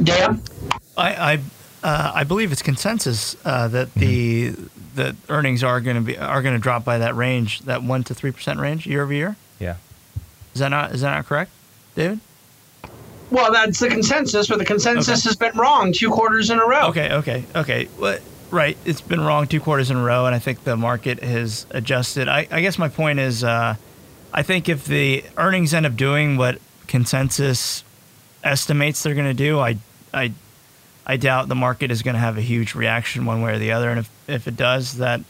Dan? 0.03 0.41
I 0.97 1.13
I, 1.33 1.39
uh, 1.83 2.11
I 2.15 2.23
believe 2.23 2.51
it's 2.51 2.61
consensus 2.61 3.35
uh, 3.45 3.67
that 3.69 3.93
the 3.95 4.53
the 4.95 5.15
earnings 5.29 5.63
are 5.63 5.79
going 5.81 5.95
to 5.95 6.01
be 6.01 6.17
are 6.17 6.41
going 6.41 6.55
to 6.55 6.59
drop 6.61 6.83
by 6.83 6.97
that 6.97 7.15
range, 7.15 7.61
that 7.61 7.83
one 7.83 8.03
to 8.05 8.13
three 8.13 8.31
percent 8.31 8.59
range 8.59 8.85
year 8.85 9.03
over 9.03 9.13
year. 9.13 9.35
Yeah. 9.59 9.75
Is 10.53 10.59
that 10.59 10.69
not 10.69 10.91
is 10.91 11.01
that 11.01 11.11
not 11.15 11.25
correct, 11.25 11.51
David? 11.95 12.19
Well, 13.29 13.53
that's 13.53 13.79
the 13.79 13.87
consensus, 13.87 14.47
but 14.49 14.59
the 14.59 14.65
consensus 14.65 15.07
Okay. 15.07 15.29
has 15.29 15.35
been 15.37 15.57
wrong 15.57 15.93
two 15.93 16.09
quarters 16.11 16.49
in 16.49 16.59
a 16.59 16.65
row. 16.67 16.89
Okay, 16.89 17.13
okay, 17.13 17.45
okay. 17.55 17.87
Well, 17.97 18.19
right. 18.51 18.77
It's 18.85 19.01
been 19.01 19.21
wrong 19.21 19.47
two 19.47 19.59
quarters 19.59 19.89
in 19.89 19.97
a 19.97 20.03
row, 20.03 20.25
and 20.25 20.35
I 20.35 20.39
think 20.39 20.63
the 20.63 20.77
market 20.77 21.23
has 21.23 21.65
adjusted. 21.71 22.27
I, 22.27 22.47
I 22.51 22.61
guess 22.61 22.77
my 22.77 22.89
point 22.89 23.19
is, 23.19 23.43
uh, 23.43 23.75
I 24.33 24.43
think 24.43 24.69
if 24.69 24.85
the 24.85 25.23
earnings 25.37 25.73
end 25.73 25.85
up 25.85 25.95
doing 25.95 26.37
what 26.37 26.59
consensus 26.87 27.83
estimates 28.43 29.03
they're 29.03 29.15
going 29.15 29.27
to 29.27 29.33
do, 29.33 29.59
I, 29.59 29.77
I, 30.13 30.33
I 31.05 31.17
doubt 31.17 31.47
the 31.47 31.55
market 31.55 31.91
is 31.91 32.01
going 32.01 32.15
to 32.15 32.19
have 32.19 32.37
a 32.37 32.41
huge 32.41 32.75
reaction 32.75 33.25
one 33.25 33.41
way 33.41 33.53
or 33.53 33.59
the 33.59 33.71
other. 33.71 33.89
And 33.89 33.99
if, 33.99 34.09
if 34.27 34.47
it 34.47 34.55
does, 34.55 34.97
that 34.97 35.21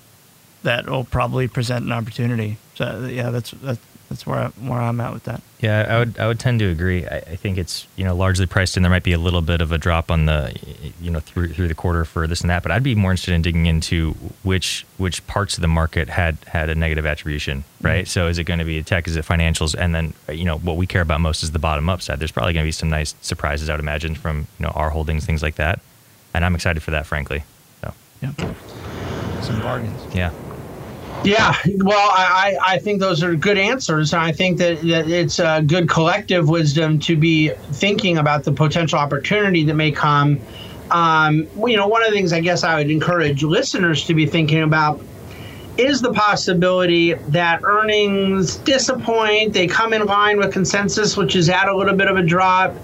that 0.63 0.87
will 0.87 1.03
probably 1.03 1.47
present 1.47 1.85
an 1.85 1.91
opportunity. 1.91 2.57
So 2.75 3.07
yeah, 3.09 3.31
that's 3.31 3.51
that's 3.51 3.79
that's 4.11 4.27
where 4.27 4.37
I, 4.37 4.47
where 4.67 4.81
I'm 4.81 4.99
at 4.99 5.13
with 5.13 5.23
that. 5.23 5.41
Yeah, 5.61 5.85
I 5.87 5.99
would 5.99 6.19
I 6.19 6.27
would 6.27 6.37
tend 6.37 6.59
to 6.59 6.65
agree. 6.65 7.07
I, 7.07 7.17
I 7.19 7.35
think 7.37 7.57
it's 7.57 7.87
you 7.95 8.03
know 8.03 8.13
largely 8.13 8.45
priced 8.45 8.75
in. 8.75 8.83
There 8.83 8.89
might 8.89 9.03
be 9.03 9.13
a 9.13 9.17
little 9.17 9.41
bit 9.41 9.61
of 9.61 9.71
a 9.71 9.77
drop 9.77 10.11
on 10.11 10.25
the 10.25 10.53
you 10.99 11.09
know 11.09 11.21
through 11.21 11.53
through 11.53 11.69
the 11.69 11.75
quarter 11.75 12.03
for 12.03 12.27
this 12.27 12.41
and 12.41 12.49
that, 12.49 12.61
but 12.61 12.73
I'd 12.73 12.83
be 12.83 12.93
more 12.93 13.11
interested 13.11 13.33
in 13.33 13.41
digging 13.41 13.67
into 13.67 14.11
which 14.43 14.85
which 14.97 15.25
parts 15.27 15.55
of 15.55 15.61
the 15.61 15.69
market 15.69 16.09
had 16.09 16.37
had 16.47 16.69
a 16.69 16.75
negative 16.75 17.05
attribution, 17.05 17.59
mm-hmm. 17.59 17.87
right? 17.87 18.07
So 18.07 18.27
is 18.27 18.37
it 18.37 18.43
going 18.43 18.59
to 18.59 18.65
be 18.65 18.83
tech? 18.83 19.07
Is 19.07 19.15
it 19.15 19.23
financials? 19.23 19.73
And 19.73 19.95
then 19.95 20.13
you 20.29 20.43
know 20.43 20.57
what 20.57 20.75
we 20.75 20.85
care 20.87 21.01
about 21.01 21.21
most 21.21 21.41
is 21.41 21.51
the 21.51 21.59
bottom 21.59 21.87
upside. 21.87 22.19
There's 22.19 22.33
probably 22.33 22.51
going 22.51 22.65
to 22.65 22.67
be 22.67 22.73
some 22.73 22.89
nice 22.89 23.15
surprises 23.21 23.69
I 23.69 23.73
would 23.73 23.79
imagine 23.79 24.13
from 24.15 24.47
you 24.59 24.65
know 24.65 24.73
our 24.75 24.89
holdings, 24.89 25.25
things 25.25 25.41
like 25.41 25.55
that, 25.55 25.79
and 26.33 26.43
I'm 26.43 26.53
excited 26.53 26.83
for 26.83 26.91
that, 26.91 27.05
frankly. 27.05 27.45
So 27.81 27.93
Yeah, 28.21 28.33
some 29.41 29.61
bargains. 29.61 30.13
yeah, 30.13 30.31
Yeah, 31.23 31.55
well, 31.77 32.09
I, 32.11 32.57
I 32.65 32.77
think 32.79 32.99
those 32.99 33.21
are 33.21 33.35
good 33.35 33.57
answers. 33.57 34.13
And 34.13 34.21
I 34.21 34.31
think 34.31 34.57
that, 34.57 34.81
that 34.81 35.07
it's 35.07 35.39
a 35.39 35.61
good 35.65 35.87
collective 35.87 36.49
wisdom 36.49 36.99
to 36.99 37.15
be 37.15 37.49
thinking 37.49 38.17
about 38.17 38.43
the 38.43 38.51
potential 38.51 38.97
opportunity 38.97 39.63
that 39.65 39.75
may 39.75 39.91
come. 39.91 40.39
Um, 40.89 41.47
you 41.67 41.77
know, 41.77 41.87
one 41.87 42.01
of 42.03 42.09
the 42.09 42.15
things 42.15 42.33
I 42.33 42.41
guess 42.41 42.63
I 42.63 42.75
would 42.75 42.89
encourage 42.89 43.43
listeners 43.43 44.05
to 44.05 44.13
be 44.13 44.25
thinking 44.25 44.63
about 44.63 44.99
is 45.77 46.01
the 46.01 46.11
possibility 46.11 47.13
that 47.13 47.61
earnings 47.63 48.57
disappoint, 48.57 49.53
they 49.53 49.67
come 49.67 49.93
in 49.93 50.05
line 50.05 50.37
with 50.37 50.51
consensus, 50.51 51.15
which 51.15 51.35
is 51.35 51.49
at 51.49 51.69
a 51.69 51.75
little 51.75 51.95
bit 51.95 52.07
of 52.07 52.17
a 52.17 52.23
drop. 52.23 52.75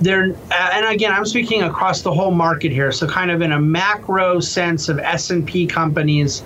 They're, 0.00 0.34
uh, 0.50 0.70
and 0.72 0.86
again, 0.86 1.12
I'm 1.12 1.24
speaking 1.24 1.62
across 1.62 2.02
the 2.02 2.12
whole 2.12 2.32
market 2.32 2.70
here, 2.70 2.92
so 2.92 3.06
kind 3.06 3.30
of 3.30 3.40
in 3.40 3.52
a 3.52 3.60
macro 3.60 4.40
sense 4.40 4.88
of 4.88 4.98
S&P 4.98 5.66
companies 5.66 6.42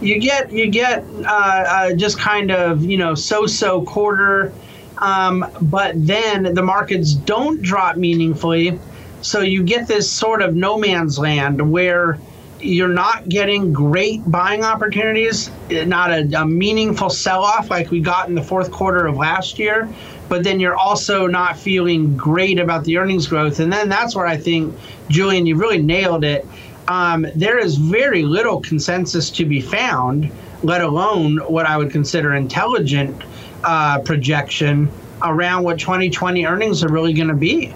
you 0.00 0.18
get 0.20 0.52
you 0.52 0.68
get 0.70 1.04
uh, 1.24 1.28
uh, 1.28 1.94
just 1.94 2.18
kind 2.18 2.50
of 2.50 2.84
you 2.84 2.98
know 2.98 3.14
so-so 3.14 3.82
quarter, 3.82 4.52
um, 4.98 5.44
but 5.62 5.94
then 6.06 6.54
the 6.54 6.62
markets 6.62 7.14
don't 7.14 7.62
drop 7.62 7.96
meaningfully, 7.96 8.78
so 9.22 9.40
you 9.40 9.62
get 9.62 9.88
this 9.88 10.10
sort 10.10 10.42
of 10.42 10.54
no 10.54 10.78
man's 10.78 11.18
land 11.18 11.72
where 11.72 12.18
you're 12.60 12.88
not 12.88 13.28
getting 13.28 13.72
great 13.72 14.28
buying 14.28 14.64
opportunities, 14.64 15.48
not 15.70 16.10
a, 16.10 16.28
a 16.40 16.44
meaningful 16.44 17.08
sell-off 17.08 17.70
like 17.70 17.90
we 17.92 18.00
got 18.00 18.28
in 18.28 18.34
the 18.34 18.42
fourth 18.42 18.72
quarter 18.72 19.06
of 19.06 19.16
last 19.16 19.60
year, 19.60 19.88
but 20.28 20.42
then 20.42 20.58
you're 20.58 20.74
also 20.74 21.28
not 21.28 21.56
feeling 21.56 22.16
great 22.16 22.58
about 22.58 22.82
the 22.84 22.98
earnings 22.98 23.28
growth, 23.28 23.60
and 23.60 23.72
then 23.72 23.88
that's 23.88 24.14
where 24.14 24.26
I 24.26 24.36
think 24.36 24.74
Julian, 25.08 25.46
you 25.46 25.56
really 25.56 25.80
nailed 25.80 26.24
it 26.24 26.46
um, 26.88 27.26
there 27.34 27.58
is 27.58 27.76
very 27.76 28.22
little 28.22 28.60
consensus 28.60 29.30
to 29.32 29.44
be 29.44 29.60
found, 29.60 30.30
let 30.62 30.80
alone 30.80 31.36
what 31.46 31.66
I 31.66 31.76
would 31.76 31.92
consider 31.92 32.34
intelligent 32.34 33.22
uh, 33.62 34.00
projection 34.00 34.90
around 35.22 35.64
what 35.64 35.78
2020 35.78 36.46
earnings 36.46 36.82
are 36.82 36.88
really 36.88 37.12
going 37.12 37.28
to 37.28 37.34
be. 37.34 37.72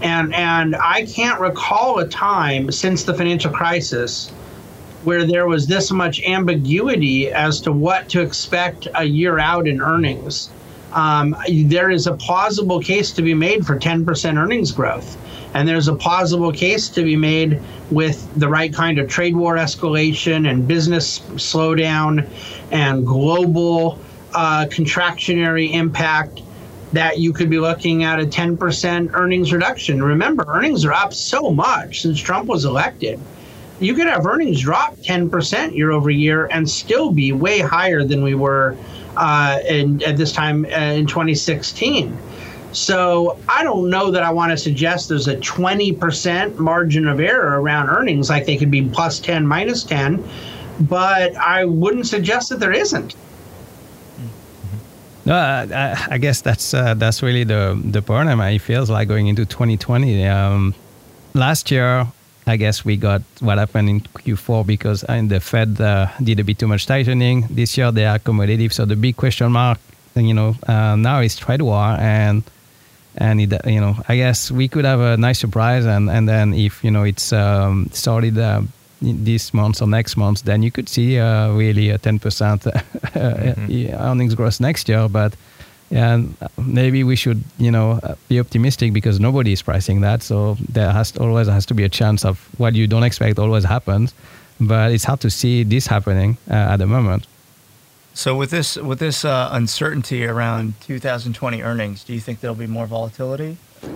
And 0.00 0.34
and 0.34 0.74
I 0.76 1.06
can't 1.06 1.40
recall 1.40 1.98
a 1.98 2.08
time 2.08 2.72
since 2.72 3.04
the 3.04 3.14
financial 3.14 3.50
crisis 3.52 4.30
where 5.04 5.24
there 5.24 5.46
was 5.46 5.66
this 5.66 5.90
much 5.90 6.22
ambiguity 6.24 7.30
as 7.30 7.60
to 7.60 7.72
what 7.72 8.08
to 8.08 8.22
expect 8.22 8.88
a 8.94 9.04
year 9.04 9.38
out 9.38 9.68
in 9.68 9.80
earnings. 9.82 10.50
Um, 10.92 11.36
there 11.48 11.90
is 11.90 12.06
a 12.06 12.14
plausible 12.14 12.80
case 12.80 13.12
to 13.12 13.22
be 13.22 13.34
made 13.34 13.66
for 13.66 13.78
10% 13.78 14.36
earnings 14.36 14.72
growth. 14.72 15.18
And 15.54 15.68
there's 15.68 15.88
a 15.88 15.94
plausible 15.94 16.52
case 16.52 16.88
to 16.90 17.02
be 17.02 17.16
made 17.16 17.60
with 17.90 18.28
the 18.38 18.48
right 18.48 18.72
kind 18.72 18.98
of 18.98 19.08
trade 19.08 19.36
war 19.36 19.54
escalation 19.54 20.50
and 20.50 20.66
business 20.66 21.20
slowdown 21.36 22.28
and 22.72 23.06
global 23.06 23.98
uh, 24.34 24.66
contractionary 24.66 25.72
impact 25.72 26.42
that 26.92 27.18
you 27.18 27.32
could 27.32 27.50
be 27.50 27.58
looking 27.58 28.04
at 28.04 28.20
a 28.20 28.24
10% 28.24 29.10
earnings 29.14 29.52
reduction. 29.52 30.02
Remember, 30.02 30.44
earnings 30.46 30.84
are 30.84 30.92
up 30.92 31.12
so 31.12 31.50
much 31.50 32.02
since 32.02 32.20
Trump 32.20 32.46
was 32.46 32.64
elected. 32.64 33.18
You 33.80 33.94
could 33.94 34.06
have 34.06 34.26
earnings 34.26 34.60
drop 34.60 34.96
10% 34.96 35.74
year 35.74 35.90
over 35.90 36.10
year 36.10 36.46
and 36.46 36.68
still 36.68 37.10
be 37.10 37.32
way 37.32 37.58
higher 37.58 38.04
than 38.04 38.22
we 38.22 38.34
were 38.34 38.76
uh, 39.16 39.60
in, 39.68 40.02
at 40.02 40.16
this 40.16 40.32
time 40.32 40.64
uh, 40.64 40.68
in 40.68 41.06
2016. 41.06 42.16
So 42.74 43.38
I 43.48 43.62
don't 43.62 43.88
know 43.88 44.10
that 44.10 44.22
I 44.24 44.30
want 44.30 44.50
to 44.50 44.56
suggest 44.56 45.08
there's 45.08 45.28
a 45.28 45.36
20% 45.36 46.58
margin 46.58 47.06
of 47.08 47.20
error 47.20 47.60
around 47.60 47.88
earnings, 47.88 48.28
like 48.28 48.46
they 48.46 48.56
could 48.56 48.70
be 48.70 48.82
plus 48.88 49.20
10, 49.20 49.46
minus 49.46 49.84
10, 49.84 50.22
but 50.80 51.34
I 51.36 51.64
wouldn't 51.64 52.06
suggest 52.08 52.48
that 52.50 52.58
there 52.60 52.72
isn't. 52.72 53.14
No, 55.24 55.34
I, 55.36 55.96
I- 56.10 56.18
guess 56.18 56.42
that's 56.42 56.74
uh, 56.74 56.92
that's 56.94 57.22
really 57.22 57.44
the 57.44 57.80
the 57.82 58.02
problem. 58.02 58.40
It 58.42 58.58
feels 58.60 58.90
like 58.90 59.08
going 59.08 59.26
into 59.28 59.46
2020. 59.46 60.26
Um, 60.26 60.74
last 61.32 61.70
year, 61.70 62.06
I 62.46 62.56
guess 62.58 62.84
we 62.84 62.98
got 62.98 63.22
what 63.40 63.56
happened 63.56 63.88
in 63.88 64.00
Q4 64.02 64.66
because 64.66 65.02
uh, 65.04 65.22
the 65.26 65.40
Fed 65.40 65.80
uh, 65.80 66.08
did 66.22 66.40
a 66.40 66.44
bit 66.44 66.58
too 66.58 66.66
much 66.68 66.84
tightening. 66.86 67.46
This 67.48 67.78
year 67.78 67.90
they 67.90 68.04
are 68.04 68.18
accommodative. 68.18 68.72
So 68.74 68.84
the 68.84 68.96
big 68.96 69.16
question 69.16 69.50
mark, 69.52 69.78
you 70.14 70.34
know, 70.34 70.56
uh, 70.68 70.94
now 70.96 71.20
is 71.20 71.36
trade 71.36 71.62
war 71.62 71.96
and 71.98 72.42
and 73.16 73.40
it, 73.40 73.66
you 73.66 73.80
know, 73.80 73.96
I 74.08 74.16
guess 74.16 74.50
we 74.50 74.68
could 74.68 74.84
have 74.84 75.00
a 75.00 75.16
nice 75.16 75.38
surprise 75.38 75.86
and 75.86 76.10
and 76.10 76.28
then 76.28 76.54
if 76.54 76.82
you 76.84 76.90
know 76.90 77.04
it's 77.04 77.32
um, 77.32 77.88
started. 77.92 78.38
Uh, 78.38 78.62
this 79.04 79.52
month 79.52 79.82
or 79.82 79.86
next 79.86 80.16
month, 80.16 80.44
then 80.44 80.62
you 80.62 80.70
could 80.70 80.88
see 80.88 81.18
uh, 81.18 81.52
really 81.52 81.90
a 81.90 81.98
10% 81.98 83.92
earnings 84.00 84.34
growth 84.34 84.60
next 84.60 84.88
year. 84.88 85.08
But 85.08 85.36
yeah, 85.90 86.22
maybe 86.58 87.04
we 87.04 87.16
should, 87.16 87.42
you 87.58 87.70
know, 87.70 88.00
uh, 88.02 88.14
be 88.28 88.40
optimistic 88.40 88.92
because 88.92 89.20
nobody 89.20 89.52
is 89.52 89.62
pricing 89.62 90.00
that. 90.00 90.22
So 90.22 90.56
there 90.68 90.90
has 90.90 91.12
to, 91.12 91.20
always 91.20 91.48
has 91.48 91.66
to 91.66 91.74
be 91.74 91.84
a 91.84 91.88
chance 91.88 92.24
of 92.24 92.48
what 92.58 92.74
you 92.74 92.86
don't 92.86 93.04
expect 93.04 93.38
always 93.38 93.64
happens. 93.64 94.14
But 94.60 94.92
it's 94.92 95.04
hard 95.04 95.20
to 95.20 95.30
see 95.30 95.64
this 95.64 95.86
happening 95.86 96.38
uh, 96.50 96.54
at 96.54 96.76
the 96.76 96.86
moment. 96.86 97.26
So 98.14 98.36
with 98.36 98.50
this 98.50 98.76
with 98.76 99.00
this 99.00 99.24
uh, 99.24 99.48
uncertainty 99.52 100.24
around 100.24 100.74
2020 100.82 101.62
earnings, 101.62 102.04
do 102.04 102.12
you 102.14 102.20
think 102.20 102.40
there'll 102.40 102.54
be 102.54 102.68
more 102.68 102.86
volatility? 102.86 103.56
Uh, 103.82 103.88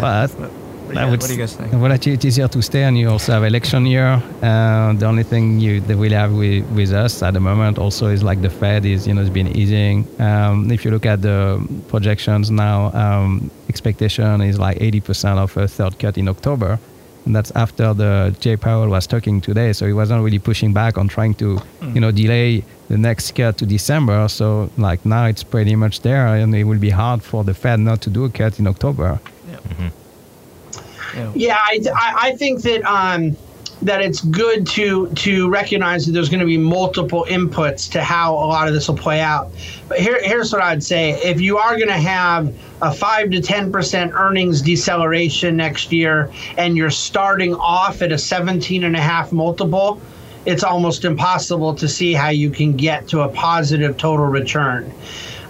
Well, 0.00 0.28
what, 0.28 0.40
what, 0.40 0.94
do 0.94 1.00
you, 1.00 1.10
would 1.10 1.20
what 1.20 1.28
do 1.28 1.34
you 1.34 1.38
guys 1.38 1.54
think? 1.54 1.72
Volatility 1.72 2.26
is 2.28 2.36
here 2.36 2.48
to 2.48 2.62
stay, 2.62 2.82
and 2.82 2.98
you 2.98 3.08
also 3.08 3.32
have 3.32 3.44
election 3.44 3.86
year. 3.86 4.20
Uh, 4.42 4.92
the 4.94 5.06
only 5.06 5.22
thing 5.22 5.60
you 5.60 5.80
that 5.82 5.96
we 5.96 6.10
have 6.10 6.32
with, 6.32 6.64
with 6.72 6.92
us 6.92 7.22
at 7.22 7.34
the 7.34 7.40
moment 7.40 7.78
also 7.78 8.08
is 8.08 8.24
like 8.24 8.42
the 8.42 8.50
Fed 8.50 8.84
is 8.84 9.06
you 9.06 9.14
know 9.14 9.20
has 9.20 9.30
been 9.30 9.56
easing. 9.56 10.04
Um, 10.20 10.68
if 10.72 10.84
you 10.84 10.90
look 10.90 11.06
at 11.06 11.22
the 11.22 11.64
projections 11.88 12.50
now, 12.50 12.90
um, 12.92 13.52
expectation 13.68 14.40
is 14.40 14.58
like 14.58 14.78
80% 14.78 15.38
of 15.38 15.56
a 15.56 15.68
third 15.68 15.96
cut 16.00 16.18
in 16.18 16.26
October, 16.28 16.80
and 17.24 17.36
that's 17.36 17.52
after 17.54 17.94
the 17.94 18.34
Jay 18.40 18.56
Powell 18.56 18.88
was 18.88 19.06
talking 19.06 19.40
today. 19.40 19.72
So 19.72 19.86
he 19.86 19.92
wasn't 19.92 20.24
really 20.24 20.40
pushing 20.40 20.72
back 20.72 20.98
on 20.98 21.06
trying 21.06 21.34
to 21.34 21.60
you 21.94 22.00
know 22.00 22.10
delay 22.10 22.64
the 22.90 22.98
next 22.98 23.36
cut 23.36 23.56
to 23.58 23.64
December. 23.64 24.28
So 24.28 24.68
like 24.76 25.06
now 25.06 25.26
it's 25.26 25.44
pretty 25.44 25.76
much 25.76 26.02
there, 26.02 26.26
and 26.26 26.54
it 26.54 26.64
will 26.64 26.78
be 26.78 26.90
hard 26.90 27.22
for 27.22 27.44
the 27.44 27.54
Fed 27.54 27.80
not 27.80 28.02
to 28.02 28.10
do 28.10 28.24
a 28.24 28.30
cut 28.30 28.58
in 28.58 28.66
October. 28.66 29.20
Yeah. 29.48 31.32
Yeah, 31.34 31.58
I, 31.58 31.80
I, 31.94 32.14
I 32.26 32.36
think 32.36 32.62
that 32.62 32.82
um, 32.84 33.36
that 33.82 34.00
it's 34.00 34.20
good 34.20 34.66
to 34.66 35.08
to 35.08 35.48
recognize 35.48 36.06
that 36.06 36.12
there's 36.12 36.28
going 36.28 36.40
to 36.40 36.46
be 36.46 36.58
multiple 36.58 37.26
inputs 37.28 37.90
to 37.92 38.02
how 38.02 38.34
a 38.34 38.46
lot 38.54 38.68
of 38.68 38.74
this 38.74 38.88
will 38.88 38.96
play 38.96 39.20
out. 39.20 39.50
But 39.88 39.98
here, 39.98 40.20
here's 40.22 40.52
what 40.52 40.62
I'd 40.62 40.82
say: 40.82 41.12
if 41.22 41.40
you 41.40 41.58
are 41.58 41.76
going 41.76 41.88
to 41.88 41.94
have 41.94 42.54
a 42.82 42.92
five 42.92 43.30
to 43.30 43.40
ten 43.40 43.72
percent 43.72 44.12
earnings 44.14 44.62
deceleration 44.62 45.56
next 45.56 45.92
year, 45.92 46.30
and 46.58 46.76
you're 46.76 46.90
starting 46.90 47.54
off 47.54 48.02
at 48.02 48.12
a 48.12 48.18
17 48.18 48.84
and 48.84 48.96
a 48.96 49.00
half 49.00 49.32
multiple, 49.32 50.00
it's 50.46 50.64
almost 50.64 51.04
impossible 51.04 51.74
to 51.74 51.88
see 51.88 52.12
how 52.12 52.30
you 52.30 52.50
can 52.50 52.76
get 52.76 53.08
to 53.08 53.20
a 53.20 53.28
positive 53.28 53.96
total 53.96 54.26
return 54.26 54.92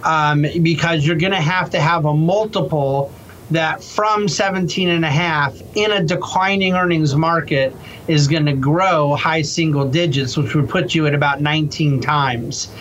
um, 0.03 0.45
because 0.61 1.05
you're 1.05 1.15
going 1.15 1.31
to 1.31 1.41
have 1.41 1.69
to 1.69 1.79
have 1.79 2.05
a 2.05 2.13
multiple 2.13 3.11
that 3.51 3.83
from 3.83 4.27
17 4.27 4.87
and 4.87 5.03
a 5.03 5.09
half 5.09 5.61
in 5.75 5.91
a 5.91 6.03
declining 6.03 6.73
earnings 6.73 7.15
market 7.15 7.75
is 8.07 8.27
going 8.27 8.45
to 8.45 8.53
grow 8.53 9.13
high 9.15 9.41
single 9.41 9.87
digits, 9.87 10.37
which 10.37 10.55
would 10.55 10.69
put 10.69 10.95
you 10.95 11.05
at 11.05 11.13
about 11.13 11.41
19 11.41 11.99
times. 11.99 12.71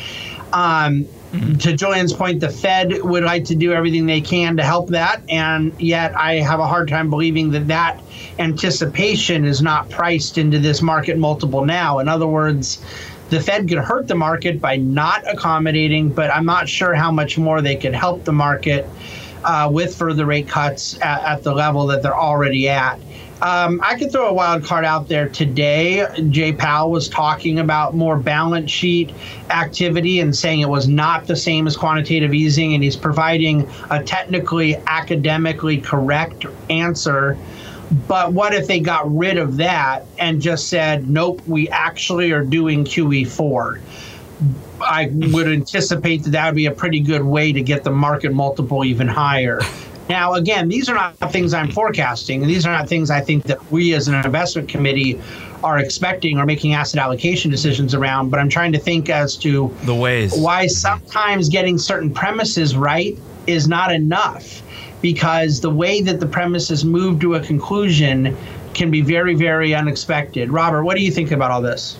Um, 0.53 1.07
To 1.33 1.73
Julian's 1.77 2.13
point, 2.13 2.41
the 2.41 2.49
Fed 2.49 3.03
would 3.05 3.23
like 3.23 3.45
to 3.47 3.55
do 3.55 3.73
everything 3.73 4.07
they 4.07 4.21
can 4.21 4.57
to 4.57 4.65
help 4.65 4.89
that, 4.89 5.23
and 5.29 5.73
yet 5.81 6.17
I 6.17 6.37
have 6.37 6.59
a 6.59 6.67
hard 6.67 6.89
time 6.89 7.09
believing 7.09 7.53
that 7.53 7.69
that 7.69 8.01
anticipation 8.41 9.45
is 9.45 9.63
not 9.63 9.89
priced 9.91 10.39
into 10.39 10.59
this 10.59 10.83
market 10.83 11.19
multiple 11.19 11.65
now. 11.65 12.01
In 12.01 12.09
other 12.09 12.27
words, 12.27 12.83
the 13.29 13.41
Fed 13.41 13.69
could 13.69 13.79
hurt 13.79 14.09
the 14.09 14.17
market 14.17 14.61
by 14.61 14.77
not 14.77 15.23
accommodating, 15.33 16.09
but 16.09 16.31
I'm 16.35 16.47
not 16.47 16.69
sure 16.69 16.95
how 16.95 17.13
much 17.13 17.39
more 17.39 17.63
they 17.63 17.77
could 17.77 17.95
help 17.95 18.25
the 18.25 18.33
market 18.33 18.89
uh, 19.45 19.69
with 19.73 19.97
further 19.97 20.27
rate 20.27 20.49
cuts 20.49 21.01
at, 21.01 21.23
at, 21.23 21.43
the 21.45 21.55
level 21.55 21.87
that 21.87 22.03
they're 22.03 22.17
already 22.17 22.69
at. 22.69 22.99
Um, 23.43 23.81
I 23.83 23.99
could 23.99 24.13
throw 24.13 24.29
a 24.29 24.33
wild 24.35 24.65
card 24.65 24.85
out 24.85 25.09
there 25.09 25.29
today. 25.29 26.07
Jay 26.29 26.53
Powell 26.53 26.91
was 26.91 27.09
talking 27.09 27.59
about 27.59 27.95
more 27.95 28.19
balance 28.19 28.71
sheet 28.71 29.15
activity 29.49 30.21
and 30.21 30.37
saying 30.37 30.61
it 30.61 30.69
was 30.69 30.89
not 30.89 31.27
the 31.27 31.37
same 31.37 31.67
as 31.67 31.75
quantitative 31.75 32.35
easing, 32.35 32.75
and 32.75 32.85
he's 32.85 32.97
providing 32.97 33.67
a 33.91 34.03
technically, 34.03 34.77
academically 34.87 35.79
correct 35.79 36.45
answer. 36.69 37.39
But 38.07 38.33
what 38.35 38.53
if 38.53 38.67
they 38.67 38.79
got 38.79 39.11
rid 39.17 39.39
of 39.39 39.57
that 39.57 40.05
and 40.19 40.41
just 40.41 40.69
said, 40.69 41.09
nope, 41.09 41.41
we 41.47 41.69
actually 41.71 42.33
are 42.33 42.45
doing 42.45 42.85
QE4? 42.85 43.81
I 44.83 45.11
would 45.13 45.49
anticipate 45.49 46.25
that 46.25 46.31
that 46.31 46.47
would 46.47 46.57
be 46.57 46.67
a 46.67 46.73
pretty 46.73 47.01
good 47.01 47.23
way 47.23 47.53
to 47.53 47.63
get 47.63 47.85
the 47.85 47.91
market 47.91 48.33
multiple 48.33 48.85
even 48.85 49.09
higher. 49.09 49.61
Now, 50.11 50.35
again, 50.35 50.69
these 50.69 50.89
are 50.89 50.95
not 50.97 51.17
things 51.31 51.55
I'm 51.55 51.71
forecasting. 51.71 52.45
These 52.45 52.67
are 52.67 52.73
not 52.73 52.89
things 52.89 53.11
I 53.11 53.21
think 53.21 53.45
that 53.45 53.71
we 53.71 53.95
as 53.95 54.09
an 54.09 54.17
investment 54.17 54.69
committee 54.69 55.21
are 55.63 55.79
expecting 55.79 56.37
or 56.37 56.45
making 56.45 56.75
asset 56.75 57.01
allocation 57.01 57.49
decisions 57.49 57.95
around. 57.95 58.29
But 58.29 58.41
I'm 58.41 58.49
trying 58.49 58.73
to 58.73 58.79
think 58.79 59.09
as 59.09 59.37
to 59.37 59.73
the 59.85 59.95
ways 59.95 60.37
why 60.37 60.67
sometimes 60.67 61.49
getting 61.49 61.79
certain 61.79 62.13
premises 62.13 62.77
right 62.77 63.17
is 63.47 63.69
not 63.69 63.93
enough 63.93 64.63
because 65.01 65.61
the 65.61 65.71
way 65.71 66.03
that 66.03 66.19
the 66.19 66.27
premises 66.27 66.85
move 66.85 67.21
to 67.21 67.37
a 67.37 67.41
conclusion 67.41 68.37
can 68.75 68.91
be 68.91 69.03
very, 69.03 69.37
very 69.37 69.77
unexpected. 69.77 70.51
Robert, 70.51 70.83
what 70.83 70.97
do 70.97 71.05
you 71.05 71.13
think 71.13 71.31
about 71.31 71.53
all 71.53 71.63
this? 71.63 71.97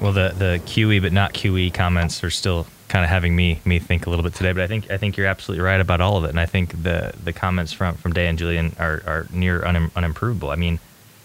Well, 0.00 0.12
the 0.12 0.32
the 0.38 0.60
QE 0.64 1.02
but 1.02 1.12
not 1.12 1.34
QE 1.34 1.74
comments 1.74 2.22
are 2.22 2.30
still 2.30 2.68
kind 2.88 3.04
of 3.04 3.10
having 3.10 3.36
me 3.36 3.60
me 3.64 3.78
think 3.78 4.06
a 4.06 4.10
little 4.10 4.22
bit 4.22 4.34
today. 4.34 4.52
But 4.52 4.62
I 4.62 4.66
think 4.66 4.90
I 4.90 4.96
think 4.96 5.16
you're 5.16 5.26
absolutely 5.26 5.64
right 5.64 5.80
about 5.80 6.00
all 6.00 6.16
of 6.16 6.24
it, 6.24 6.30
and 6.30 6.40
I 6.40 6.46
think 6.46 6.82
the 6.82 7.12
the 7.22 7.32
comments 7.32 7.72
from 7.72 7.94
from 7.94 8.12
Dea 8.12 8.26
and 8.26 8.38
Julian 8.38 8.74
are, 8.78 9.02
are 9.06 9.26
near 9.32 9.64
un, 9.64 9.90
unimprovable. 9.90 10.50
I 10.50 10.56
mean, 10.56 10.78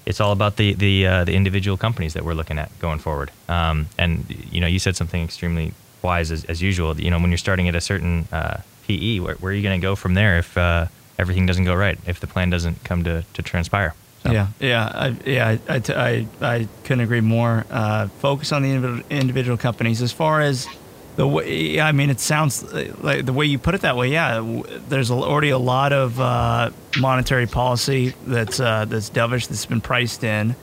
it's 0.05 0.19
all 0.19 0.31
about 0.31 0.57
the 0.57 0.73
the 0.73 1.07
uh, 1.07 1.23
the 1.23 1.33
individual 1.33 1.77
companies 1.77 2.13
that 2.13 2.23
we're 2.23 2.33
looking 2.33 2.59
at 2.59 2.77
going 2.79 2.99
forward. 2.99 3.31
Um, 3.47 3.87
and 3.97 4.25
you 4.51 4.61
know, 4.61 4.67
you 4.67 4.79
said 4.79 4.95
something 4.95 5.23
extremely 5.23 5.73
wise 6.01 6.31
as, 6.31 6.43
as 6.45 6.61
usual. 6.61 6.99
You 6.99 7.09
know, 7.09 7.19
when 7.19 7.31
you're 7.31 7.37
starting 7.37 7.67
at 7.67 7.75
a 7.75 7.81
certain 7.81 8.27
uh, 8.31 8.61
PE, 8.87 9.19
where, 9.19 9.35
where, 9.35 9.51
are 9.51 9.55
you 9.55 9.63
going 9.63 9.79
to 9.79 9.85
go 9.85 9.95
from 9.95 10.13
there 10.13 10.37
if 10.37 10.57
uh, 10.57 10.87
everything 11.17 11.45
doesn't 11.45 11.63
go 11.63 11.73
right? 11.73 11.97
If 12.05 12.19
the 12.19 12.27
plan 12.27 12.49
doesn't 12.49 12.83
come 12.83 13.03
to, 13.05 13.23
to 13.33 13.41
transpire? 13.41 13.95
So. 14.23 14.31
Yeah, 14.31 14.47
yeah, 14.59 14.91
I, 14.93 15.15
yeah. 15.25 15.57
I, 15.67 15.81
I, 15.89 16.27
I, 16.41 16.67
couldn't 16.83 17.03
agree 17.03 17.19
more. 17.19 17.65
Uh, 17.69 18.07
focus 18.07 18.53
on 18.53 18.61
the 18.61 19.03
individual 19.09 19.57
companies. 19.57 20.01
As 20.01 20.13
far 20.13 20.39
as 20.39 20.67
the 21.15 21.27
way, 21.27 21.79
I 21.79 21.91
mean, 21.91 22.09
it 22.09 22.19
sounds 22.19 22.63
like 23.03 23.25
the 23.25 23.33
way 23.33 23.45
you 23.45 23.59
put 23.59 23.75
it 23.75 23.81
that 23.81 23.95
way. 23.95 24.09
Yeah, 24.09 24.61
there's 24.89 25.11
already 25.11 25.49
a 25.49 25.57
lot 25.57 25.93
of 25.93 26.19
uh, 26.19 26.71
monetary 26.99 27.47
policy 27.47 28.13
that's 28.25 28.59
uh, 28.59 28.85
that's 28.85 29.09
dovish 29.09 29.47
that's 29.47 29.65
been 29.65 29.81
priced 29.81 30.23
in. 30.23 30.55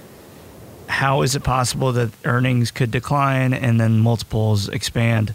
How 0.89 1.23
is 1.23 1.37
it 1.37 1.45
possible 1.45 1.93
that 1.93 2.11
earnings 2.25 2.73
could 2.73 2.91
decline 2.91 3.55
and 3.55 3.81
then 3.81 4.01
multiples 4.01 4.69
expand? 4.69 5.35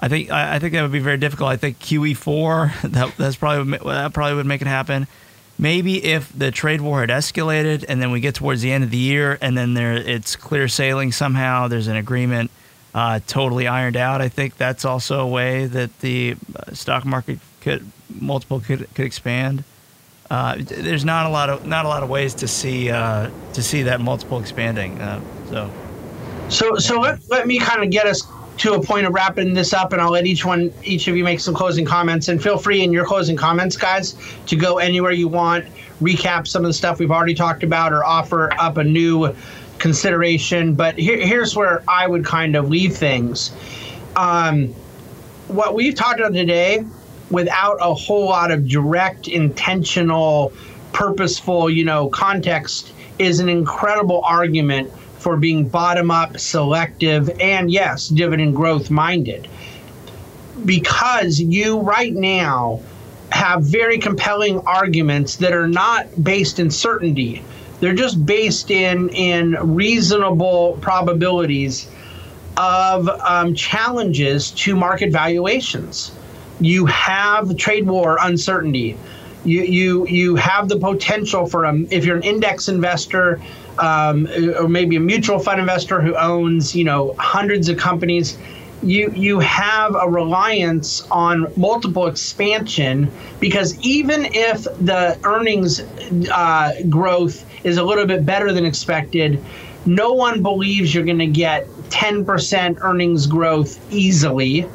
I 0.00 0.08
think 0.08 0.30
I, 0.30 0.56
I 0.56 0.58
think 0.58 0.72
that 0.72 0.82
would 0.82 0.92
be 0.92 0.98
very 0.98 1.18
difficult. 1.18 1.50
I 1.50 1.56
think 1.56 1.78
QE 1.78 2.16
four 2.16 2.72
that 2.84 3.16
that's 3.16 3.36
probably 3.36 3.78
that 3.78 4.12
probably 4.12 4.34
would 4.34 4.46
make 4.46 4.62
it 4.62 4.68
happen 4.68 5.06
maybe 5.58 6.04
if 6.04 6.30
the 6.36 6.50
trade 6.50 6.80
war 6.80 7.00
had 7.00 7.10
escalated 7.10 7.84
and 7.88 8.00
then 8.00 8.10
we 8.10 8.20
get 8.20 8.34
towards 8.34 8.62
the 8.62 8.70
end 8.70 8.84
of 8.84 8.90
the 8.90 8.96
year 8.96 9.38
and 9.40 9.56
then 9.56 9.74
there 9.74 9.94
it's 9.94 10.36
clear 10.36 10.68
sailing 10.68 11.12
somehow 11.12 11.66
there's 11.68 11.88
an 11.88 11.96
agreement 11.96 12.50
uh, 12.96 13.20
totally 13.26 13.68
ironed 13.68 13.96
out. 13.96 14.22
I 14.22 14.30
think 14.30 14.56
that's 14.56 14.86
also 14.86 15.20
a 15.20 15.28
way 15.28 15.66
that 15.66 16.00
the 16.00 16.34
uh, 16.56 16.72
stock 16.72 17.04
market 17.04 17.38
could 17.60 17.84
multiple 18.18 18.58
could, 18.58 18.88
could 18.94 19.04
expand. 19.04 19.64
Uh, 20.30 20.56
there's 20.58 21.04
not 21.04 21.26
a 21.26 21.28
lot 21.28 21.50
of 21.50 21.66
not 21.66 21.84
a 21.84 21.88
lot 21.88 22.02
of 22.02 22.08
ways 22.08 22.34
to 22.34 22.48
see 22.48 22.90
uh, 22.90 23.30
to 23.52 23.62
see 23.62 23.82
that 23.82 24.00
multiple 24.00 24.40
expanding 24.40 24.98
uh, 24.98 25.20
so. 25.50 25.70
So 26.48 26.76
so 26.76 26.98
let, 26.98 27.20
let 27.28 27.46
me 27.46 27.58
kind 27.58 27.84
of 27.84 27.90
get 27.90 28.06
us 28.06 28.26
to 28.58 28.72
a 28.72 28.82
point 28.82 29.06
of 29.06 29.12
wrapping 29.12 29.52
this 29.52 29.74
up, 29.74 29.92
and 29.92 30.00
I'll 30.00 30.12
let 30.12 30.26
each 30.26 30.46
one, 30.46 30.72
each 30.82 31.06
of 31.08 31.16
you, 31.16 31.22
make 31.22 31.40
some 31.40 31.54
closing 31.54 31.84
comments. 31.84 32.28
And 32.28 32.42
feel 32.42 32.56
free 32.56 32.82
in 32.82 32.92
your 32.92 33.04
closing 33.04 33.36
comments, 33.36 33.76
guys, 33.76 34.16
to 34.46 34.56
go 34.56 34.78
anywhere 34.78 35.12
you 35.12 35.28
want, 35.28 35.66
recap 36.00 36.46
some 36.46 36.64
of 36.64 36.68
the 36.68 36.72
stuff 36.72 36.98
we've 36.98 37.10
already 37.10 37.34
talked 37.34 37.62
about, 37.62 37.92
or 37.92 38.02
offer 38.04 38.50
up 38.58 38.78
a 38.78 38.84
new 38.84 39.34
consideration. 39.78 40.74
But 40.74 40.98
here, 40.98 41.18
here's 41.18 41.54
where 41.56 41.82
I 41.88 42.06
would 42.06 42.24
kind 42.24 42.56
of 42.56 42.68
leave 42.68 42.96
things. 42.96 43.52
Um, 44.16 44.68
what 45.48 45.74
we've 45.74 45.94
talked 45.94 46.20
about 46.20 46.32
today, 46.32 46.84
without 47.30 47.78
a 47.80 47.94
whole 47.94 48.26
lot 48.26 48.50
of 48.50 48.68
direct, 48.68 49.28
intentional, 49.28 50.52
purposeful, 50.92 51.68
you 51.70 51.84
know, 51.84 52.08
context, 52.08 52.92
is 53.18 53.40
an 53.40 53.48
incredible 53.48 54.22
argument 54.24 54.92
for 55.18 55.36
being 55.36 55.68
bottom 55.68 56.10
up, 56.10 56.38
selective, 56.38 57.28
and 57.40 57.70
yes, 57.70 58.08
dividend 58.08 58.54
growth 58.54 58.90
minded. 58.90 59.48
Because 60.64 61.40
you 61.40 61.80
right 61.80 62.14
now 62.14 62.80
have 63.30 63.62
very 63.62 63.98
compelling 63.98 64.60
arguments 64.60 65.36
that 65.36 65.52
are 65.52 65.68
not 65.68 66.06
based 66.22 66.58
in 66.58 66.70
certainty. 66.70 67.42
They're 67.80 67.94
just 67.94 68.24
based 68.24 68.70
in 68.70 69.08
in 69.10 69.56
reasonable 69.74 70.78
probabilities 70.80 71.88
of 72.56 73.08
um, 73.08 73.54
challenges 73.54 74.50
to 74.52 74.74
market 74.74 75.12
valuations. 75.12 76.12
You 76.58 76.86
have 76.86 77.56
trade 77.56 77.86
war 77.86 78.18
uncertainty. 78.20 78.96
You 79.44 79.62
you 79.62 80.06
you 80.06 80.36
have 80.36 80.68
the 80.68 80.78
potential 80.78 81.46
for 81.46 81.64
a 81.64 81.74
if 81.90 82.04
you're 82.04 82.16
an 82.16 82.22
index 82.22 82.68
investor 82.68 83.40
um, 83.78 84.26
or 84.58 84.68
maybe 84.68 84.96
a 84.96 85.00
mutual 85.00 85.38
fund 85.38 85.60
investor 85.60 86.00
who 86.00 86.16
owns, 86.16 86.74
you 86.74 86.84
know, 86.84 87.14
hundreds 87.18 87.68
of 87.68 87.76
companies, 87.76 88.38
you 88.82 89.10
you 89.14 89.40
have 89.40 89.94
a 89.94 90.08
reliance 90.08 91.02
on 91.10 91.52
multiple 91.56 92.06
expansion 92.06 93.10
because 93.40 93.78
even 93.80 94.26
if 94.32 94.64
the 94.64 95.18
earnings 95.24 95.80
uh, 96.30 96.72
growth 96.88 97.44
is 97.64 97.78
a 97.78 97.82
little 97.82 98.06
bit 98.06 98.24
better 98.26 98.52
than 98.52 98.64
expected, 98.64 99.42
no 99.86 100.12
one 100.12 100.42
believes 100.42 100.94
you're 100.94 101.04
going 101.04 101.18
to 101.18 101.26
get 101.26 101.66
10% 101.90 102.78
earnings 102.80 103.26
growth 103.26 103.80
easily. 103.92 104.68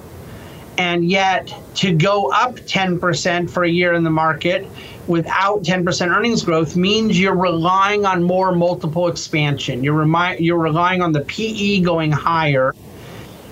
And 0.77 1.05
yet, 1.05 1.53
to 1.75 1.93
go 1.93 2.31
up 2.31 2.55
10% 2.55 3.49
for 3.49 3.63
a 3.63 3.69
year 3.69 3.93
in 3.93 4.03
the 4.03 4.09
market 4.09 4.65
without 5.07 5.63
10% 5.63 6.07
earnings 6.15 6.43
growth 6.43 6.75
means 6.75 7.19
you're 7.19 7.35
relying 7.35 8.05
on 8.05 8.23
more 8.23 8.53
multiple 8.53 9.07
expansion. 9.07 9.83
You're, 9.83 10.05
remi- 10.05 10.41
you're 10.41 10.59
relying 10.59 11.01
on 11.01 11.11
the 11.11 11.21
PE 11.21 11.81
going 11.81 12.11
higher. 12.11 12.73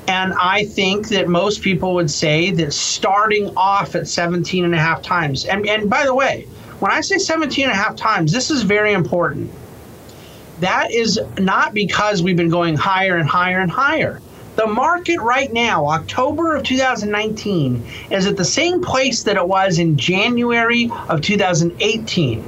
And 0.10 0.34
I 0.34 0.66
think 0.66 1.10
that 1.10 1.28
most 1.28 1.62
people 1.62 1.94
would 1.94 2.10
say 2.10 2.50
that 2.50 2.74
starting 2.74 3.56
off 3.56 3.94
at 3.94 4.08
17 4.08 4.66
and 4.66 4.74
a 4.74 4.80
half 4.80 5.04
times, 5.04 5.46
and, 5.46 5.70
and 5.70 5.88
by 5.88 6.04
the 6.04 6.16
way, 6.16 6.48
when 6.80 6.92
I 6.92 7.02
say 7.02 7.20
17 7.20 7.66
and 7.66 7.72
a 7.72 7.76
half 7.76 7.96
times, 7.96 8.32
this 8.32 8.50
is 8.50 8.64
very 8.64 8.94
important. 8.94 9.52
That 10.62 10.92
is 10.92 11.20
not 11.38 11.76
because 11.76 12.24
we've 12.24 12.36
been 12.36 12.50
going 12.50 12.76
higher 12.76 13.18
and 13.18 13.30
higher 13.30 13.60
and 13.60 13.70
higher. 13.70 14.20
The 14.56 14.66
market 14.66 15.20
right 15.20 15.54
now, 15.54 15.86
October 15.86 16.56
of 16.56 16.64
2019, 16.64 17.84
is 18.10 18.26
at 18.26 18.36
the 18.36 18.44
same 18.44 18.82
place 18.82 19.22
that 19.24 19.38
it 19.38 19.48
was 19.48 19.78
in 19.78 19.96
January 19.96 20.90
of 21.08 21.22
2018. 21.22 22.44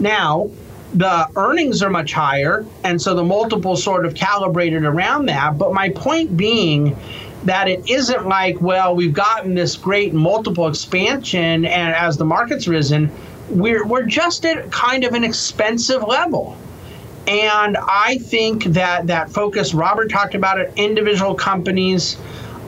Now, 0.00 0.50
the 0.94 1.28
earnings 1.36 1.82
are 1.82 1.90
much 1.90 2.12
higher, 2.12 2.64
and 2.84 3.00
so 3.00 3.14
the 3.14 3.24
multiple 3.24 3.76
sort 3.76 4.06
of 4.06 4.14
calibrated 4.14 4.84
around 4.84 5.26
that. 5.26 5.58
But 5.58 5.72
my 5.72 5.90
point 5.90 6.36
being 6.36 6.96
that 7.44 7.68
it 7.68 7.88
isn't 7.88 8.26
like, 8.26 8.60
well, 8.60 8.94
we've 8.94 9.12
gotten 9.12 9.54
this 9.54 9.76
great 9.76 10.14
multiple 10.14 10.68
expansion, 10.68 11.64
and 11.64 11.94
as 11.94 12.16
the 12.16 12.24
market's 12.24 12.66
risen, 12.66 13.10
we're 13.48 13.86
we're 13.86 14.06
just 14.06 14.44
at 14.44 14.70
kind 14.70 15.04
of 15.04 15.14
an 15.14 15.24
expensive 15.24 16.02
level. 16.02 16.56
And 17.28 17.76
I 17.76 18.18
think 18.18 18.64
that 18.66 19.08
that 19.08 19.30
focus, 19.30 19.74
Robert 19.74 20.10
talked 20.10 20.36
about 20.36 20.60
it, 20.60 20.72
individual 20.76 21.34
companies, 21.34 22.16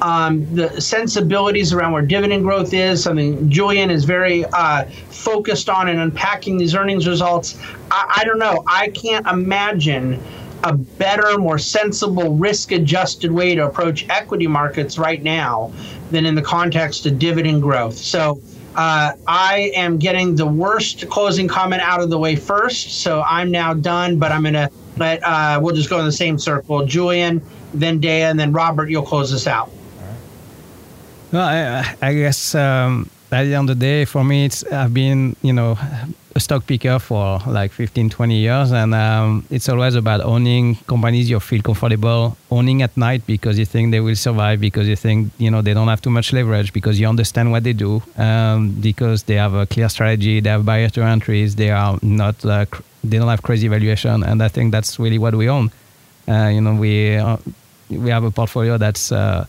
um, 0.03 0.53
the 0.55 0.81
sensibilities 0.81 1.73
around 1.73 1.93
where 1.93 2.03
dividend 2.03 2.45
growth 2.45 2.73
is, 2.73 3.03
something 3.03 3.49
Julian 3.51 3.91
is 3.91 4.05
very 4.05 4.45
uh, 4.47 4.85
focused 5.11 5.69
on 5.69 5.89
and 5.89 6.01
unpacking 6.01 6.57
these 6.57 6.75
earnings 6.75 7.07
results. 7.07 7.61
I, 7.91 8.19
I 8.19 8.25
don't 8.25 8.39
know. 8.39 8.63
I 8.67 8.89
can't 8.91 9.27
imagine 9.27 10.23
a 10.65 10.75
better, 10.75 11.39
more 11.39 11.59
sensible, 11.59 12.35
risk 12.35 12.73
adjusted 12.73 13.31
way 13.31 13.55
to 13.55 13.67
approach 13.67 14.09
equity 14.09 14.47
markets 14.47 14.99
right 14.99 15.23
now 15.23 15.73
than 16.11 16.27
in 16.27 16.35
the 16.35 16.43
context 16.43 17.07
of 17.07 17.19
dividend 17.19 17.63
growth. 17.63 17.97
So 17.97 18.41
uh, 18.75 19.13
I 19.27 19.73
am 19.75 19.99
getting 19.99 20.35
the 20.35 20.47
worst 20.47 21.09
closing 21.09 21.49
comment 21.49 21.83
out 21.83 22.01
of 22.01 22.11
the 22.11 22.19
way 22.19 22.37
first, 22.37 23.03
so 23.03 23.23
I'm 23.23 23.51
now 23.51 23.75
done. 23.75 24.19
But 24.19 24.33
I'm 24.33 24.43
gonna 24.43 24.71
let 24.97 25.23
uh, 25.25 25.61
we'll 25.63 25.75
just 25.75 25.91
go 25.91 25.99
in 25.99 26.05
the 26.05 26.13
same 26.13 26.39
circle. 26.39 26.85
Julian, 26.87 27.43
then 27.75 27.99
Dea, 27.99 28.23
and 28.23 28.39
then 28.39 28.53
Robert. 28.53 28.89
You'll 28.91 29.03
close 29.03 29.33
us 29.33 29.47
out. 29.47 29.71
Well, 31.33 31.43
I, 31.43 31.95
I 32.01 32.15
guess 32.15 32.55
um, 32.55 33.11
at 33.31 33.45
the 33.45 33.55
end 33.55 33.69
of 33.69 33.79
the 33.79 33.85
day, 33.87 34.05
for 34.07 34.25
me, 34.25 34.47
it's 34.47 34.65
I've 34.65 34.95
been 34.95 35.37
you 35.43 35.53
know 35.53 35.77
a 36.35 36.41
stock 36.41 36.67
picker 36.67 36.99
for 36.99 37.41
like 37.47 37.71
15, 37.73 38.09
20 38.09 38.35
years, 38.37 38.73
and 38.73 38.95
um, 38.95 39.45
it's 39.51 39.69
always 39.69 39.95
about 39.95 40.23
owning 40.23 40.77
companies 40.87 41.29
you 41.29 41.39
feel 41.41 41.61
comfortable 41.61 42.37
owning 42.51 42.81
at 42.81 42.97
night 42.97 43.27
because 43.27 43.59
you 43.59 43.67
think 43.67 43.91
they 43.91 44.01
will 44.01 44.17
survive, 44.17 44.59
because 44.61 44.89
you 44.89 44.97
think 44.97 45.31
you 45.37 45.51
know 45.51 45.61
they 45.61 45.75
don't 45.75 45.89
have 45.89 46.01
too 46.01 46.11
much 46.11 46.33
leverage, 46.33 46.73
because 46.73 46.99
you 46.99 47.07
understand 47.07 47.51
what 47.51 47.63
they 47.63 47.75
do, 47.75 48.03
um, 48.17 48.71
because 48.81 49.25
they 49.25 49.35
have 49.35 49.53
a 49.53 49.67
clear 49.67 49.91
strategy, 49.91 50.41
they 50.41 50.49
have 50.49 50.65
barrier 50.65 50.89
to 50.89 51.03
entries, 51.03 51.57
they 51.57 51.71
are 51.71 51.99
not 52.01 52.43
uh, 52.47 52.65
cr- 52.65 52.83
they 53.05 53.19
don't 53.19 53.29
have 53.29 53.43
crazy 53.43 53.69
valuation, 53.69 54.23
and 54.23 54.43
I 54.43 54.49
think 54.49 54.73
that's 54.73 54.99
really 54.99 55.19
what 55.19 55.35
we 55.35 55.51
own. 55.51 55.71
Uh, 56.27 56.49
you 56.49 56.63
know, 56.63 56.75
we 56.75 57.17
uh, 57.17 57.37
we 57.91 58.09
have 58.09 58.25
a 58.25 58.31
portfolio 58.31 58.79
that's 58.79 59.13
uh, 59.13 59.45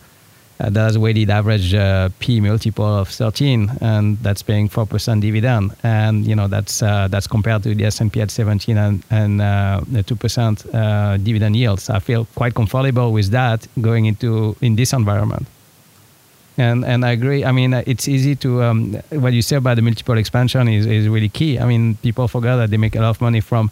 that 0.68 0.80
has 0.80 0.96
a 0.96 1.00
weighted 1.00 1.30
average 1.30 1.74
uh, 1.74 2.10
P 2.18 2.40
multiple 2.40 2.84
of 2.84 3.08
13, 3.08 3.70
and 3.80 4.18
that's 4.18 4.42
paying 4.42 4.68
4% 4.68 5.20
dividend. 5.20 5.74
And 5.82 6.26
you 6.26 6.36
know 6.36 6.48
that's 6.48 6.82
uh, 6.82 7.08
that's 7.08 7.26
compared 7.26 7.62
to 7.62 7.74
the 7.74 7.84
S&P 7.84 8.20
at 8.20 8.30
17 8.30 8.76
and 8.76 9.02
and 9.10 9.40
uh, 9.40 9.80
the 9.90 10.04
2% 10.04 10.74
uh, 10.74 11.16
dividend 11.16 11.56
yields. 11.56 11.88
I 11.88 11.98
feel 11.98 12.26
quite 12.34 12.54
comfortable 12.54 13.12
with 13.12 13.30
that 13.30 13.66
going 13.80 14.06
into 14.06 14.56
in 14.60 14.76
this 14.76 14.92
environment. 14.92 15.46
And 16.58 16.84
and 16.84 17.04
I 17.04 17.12
agree. 17.12 17.44
I 17.44 17.52
mean, 17.52 17.72
it's 17.72 18.06
easy 18.06 18.36
to 18.36 18.62
um, 18.62 18.94
what 19.10 19.32
you 19.32 19.42
say 19.42 19.56
about 19.56 19.76
the 19.76 19.82
multiple 19.82 20.18
expansion 20.18 20.68
is 20.68 20.84
is 20.84 21.08
really 21.08 21.30
key. 21.30 21.58
I 21.58 21.64
mean, 21.64 21.96
people 22.02 22.28
forget 22.28 22.56
that 22.58 22.70
they 22.70 22.76
make 22.76 22.96
a 22.96 23.00
lot 23.00 23.10
of 23.10 23.20
money 23.20 23.40
from 23.40 23.70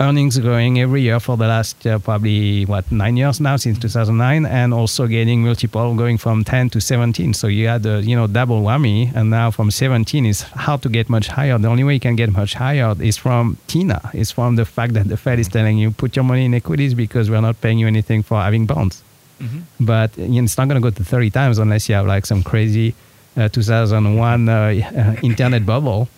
earnings 0.00 0.38
growing 0.38 0.80
every 0.80 1.02
year 1.02 1.20
for 1.20 1.36
the 1.36 1.46
last 1.46 1.86
uh, 1.86 1.98
probably 1.98 2.64
what 2.64 2.90
nine 2.90 3.16
years 3.18 3.38
now 3.38 3.56
since 3.56 3.78
2009 3.78 4.46
and 4.46 4.72
also 4.72 5.06
getting 5.06 5.42
multiple 5.42 5.94
going 5.94 6.16
from 6.16 6.42
10 6.42 6.70
to 6.70 6.80
17 6.80 7.34
so 7.34 7.46
you 7.46 7.68
had 7.68 7.82
the 7.82 8.00
you 8.02 8.16
know 8.16 8.26
double 8.26 8.62
whammy 8.62 9.14
and 9.14 9.28
now 9.30 9.50
from 9.50 9.70
17 9.70 10.24
is 10.24 10.42
hard 10.42 10.80
to 10.82 10.88
get 10.88 11.08
much 11.10 11.28
higher. 11.28 11.58
The 11.58 11.68
only 11.68 11.84
way 11.84 11.94
you 11.94 12.00
can 12.00 12.16
get 12.16 12.30
much 12.32 12.54
higher 12.54 12.94
is 13.00 13.16
from 13.18 13.58
TINA 13.66 14.10
is 14.14 14.30
from 14.30 14.56
the 14.56 14.64
fact 14.64 14.94
that 14.94 15.06
the 15.08 15.16
fed 15.18 15.38
is 15.38 15.48
telling 15.48 15.76
you 15.78 15.90
put 15.90 16.16
your 16.16 16.24
money 16.24 16.46
in 16.46 16.54
equities 16.54 16.94
because 16.94 17.28
we're 17.30 17.42
not 17.42 17.60
paying 17.60 17.78
you 17.78 17.86
anything 17.86 18.22
for 18.22 18.40
having 18.40 18.66
bonds. 18.66 19.02
Mhm. 19.40 19.62
but 19.80 20.10
you 20.18 20.28
know, 20.28 20.44
it's 20.44 20.58
not 20.58 20.68
going 20.68 20.80
to 20.82 20.86
go 20.86 20.90
to 20.90 21.02
30 21.02 21.30
times 21.30 21.58
unless 21.58 21.88
you 21.88 21.94
have 21.94 22.06
like 22.06 22.26
some 22.26 22.42
crazy 22.42 22.94
uh, 23.38 23.48
2001 23.48 24.48
uh, 24.48 24.52
uh, 24.52 25.16
internet 25.22 25.64
bubble 25.64 26.08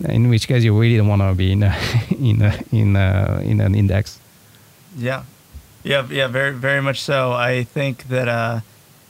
in 0.00 0.28
which 0.28 0.46
case 0.48 0.64
you 0.64 0.78
really 0.78 0.96
don't 0.96 1.08
want 1.08 1.22
to 1.22 1.34
be 1.34 1.52
in 1.52 1.62
a, 1.62 1.76
in 2.18 2.42
a, 2.42 2.58
in 2.72 2.96
a, 2.96 3.40
in 3.44 3.60
an 3.60 3.74
index. 3.74 4.20
Yeah, 4.96 5.24
yeah, 5.82 6.06
yeah, 6.10 6.26
very, 6.26 6.52
very 6.52 6.82
much 6.82 7.00
so. 7.00 7.32
I 7.32 7.64
think 7.64 8.08
that, 8.08 8.28
uh, 8.28 8.60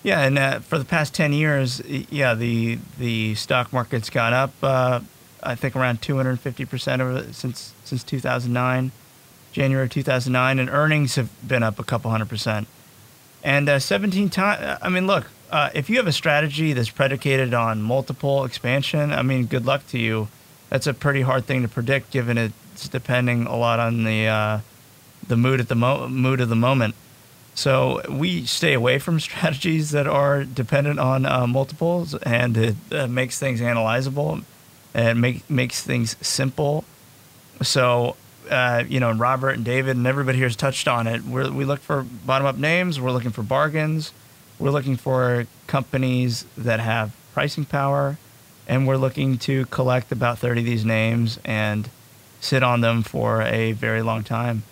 yeah, 0.03 0.22
and 0.22 0.39
uh, 0.39 0.61
for 0.61 0.78
the 0.78 0.84
past 0.84 1.14
ten 1.14 1.32
years, 1.32 1.80
yeah, 2.11 2.34
the 2.34 2.78
the 2.99 3.34
stock 3.34 3.72
market's 3.72 4.11
gone 4.11 4.34
up. 4.34 4.53
Uh, 4.62 5.01
I 5.43 5.55
think 5.55 5.74
around 5.74 6.03
two 6.03 6.16
hundred 6.16 6.39
fifty 6.41 6.64
percent 6.64 7.03
over 7.03 7.32
since 7.32 7.72
since 7.84 8.05
two 8.05 8.20
thousand 8.20 8.53
nine, 8.53 8.93
January 9.53 9.89
two 9.89 10.03
thousand 10.03 10.32
nine, 10.32 10.59
and 10.59 10.68
earnings 10.68 11.14
have 11.14 11.30
been 11.47 11.62
up 11.62 11.78
a 11.78 11.84
couple 11.84 12.11
hundred 12.11 12.28
percent. 12.28 12.68
And 13.43 13.68
uh, 13.68 13.78
seventeen 13.78 14.28
times. 14.28 14.78
I 14.82 14.89
mean, 14.89 15.07
look, 15.07 15.28
uh, 15.51 15.70
if 15.74 15.89
you 15.89 15.97
have 15.97 16.07
a 16.07 16.12
strategy 16.12 16.72
that's 16.72 16.91
predicated 16.91 17.55
on 17.55 17.82
multiple 17.82 18.45
expansion, 18.45 19.12
I 19.12 19.22
mean, 19.22 19.47
good 19.47 19.64
luck 19.64 19.87
to 19.89 19.99
you. 19.99 20.28
That's 20.71 20.87
a 20.87 20.95
pretty 20.95 21.23
hard 21.23 21.47
thing 21.47 21.62
to 21.62 21.69
predict, 21.69 22.11
given 22.11 22.39
it's 22.39 22.89
depending 22.89 23.47
a 23.47 23.57
lot 23.57 23.79
on 23.79 24.05
the 24.05 24.27
uh, 24.27 24.61
the 25.27 25.37
mood 25.37 25.61
at 25.61 25.69
the 25.69 25.75
mo- 25.75 26.09
mood 26.09 26.41
of 26.41 26.49
the 26.49 26.57
moment. 26.57 26.95
So 27.55 28.03
we 28.11 28.45
stay 28.45 28.75
away 28.75 28.99
from 28.99 29.19
strategies 29.29 29.93
that 29.93 30.07
are 30.07 30.45
dependent 30.45 30.99
on 30.99 31.25
uh, 31.25 31.47
multiples, 31.47 32.14
and 32.14 32.57
it 32.57 32.77
uh, 32.93 33.07
makes 33.07 33.39
things 33.39 33.61
analyzable, 33.61 34.43
and 34.95 35.21
make 35.21 35.49
makes 35.49 35.83
things 35.83 36.17
simple. 36.21 36.85
So 37.62 38.17
uh, 38.51 38.85
you 38.89 39.01
know, 39.01 39.12
Robert 39.12 39.51
and 39.51 39.64
David 39.64 39.97
and 39.97 40.07
everybody 40.07 40.39
here 40.39 40.47
has 40.47 40.57
touched 40.57 40.89
on 40.89 41.07
it. 41.07 41.23
We're, 41.25 41.51
we 41.51 41.64
look 41.64 41.81
for 41.81 42.03
bottom 42.03 42.47
up 42.47 42.57
names. 42.57 43.01
We're 43.01 43.11
looking 43.11 43.31
for 43.31 43.43
bargains. 43.43 44.12
We're 44.59 44.71
looking 44.71 44.97
for 44.97 45.47
companies 45.67 46.47
that 46.57 46.81
have 46.81 47.14
pricing 47.35 47.64
power, 47.64 48.17
and 48.67 48.87
we're 48.87 48.97
looking 48.97 49.39
to 49.39 49.67
collect 49.67 50.12
about 50.12 50.39
30 50.39 50.61
of 50.61 50.67
these 50.67 50.85
names 50.85 51.39
and 51.45 51.89
sit 52.41 52.62
on 52.62 52.81
them 52.81 53.03
for 53.03 53.43
a 53.43 53.73
very 53.73 54.03
long 54.03 54.25
time. 54.25 54.62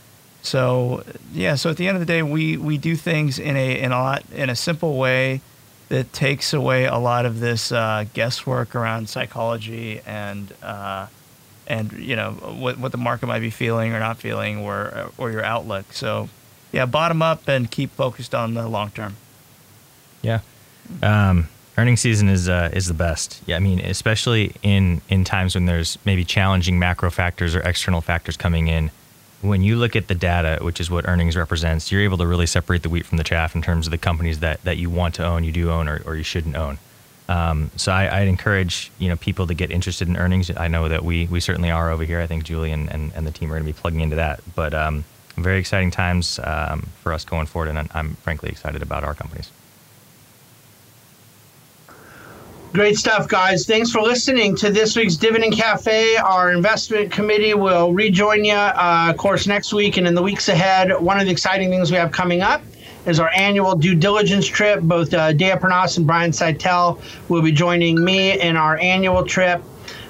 So 0.43 1.05
yeah, 1.33 1.55
so 1.55 1.71
at 1.71 1.77
the 1.77 1.89
end 1.89 1.97
of 1.97 2.01
the 2.01 2.07
day, 2.07 2.23
we, 2.23 2.57
we 2.57 2.77
do 2.77 2.97
things 2.97 3.39
in 3.39 3.57
a 3.57 3.81
in 3.81 3.93
a 3.93 3.99
lot 4.03 4.25
in 4.31 4.51
a 4.51 4.57
simple 4.57 4.99
way 4.99 5.41
that 5.89 6.13
takes 6.13 6.53
away 6.53 6.85
a 6.85 6.97
lot 6.97 7.25
of 7.25 7.41
this 7.41 7.73
uh, 7.73 8.05
guesswork 8.13 8.75
around 8.75 9.09
psychology 9.09 10.01
and 10.07 10.53
uh, 10.63 11.07
and 11.67 11.93
you 11.93 12.15
know 12.15 12.33
what 12.33 12.79
what 12.79 12.93
the 12.93 12.99
market 12.99 13.27
might 13.27 13.41
be 13.41 13.51
feeling 13.51 13.95
or 13.95 14.01
not 14.01 14.19
feeling 14.19 14.59
or 14.59 15.11
or 15.17 15.31
your 15.31 15.43
outlook. 15.43 15.93
So 15.93 16.29
yeah, 16.73 16.85
bottom 16.85 17.23
up 17.23 17.49
and 17.49 17.71
keep 17.71 17.91
focused 17.93 18.35
on 18.35 18.55
the 18.55 18.69
long 18.69 18.91
term. 18.91 19.17
Yeah. 20.21 20.41
Um, 21.03 21.49
earning 21.77 21.97
season 21.97 22.29
is 22.29 22.49
uh, 22.49 22.70
is 22.72 22.87
the 22.87 22.95
best. 22.95 23.43
Yeah, 23.47 23.57
I 23.57 23.59
mean, 23.59 23.81
especially 23.81 24.55
in 24.62 25.01
in 25.09 25.25
times 25.25 25.55
when 25.55 25.66
there's 25.66 25.99
maybe 26.05 26.25
challenging 26.25 26.79
macro 26.79 27.11
factors 27.11 27.55
or 27.55 27.61
external 27.61 28.01
factors 28.01 28.37
coming 28.37 28.68
in. 28.68 28.91
When 29.43 29.61
you 29.61 29.77
look 29.77 29.95
at 29.95 30.09
the 30.09 30.14
data, 30.14 30.64
which 30.64 30.81
is 30.81 30.91
what 30.91 31.07
earnings 31.07 31.37
represents, 31.37 31.93
you're 31.93 32.01
able 32.01 32.16
to 32.16 32.27
really 32.27 32.47
separate 32.47 32.83
the 32.83 32.89
wheat 32.89 33.05
from 33.05 33.18
the 33.18 33.25
chaff 33.25 33.55
in 33.55 33.61
terms 33.61 33.87
of 33.87 33.91
the 33.91 33.99
companies 33.99 34.41
that, 34.41 34.62
that 34.62 34.79
you 34.79 34.89
want 34.89 35.16
to 35.16 35.25
own, 35.25 35.45
you 35.45 35.53
do 35.53 35.70
own, 35.70 35.87
or, 35.87 36.01
or 36.07 36.16
you 36.16 36.22
shouldn't 36.22 36.57
own. 36.57 36.79
Um, 37.29 37.70
so 37.77 37.93
I, 37.93 38.20
I'd 38.20 38.29
encourage 38.29 38.91
you 38.99 39.09
know 39.09 39.16
people 39.16 39.47
to 39.47 39.55
get 39.55 39.70
interested 39.70 40.09
in 40.09 40.16
earnings. 40.16 40.51
I 40.57 40.68
know 40.68 40.89
that 40.89 41.05
we 41.05 41.27
we 41.27 41.41
certainly 41.41 41.70
are 41.70 41.91
over 41.91 42.05
here. 42.05 42.20
I 42.20 42.27
think 42.27 42.45
Julian, 42.45 42.89
and 42.89 43.27
the 43.27 43.31
team 43.31 43.51
are 43.51 43.55
going 43.55 43.66
to 43.66 43.72
be 43.72 43.79
plugging 43.79 44.01
into 44.01 44.16
that. 44.16 44.41
But 44.55 44.72
um, 44.72 45.05
very 45.37 45.59
exciting 45.59 45.91
times 45.91 46.39
um, 46.43 46.89
for 47.03 47.12
us 47.12 47.25
going 47.25 47.47
forward, 47.47 47.68
and 47.68 47.89
I'm 47.93 48.14
frankly 48.16 48.51
excited 48.51 48.83
about 48.83 49.05
our 49.05 49.14
companies. 49.14 49.51
Great 52.75 52.97
stuff, 52.97 53.29
guys. 53.29 53.66
Thanks 53.66 53.93
for 53.93 54.03
listening 54.03 54.57
to 54.57 54.68
this 54.68 54.97
week's 54.97 55.14
Dividend 55.14 55.53
Cafe. 55.53 56.16
Our 56.16 56.51
investment 56.51 57.12
committee 57.12 57.55
will 57.55 57.93
rejoin 57.93 58.45
you, 58.45 58.53
uh, 58.53 59.07
of 59.11 59.16
course, 59.16 59.47
next 59.47 59.72
week 59.72 59.97
and 59.97 60.09
in 60.09 60.14
the 60.16 60.22
weeks 60.22 60.49
ahead. 60.49 60.91
One 61.01 61.20
of 61.20 61.27
the 61.27 61.31
exciting 61.31 61.70
things 61.70 61.93
we 61.93 61.99
have 61.99 62.11
coming 62.11 62.43
up 62.43 62.62
is 63.07 63.20
our 63.20 63.31
annual 63.37 63.77
due 63.77 63.95
diligence 63.95 64.45
trip. 64.45 64.81
Both 64.81 65.14
uh, 65.14 65.33
Dea 65.33 65.53
Pernas 65.53 65.99
and 65.99 66.05
Brian 66.05 66.33
Szytel 66.33 67.01
will 67.29 67.43
be 67.43 67.53
joining 67.53 68.05
me 68.05 68.41
in 68.41 68.57
our 68.57 68.77
annual 68.79 69.25
trip. 69.25 69.62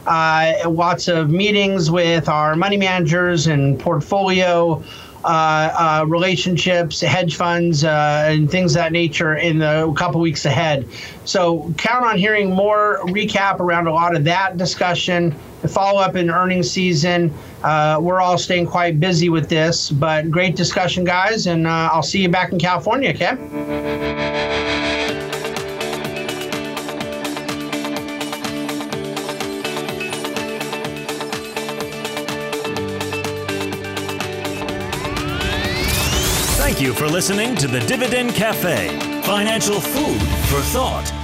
Uh, 0.06 0.54
lots 0.66 1.06
of 1.06 1.28
meetings 1.28 1.90
with 1.90 2.30
our 2.30 2.56
money 2.56 2.78
managers 2.78 3.46
and 3.46 3.78
portfolio 3.78 4.82
uh, 5.24 6.00
uh, 6.02 6.04
relationships, 6.06 7.00
hedge 7.00 7.36
funds, 7.36 7.82
uh, 7.84 8.26
and 8.28 8.50
things 8.50 8.72
of 8.72 8.82
that 8.82 8.92
nature 8.92 9.36
in 9.36 9.58
the 9.58 9.92
couple 9.96 10.20
weeks 10.20 10.44
ahead. 10.44 10.86
So 11.24 11.72
count 11.78 12.04
on 12.04 12.18
hearing 12.18 12.50
more 12.50 13.00
recap 13.04 13.60
around 13.60 13.86
a 13.86 13.92
lot 13.92 14.14
of 14.14 14.24
that 14.24 14.56
discussion. 14.56 15.34
The 15.62 15.68
follow 15.68 16.00
up 16.00 16.14
in 16.14 16.30
earnings 16.30 16.70
season. 16.70 17.32
Uh, 17.62 17.98
we're 18.00 18.20
all 18.20 18.36
staying 18.36 18.66
quite 18.66 19.00
busy 19.00 19.30
with 19.30 19.48
this, 19.48 19.90
but 19.90 20.30
great 20.30 20.56
discussion, 20.56 21.04
guys, 21.04 21.46
and 21.46 21.66
I'll 21.66 22.02
see 22.02 22.20
you 22.20 22.28
back 22.28 22.52
in 22.52 22.58
California, 22.58 23.10
okay? 23.10 24.33
For 36.94 37.08
listening 37.08 37.56
to 37.56 37.66
the 37.66 37.80
Dividend 37.80 38.34
Cafe, 38.34 38.88
financial 39.22 39.80
food 39.80 40.20
for 40.48 40.60
thought. 40.60 41.23